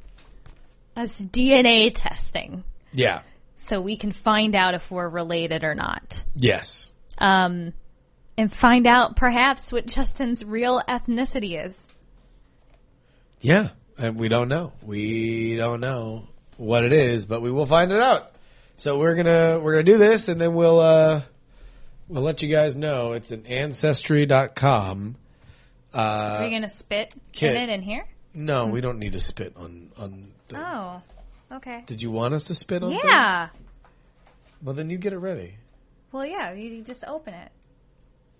us 0.96 1.20
DNA 1.22 1.92
testing 1.94 2.64
Yeah. 2.92 3.22
so 3.56 3.80
we 3.80 3.96
can 3.96 4.12
find 4.12 4.54
out 4.54 4.74
if 4.74 4.90
we're 4.90 5.08
related 5.08 5.64
or 5.64 5.74
not. 5.74 6.22
Yes. 6.34 6.90
Um, 7.18 7.72
and 8.36 8.52
find 8.52 8.86
out 8.86 9.16
perhaps 9.16 9.72
what 9.72 9.86
Justin's 9.86 10.44
real 10.44 10.80
ethnicity 10.88 11.64
is. 11.64 11.86
Yeah. 13.40 13.68
And 13.98 14.16
we 14.18 14.28
don't 14.28 14.48
know. 14.48 14.72
We 14.82 15.56
don't 15.56 15.80
know 15.80 16.26
what 16.56 16.84
it 16.84 16.92
is, 16.92 17.26
but 17.26 17.42
we 17.42 17.50
will 17.50 17.66
find 17.66 17.92
it 17.92 18.00
out. 18.00 18.30
So 18.76 18.98
we're 18.98 19.14
gonna 19.14 19.60
we're 19.62 19.72
gonna 19.72 19.82
do 19.84 19.98
this, 19.98 20.28
and 20.28 20.40
then 20.40 20.54
we'll 20.54 20.80
uh 20.80 21.22
we'll 22.08 22.22
let 22.22 22.42
you 22.42 22.48
guys 22.48 22.74
know. 22.74 23.12
It's 23.12 23.30
an 23.30 23.44
ancestry.com. 23.46 25.16
Uh, 25.94 25.96
Are 26.40 26.44
you 26.44 26.50
gonna 26.50 26.68
spit 26.68 27.14
kid. 27.32 27.54
in 27.54 27.68
it 27.68 27.72
in 27.72 27.82
here? 27.82 28.06
no, 28.34 28.66
we 28.66 28.80
don't 28.80 28.98
need 28.98 29.12
to 29.12 29.20
spit 29.20 29.52
on 29.56 29.90
on. 29.98 30.32
The, 30.48 30.56
Oh, 30.58 31.02
okay. 31.54 31.82
Did 31.86 32.02
you 32.02 32.10
want 32.10 32.34
us 32.34 32.44
to 32.44 32.54
spit 32.54 32.82
on? 32.82 32.90
things? 32.90 33.02
Yeah. 33.04 33.48
Well, 34.62 34.74
then 34.74 34.90
you 34.90 34.98
get 34.98 35.12
it 35.12 35.18
ready. 35.18 35.54
Well, 36.12 36.26
yeah. 36.26 36.52
You 36.52 36.70
you 36.70 36.82
just 36.82 37.04
open 37.06 37.34
it. 37.34 37.50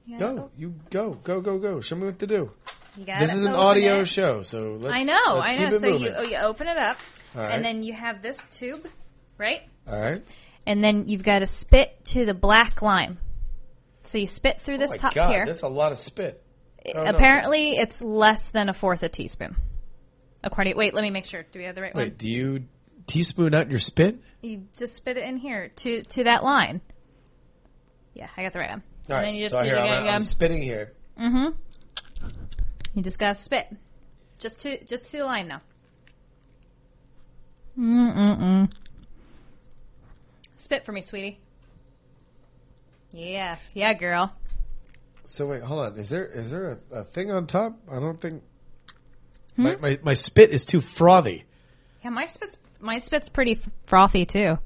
You 0.07 0.19
Go. 0.19 0.51
You 0.57 0.75
go. 0.91 1.15
Go. 1.15 1.41
Go. 1.41 1.59
Go. 1.59 1.81
Show 1.81 1.97
me 1.97 2.07
what 2.07 2.19
to 2.19 2.27
do. 2.27 2.51
You 2.97 3.07
gotta 3.07 3.25
This 3.25 3.35
is 3.35 3.45
an 3.45 3.55
audio 3.55 4.01
it. 4.01 4.07
show, 4.07 4.43
so 4.43 4.77
let's. 4.79 4.95
I 4.95 5.03
know. 5.05 5.37
Let's 5.37 5.51
I 5.51 5.57
know. 5.57 5.79
So 5.79 5.87
you 5.87 5.93
moving. 5.93 6.15
oh, 6.17 6.23
you 6.23 6.37
open 6.37 6.69
it 6.69 6.77
up, 6.77 6.99
right. 7.35 7.53
and 7.53 7.65
then 7.65 7.83
you 7.83 7.95
have 7.95 8.21
this 8.21 8.47
tube, 8.49 8.87
right? 9.39 9.63
All 9.89 9.99
right. 9.99 10.23
And 10.67 10.85
then 10.85 11.09
you've 11.09 11.23
got 11.23 11.41
to 11.41 11.47
spit 11.47 12.05
to 12.07 12.27
the 12.27 12.35
black 12.35 12.83
line. 12.83 13.19
So 14.05 14.19
you 14.19 14.27
spit 14.27 14.61
through 14.61 14.79
this 14.79 14.91
oh 14.91 14.95
my 14.95 14.99
top 14.99 15.15
God, 15.15 15.31
here. 15.31 15.47
that's 15.47 15.63
a 15.63 15.69
lot 15.69 15.93
of 15.93 15.99
spit. 15.99 16.43
Oh, 16.87 17.03
no. 17.03 17.05
Apparently, 17.05 17.71
it's 17.71 18.03
less 18.03 18.51
than 18.51 18.69
a 18.69 18.75
fourth 18.75 19.03
a 19.03 19.09
teaspoon. 19.09 19.57
According, 20.45 20.77
wait, 20.77 20.93
let 20.93 21.03
me 21.03 21.11
make 21.11 21.25
sure. 21.25 21.45
Do 21.51 21.61
we 21.61 21.65
have 21.67 21.75
the 21.75 21.83
right 21.83 21.95
Wait, 21.95 22.01
one? 22.01 22.09
Wait, 22.11 22.19
do 22.19 22.29
you 22.29 22.65
teaspoon 23.07 23.55
out 23.55 23.71
your 23.71 23.79
spit? 23.79 24.19
You 24.43 24.65
just 24.77 24.95
spit 24.95 25.17
it 25.17 25.25
in 25.25 25.37
here 25.37 25.69
to 25.77 26.03
to 26.03 26.25
that 26.25 26.43
line. 26.43 26.81
Yeah, 28.15 28.29
I 28.37 28.43
got 28.43 28.53
the 28.53 28.59
right 28.59 28.71
one. 28.71 28.83
All 29.09 29.17
right. 29.17 29.19
and 29.19 29.29
then 29.29 29.35
you 29.35 29.45
just 29.45 29.55
so 29.55 29.63
you, 29.63 29.71
here, 29.71 29.79
I'm, 29.79 30.09
I'm 30.09 30.23
spitting 30.23 30.63
here. 30.63 30.93
Mm-hmm. 31.19 31.49
You 32.95 33.03
just 33.03 33.19
gotta 33.19 33.35
spit, 33.35 33.67
just 34.39 34.61
to 34.61 34.85
just 34.85 35.11
to 35.11 35.19
the 35.19 35.25
line 35.25 35.49
now. 35.49 35.61
Mm 37.79 38.15
mm 38.15 38.39
mm. 38.39 38.73
Spit 40.57 40.85
for 40.85 40.93
me, 40.93 41.03
sweetie. 41.03 41.39
Yeah, 43.13 43.57
yeah, 43.75 43.93
girl. 43.95 44.33
So 45.25 45.47
wait, 45.47 45.63
hold 45.63 45.87
on. 45.87 45.99
Is 45.99 46.11
there 46.11 46.27
is 46.27 46.51
there 46.51 46.79
a, 46.93 47.01
a 47.01 47.05
thing 47.05 47.31
on 47.31 47.47
top? 47.47 47.79
I 47.91 48.01
don't 48.01 48.21
think. 48.21 48.43
Hmm? 49.57 49.63
My, 49.63 49.77
my 49.77 49.99
my 50.03 50.15
spit 50.15 50.51
is 50.51 50.65
too 50.65 50.81
frothy. 50.81 51.45
Yeah, 52.05 52.11
my 52.11 52.27
spit's 52.27 52.57
my 52.83 52.99
spit's 52.99 53.29
pretty 53.29 53.59
frothy 53.87 54.27
too. 54.27 54.59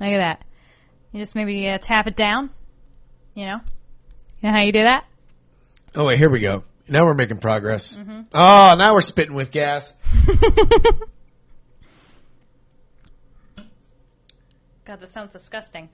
Look 0.00 0.10
at 0.10 0.18
that. 0.18 0.42
You 1.12 1.20
just 1.20 1.34
maybe 1.34 1.68
uh, 1.68 1.78
tap 1.78 2.06
it 2.06 2.16
down. 2.16 2.50
You 3.34 3.46
know, 3.46 3.60
you 4.40 4.48
know 4.48 4.52
how 4.52 4.62
you 4.62 4.72
do 4.72 4.82
that? 4.82 5.04
Oh 5.94 6.06
wait, 6.06 6.18
here 6.18 6.28
we 6.30 6.40
go. 6.40 6.64
Now 6.88 7.04
we're 7.04 7.14
making 7.14 7.36
progress. 7.38 7.98
Mm-hmm. 7.98 8.20
Oh, 8.32 8.74
now 8.78 8.94
we're 8.94 9.00
spitting 9.02 9.34
with 9.34 9.50
gas. 9.50 9.94
God, 14.84 15.00
that 15.00 15.12
sounds 15.12 15.32
disgusting. 15.32 15.88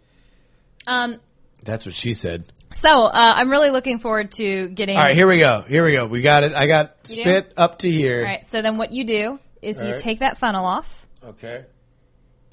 Um, 0.87 1.21
That's 1.65 1.85
what 1.87 1.95
she 1.97 2.15
said. 2.15 2.47
so 2.75 3.05
uh, 3.07 3.33
I'm 3.35 3.51
really 3.51 3.71
looking 3.71 3.99
forward 3.99 4.31
to 4.33 4.69
getting. 4.69 4.97
All 4.97 5.03
right, 5.03 5.15
here 5.17 5.27
we 5.27 5.39
go. 5.39 5.63
Here 5.63 5.85
we 5.85 5.93
go. 5.93 6.07
We 6.07 6.23
got 6.23 6.45
it. 6.45 6.53
I 6.53 6.67
got 6.67 6.95
You 7.09 7.17
do? 7.17 7.23
spit 7.23 7.53
up 7.57 7.79
to 7.81 7.91
here. 7.91 8.19
All 8.21 8.25
right. 8.27 8.47
So 8.47 8.63
then, 8.63 8.77
what 8.77 8.93
you 8.93 9.05
do 9.05 9.41
is 9.63 9.79
All 9.79 9.85
you 9.87 9.91
right. 9.93 10.01
take 10.01 10.21
that 10.21 10.39
funnel 10.39 10.65
off, 10.65 11.04
Okay. 11.25 11.65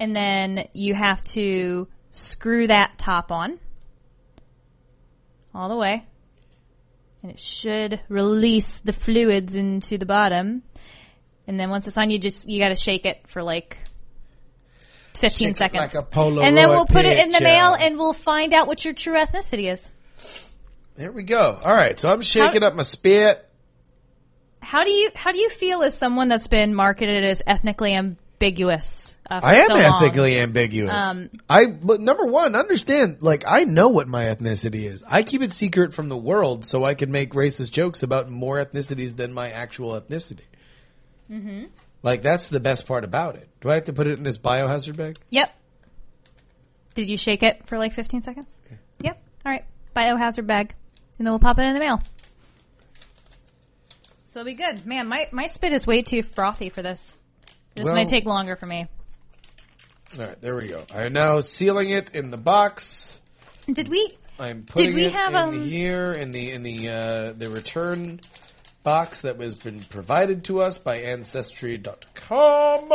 and 0.00 0.14
then 0.16 0.68
you 0.72 0.94
have 0.94 1.22
to 1.22 1.88
screw 2.10 2.66
that 2.66 2.98
top 2.98 3.30
on 3.32 3.58
all 5.54 5.68
the 5.68 5.76
way, 5.76 6.04
and 7.22 7.30
it 7.32 7.38
should 7.40 8.00
release 8.08 8.78
the 8.78 8.92
fluids 8.92 9.54
into 9.56 9.98
the 9.98 10.06
bottom. 10.06 10.62
And 11.46 11.58
then 11.60 11.70
once 11.70 11.86
it's 11.88 11.98
on, 11.98 12.10
you 12.10 12.18
just 12.18 12.48
you 12.48 12.58
got 12.58 12.68
to 12.70 12.74
shake 12.76 13.04
it 13.06 13.22
for 13.26 13.42
like. 13.42 13.76
15 15.14 15.48
Shake 15.50 15.56
seconds. 15.56 15.94
like 15.94 16.16
and 16.16 16.56
then 16.56 16.68
we'll 16.70 16.86
put 16.86 17.04
it 17.04 17.16
in 17.18 17.30
the 17.30 17.40
mail 17.40 17.74
and 17.78 17.96
we'll 17.96 18.12
find 18.12 18.52
out 18.52 18.66
what 18.66 18.84
your 18.84 18.92
true 18.92 19.12
ethnicity 19.14 19.70
is. 19.70 19.88
There 20.96 21.12
we 21.12 21.22
go. 21.22 21.60
All 21.62 21.72
right. 21.72 21.96
So 21.96 22.08
I'm 22.08 22.22
shaking 22.22 22.62
How- 22.62 22.68
up 22.68 22.74
my 22.74 22.82
spit. 22.82 23.48
How 24.60 24.82
do 24.82 24.90
you 24.90 25.10
how 25.14 25.30
do 25.30 25.38
you 25.38 25.48
feel 25.48 25.82
as 25.82 25.96
someone 25.96 26.26
that's 26.26 26.48
been 26.48 26.74
marketed 26.74 27.22
as 27.24 27.40
ethnically 27.46 27.92
ambiguous? 28.42 29.16
Uh, 29.30 29.40
I 29.42 29.56
am 29.56 29.68
so 29.68 29.74
long? 29.74 30.26
ambiguous. 30.26 31.04
Um, 31.04 31.30
I 31.48 31.66
but 31.66 32.00
number 32.00 32.26
one, 32.26 32.54
understand. 32.54 33.22
Like 33.22 33.44
I 33.46 33.64
know 33.64 33.88
what 33.88 34.08
my 34.08 34.24
ethnicity 34.24 34.84
is. 34.84 35.02
I 35.06 35.22
keep 35.22 35.42
it 35.42 35.52
secret 35.52 35.94
from 35.94 36.08
the 36.08 36.16
world 36.16 36.66
so 36.66 36.84
I 36.84 36.94
can 36.94 37.10
make 37.10 37.32
racist 37.32 37.70
jokes 37.70 38.02
about 38.02 38.30
more 38.30 38.64
ethnicities 38.64 39.16
than 39.16 39.32
my 39.32 39.50
actual 39.50 39.98
ethnicity. 40.00 40.46
Mm-hmm. 41.30 41.64
Like 42.02 42.22
that's 42.22 42.48
the 42.48 42.60
best 42.60 42.86
part 42.86 43.04
about 43.04 43.36
it. 43.36 43.48
Do 43.60 43.70
I 43.70 43.74
have 43.74 43.84
to 43.84 43.92
put 43.92 44.06
it 44.06 44.18
in 44.18 44.24
this 44.24 44.38
biohazard 44.38 44.96
bag? 44.96 45.16
Yep. 45.30 45.56
Did 46.94 47.08
you 47.08 47.16
shake 47.16 47.42
it 47.42 47.66
for 47.66 47.78
like 47.78 47.94
15 47.94 48.22
seconds? 48.22 48.54
Yep. 49.00 49.22
All 49.46 49.52
right. 49.52 49.64
Biohazard 49.96 50.46
bag. 50.46 50.74
And 51.18 51.26
then 51.26 51.32
we'll 51.32 51.38
pop 51.38 51.58
it 51.58 51.62
in 51.62 51.74
the 51.74 51.80
mail. 51.80 52.02
So 54.30 54.40
it'll 54.40 54.46
be 54.46 54.54
good. 54.54 54.86
Man, 54.86 55.08
my, 55.08 55.28
my 55.30 55.46
spit 55.46 55.72
is 55.72 55.86
way 55.86 56.02
too 56.02 56.22
frothy 56.22 56.68
for 56.68 56.82
this. 56.82 57.16
This 57.74 57.84
Well- 57.84 57.94
might 57.94 58.08
take 58.08 58.24
longer 58.24 58.56
for 58.56 58.66
me. 58.66 58.86
All 60.18 60.26
right, 60.26 60.40
there 60.42 60.56
we 60.56 60.68
go. 60.68 60.84
I 60.94 61.04
am 61.04 61.14
now 61.14 61.40
sealing 61.40 61.88
it 61.88 62.10
in 62.14 62.30
the 62.30 62.36
box. 62.36 63.18
Did 63.72 63.88
we? 63.88 64.14
I'm 64.38 64.64
putting 64.64 64.94
we 64.94 65.06
it 65.06 65.12
have, 65.12 65.32
in 65.32 65.36
um, 65.36 65.64
here 65.68 66.12
in 66.12 66.32
the 66.32 66.50
in 66.50 66.62
the 66.62 66.88
uh, 66.88 67.32
the 67.32 67.48
return 67.48 68.20
box 68.82 69.22
that 69.22 69.40
has 69.40 69.54
been 69.54 69.80
provided 69.80 70.44
to 70.44 70.60
us 70.60 70.78
by 70.78 70.98
Ancestry.com. 71.00 72.90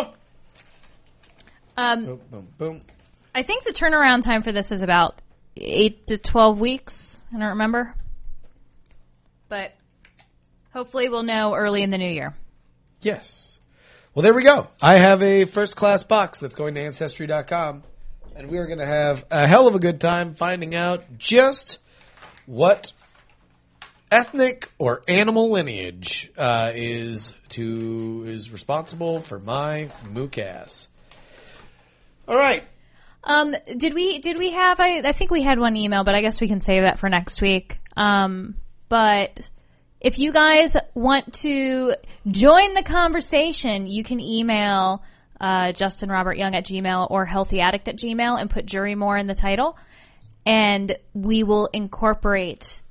Um, 1.78 2.06
Boom, 2.06 2.22
boom, 2.30 2.48
boom. 2.58 2.80
I 3.34 3.44
think 3.44 3.64
the 3.64 3.72
turnaround 3.74 4.24
time 4.24 4.42
for 4.42 4.52
this 4.52 4.72
is 4.72 4.82
about 4.82 5.22
eight 5.56 6.08
to 6.08 6.18
twelve 6.18 6.60
weeks. 6.60 7.22
I 7.34 7.40
don't 7.40 7.50
remember, 7.50 7.96
but 9.48 9.74
hopefully 10.74 11.08
we'll 11.10 11.24
know 11.24 11.56
early 11.56 11.82
in 11.82 11.90
the 11.90 11.98
new 11.98 12.10
year. 12.10 12.36
Yes. 13.02 13.57
Well, 14.18 14.24
there 14.24 14.34
we 14.34 14.42
go. 14.42 14.68
I 14.82 14.96
have 14.96 15.22
a 15.22 15.46
first 15.46 15.76
class 15.76 16.02
box 16.04 16.40
that's 16.40 16.56
going 16.56 16.74
to 16.74 16.82
Ancestry.com, 16.82 17.84
and 18.36 18.50
we 18.50 18.58
are 18.58 18.66
going 18.66 18.80
to 18.80 18.86
have 18.88 19.24
a 19.30 19.46
hell 19.46 19.68
of 19.68 19.76
a 19.76 19.80
good 19.80 20.02
time 20.02 20.34
finding 20.34 20.74
out 20.74 21.20
just 21.20 21.78
what 22.48 22.94
ethnic 24.12 24.72
or 24.80 25.04
animal 25.08 25.52
lineage 25.52 26.32
uh, 26.36 26.72
is 26.74 27.32
to 27.50 28.26
is 28.28 28.50
responsible 28.50 29.22
for 29.22 29.38
my 29.38 29.92
mook 30.10 30.40
ass. 30.40 30.88
All 32.28 32.40
right. 32.40 32.64
Um, 33.24 33.56
did 33.78 33.94
we 33.94 34.18
did 34.18 34.40
we 34.40 34.50
have? 34.50 34.80
I, 34.80 34.98
I 34.98 35.12
think 35.12 35.30
we 35.30 35.44
had 35.44 35.60
one 35.60 35.76
email, 35.76 36.04
but 36.04 36.16
I 36.16 36.22
guess 36.22 36.42
we 36.42 36.48
can 36.48 36.60
save 36.60 36.82
that 36.82 36.98
for 36.98 37.08
next 37.08 37.40
week. 37.40 37.78
Um, 37.96 38.56
but 38.90 39.48
if 40.00 40.20
you 40.20 40.32
guys 40.32 40.78
want 40.94 41.34
to 41.42 41.96
join 42.30 42.74
the 42.74 42.84
conversation, 42.84 43.88
you 43.88 44.04
can 44.04 44.20
email 44.20 45.04
uh, 45.40 45.72
Justin 45.72 46.10
Robert 46.10 46.38
Young 46.38 46.56
at 46.56 46.66
Gmail 46.66 47.10
or 47.10 47.26
Healthy 47.26 47.62
Addict 47.62 47.88
at 47.88 47.98
Gmail 47.98 48.40
and 48.40 48.50
put 48.50 48.66
Jury 48.66 48.96
More 48.96 49.18
in 49.18 49.28
the 49.28 49.36
title, 49.36 49.78
and 50.46 50.96
we 51.14 51.44
will 51.44 51.68
incorporate 51.74 52.82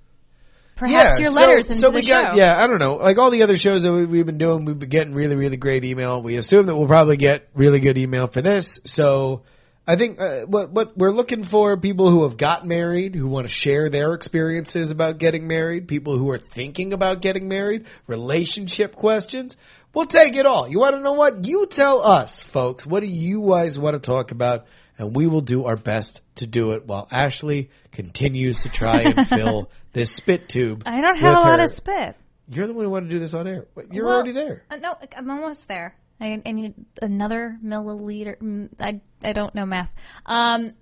perhaps 0.77 1.19
your 1.19 1.31
so- 1.31 1.35
letters 1.41 1.71
into 1.71 1.81
so 1.81 1.89
the 1.91 1.97
we 1.97 2.03
show. 2.03 2.23
got 2.23 2.37
yeah, 2.37 2.63
I 2.63 2.67
don't 2.67 2.79
know, 2.79 2.97
like 2.97 3.19
all 3.19 3.31
the 3.31 3.43
other 3.43 3.57
shows 3.57 3.83
that 3.83 3.93
we, 3.93 4.05
we've 4.05 4.27
been 4.27 4.39
doing, 4.39 4.65
we've 4.65 4.79
been 4.79 4.89
getting 4.89 5.15
really, 5.15 5.35
really 5.37 5.57
great 5.57 5.85
email. 5.85 6.23
We 6.23 6.37
assume 6.37 6.67
that 6.67 6.77
we'll 6.77 6.87
probably 6.89 7.17
get 7.17 7.49
really 7.55 7.81
good 7.81 7.99
email 7.99 8.27
for 8.27 8.43
this. 8.43 8.81
So 8.85 9.43
I 9.89 9.95
think 9.97 10.21
uh, 10.21 10.47
what 10.47 10.71
what 10.71 10.97
we're 10.99 11.13
looking 11.13 11.45
for 11.45 11.77
people 11.77 12.11
who 12.11 12.25
have 12.25 12.37
got 12.37 12.67
married, 12.67 13.15
who 13.15 13.29
want 13.29 13.47
to 13.47 13.53
share 13.53 13.89
their 13.89 14.15
experiences 14.15 14.91
about 14.91 15.19
getting 15.19 15.47
married, 15.47 15.87
people 15.87 16.19
who 16.19 16.29
are 16.31 16.39
thinking 16.39 16.93
about 16.93 17.21
getting 17.21 17.47
married, 17.49 17.87
relationship 18.09 18.97
questions. 18.97 19.57
We'll 19.95 20.07
take 20.07 20.37
it 20.37 20.45
all. 20.45 20.69
You 20.69 20.81
want 20.81 20.97
to 20.97 21.01
know 21.01 21.15
what? 21.15 21.47
You 21.47 21.67
tell 21.67 22.03
us, 22.03 22.43
folks. 22.43 22.85
What 22.85 23.01
do 23.01 23.07
you 23.07 23.49
guys 23.49 23.79
want 23.79 23.95
to 23.95 24.01
talk 24.01 24.31
about? 24.31 24.67
And 24.99 25.15
we 25.15 25.27
will 25.27 25.41
do 25.41 25.65
our 25.67 25.77
best 25.77 26.21
to 26.37 26.47
do 26.47 26.73
it 26.73 26.87
while 26.87 27.07
Ashley 27.11 27.71
continues 27.93 28.61
to 28.61 28.69
try 28.69 29.03
and 29.03 29.29
fill 29.29 29.71
this 29.93 30.11
spit 30.11 30.49
tube. 30.49 30.83
I 30.85 31.01
don't 31.01 31.17
have 31.19 31.35
a 31.37 31.41
lot 31.41 31.59
her- 31.59 31.65
of 31.65 31.71
spit. 31.71 32.17
You're 32.49 32.67
the 32.67 32.75
one 32.75 32.85
who 32.85 32.91
wanted 32.91 33.07
to 33.07 33.13
do 33.13 33.19
this 33.19 33.35
on 33.35 33.47
air. 33.47 33.67
You're 33.91 34.05
Well, 34.07 34.15
already 34.17 34.33
there. 34.33 34.65
Uh, 34.71 34.77
no, 34.77 34.97
I'm 35.17 35.31
almost 35.31 35.67
there. 35.69 35.97
I, 36.21 36.41
I 36.47 36.53
need 36.53 36.75
another 37.03 37.59
milliliter. 37.65 38.37
mm, 38.39 38.69
I 38.81 39.01
I 39.23 39.33
don't 39.33 39.55
know 39.55 39.67
math. 39.67 39.91
Um, 40.25 40.73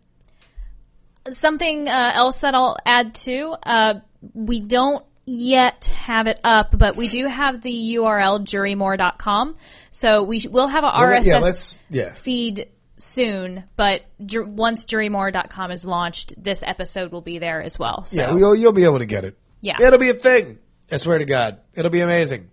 something 1.32 1.88
uh, 1.88 2.12
else 2.14 2.40
that 2.40 2.54
I'll 2.54 2.76
add 2.84 3.14
to. 3.16 3.56
Uh, 3.64 3.94
we 4.32 4.60
don't 4.60 5.04
yet 5.26 5.86
have 5.86 6.26
it 6.26 6.38
up, 6.44 6.76
but 6.76 6.96
we 6.96 7.08
do 7.08 7.26
have 7.26 7.62
the 7.62 7.94
URL 7.96 8.40
jurymore.com. 8.44 9.56
So 9.90 10.22
we 10.22 10.40
sh- 10.40 10.46
will 10.46 10.68
have 10.68 10.84
a 10.84 10.88
Well, 10.88 11.08
RSS 11.08 11.78
yeah, 11.88 12.04
yeah. 12.06 12.14
feed 12.14 12.68
soon. 12.98 13.64
But 13.76 14.02
ju- 14.24 14.44
once 14.46 14.84
jurymore.com 14.84 15.70
is 15.70 15.84
launched, 15.86 16.34
this 16.42 16.62
episode 16.66 17.10
will 17.10 17.22
be 17.22 17.38
there 17.38 17.62
as 17.62 17.78
well. 17.78 18.04
So 18.04 18.20
Yeah, 18.22 18.36
you'll, 18.36 18.54
you'll 18.54 18.72
be 18.72 18.84
able 18.84 18.98
to 18.98 19.06
get 19.06 19.24
it. 19.24 19.38
Yeah. 19.62 19.76
It'll 19.80 19.98
be 19.98 20.10
a 20.10 20.14
thing. 20.14 20.58
I 20.92 20.98
swear 20.98 21.18
to 21.18 21.24
God. 21.24 21.60
It'll 21.74 21.90
be 21.90 22.00
amazing. 22.00 22.50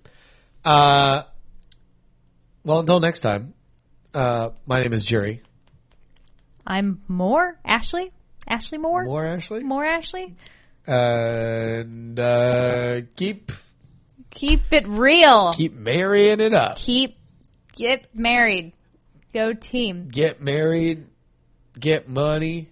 Uh, 0.63 1.23
well, 2.63 2.79
until 2.79 2.99
next 2.99 3.21
time, 3.21 3.53
uh, 4.13 4.49
my 4.65 4.79
name 4.81 4.93
is 4.93 5.05
Jerry. 5.05 5.41
I'm 6.65 7.01
Moore 7.07 7.57
Ashley. 7.65 8.11
Ashley 8.47 8.77
Moore. 8.77 9.03
More 9.05 9.25
Ashley. 9.25 9.63
More 9.63 9.85
Ashley. 9.85 10.35
And, 10.87 12.19
uh, 12.19 13.01
keep, 13.15 13.51
Keep 14.31 14.71
it 14.73 14.87
real. 14.87 15.53
keep 15.53 15.73
marrying 15.73 16.39
it 16.39 16.53
up. 16.53 16.77
Keep 16.77 17.17
get 17.75 18.13
married. 18.15 18.73
Go 19.33 19.53
team. 19.53 20.07
Get 20.09 20.41
married. 20.41 21.05
Get 21.79 22.07
money. 22.07 22.69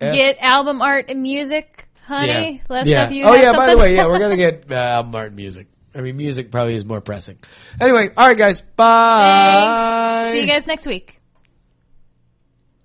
F- 0.00 0.12
Get 0.14 0.38
album 0.40 0.80
art 0.80 1.06
and 1.10 1.22
music, 1.22 1.88
honey. 2.06 2.62
Let 2.68 2.82
us 2.82 2.88
know 2.90 3.02
if 3.02 3.10
you 3.12 3.24
oh 3.24 3.32
have 3.32 3.42
yeah. 3.42 3.52
By 3.52 3.66
the 3.66 3.72
something. 3.72 3.78
way, 3.80 3.96
yeah, 3.96 4.06
we're 4.06 4.18
gonna 4.18 4.36
get 4.48 4.70
uh, 4.70 4.74
album 4.74 5.14
art 5.14 5.26
and 5.28 5.36
music. 5.36 5.66
I 5.94 6.00
mean, 6.00 6.16
music 6.16 6.50
probably 6.50 6.74
is 6.74 6.84
more 6.84 7.00
pressing. 7.00 7.38
Anyway, 7.80 8.10
all 8.16 8.28
right, 8.28 8.36
guys. 8.36 8.60
Bye. 8.60 9.62
Thanks. 9.64 10.34
See 10.34 10.40
you 10.42 10.46
guys 10.46 10.66
next 10.66 10.86
week. 10.86 11.19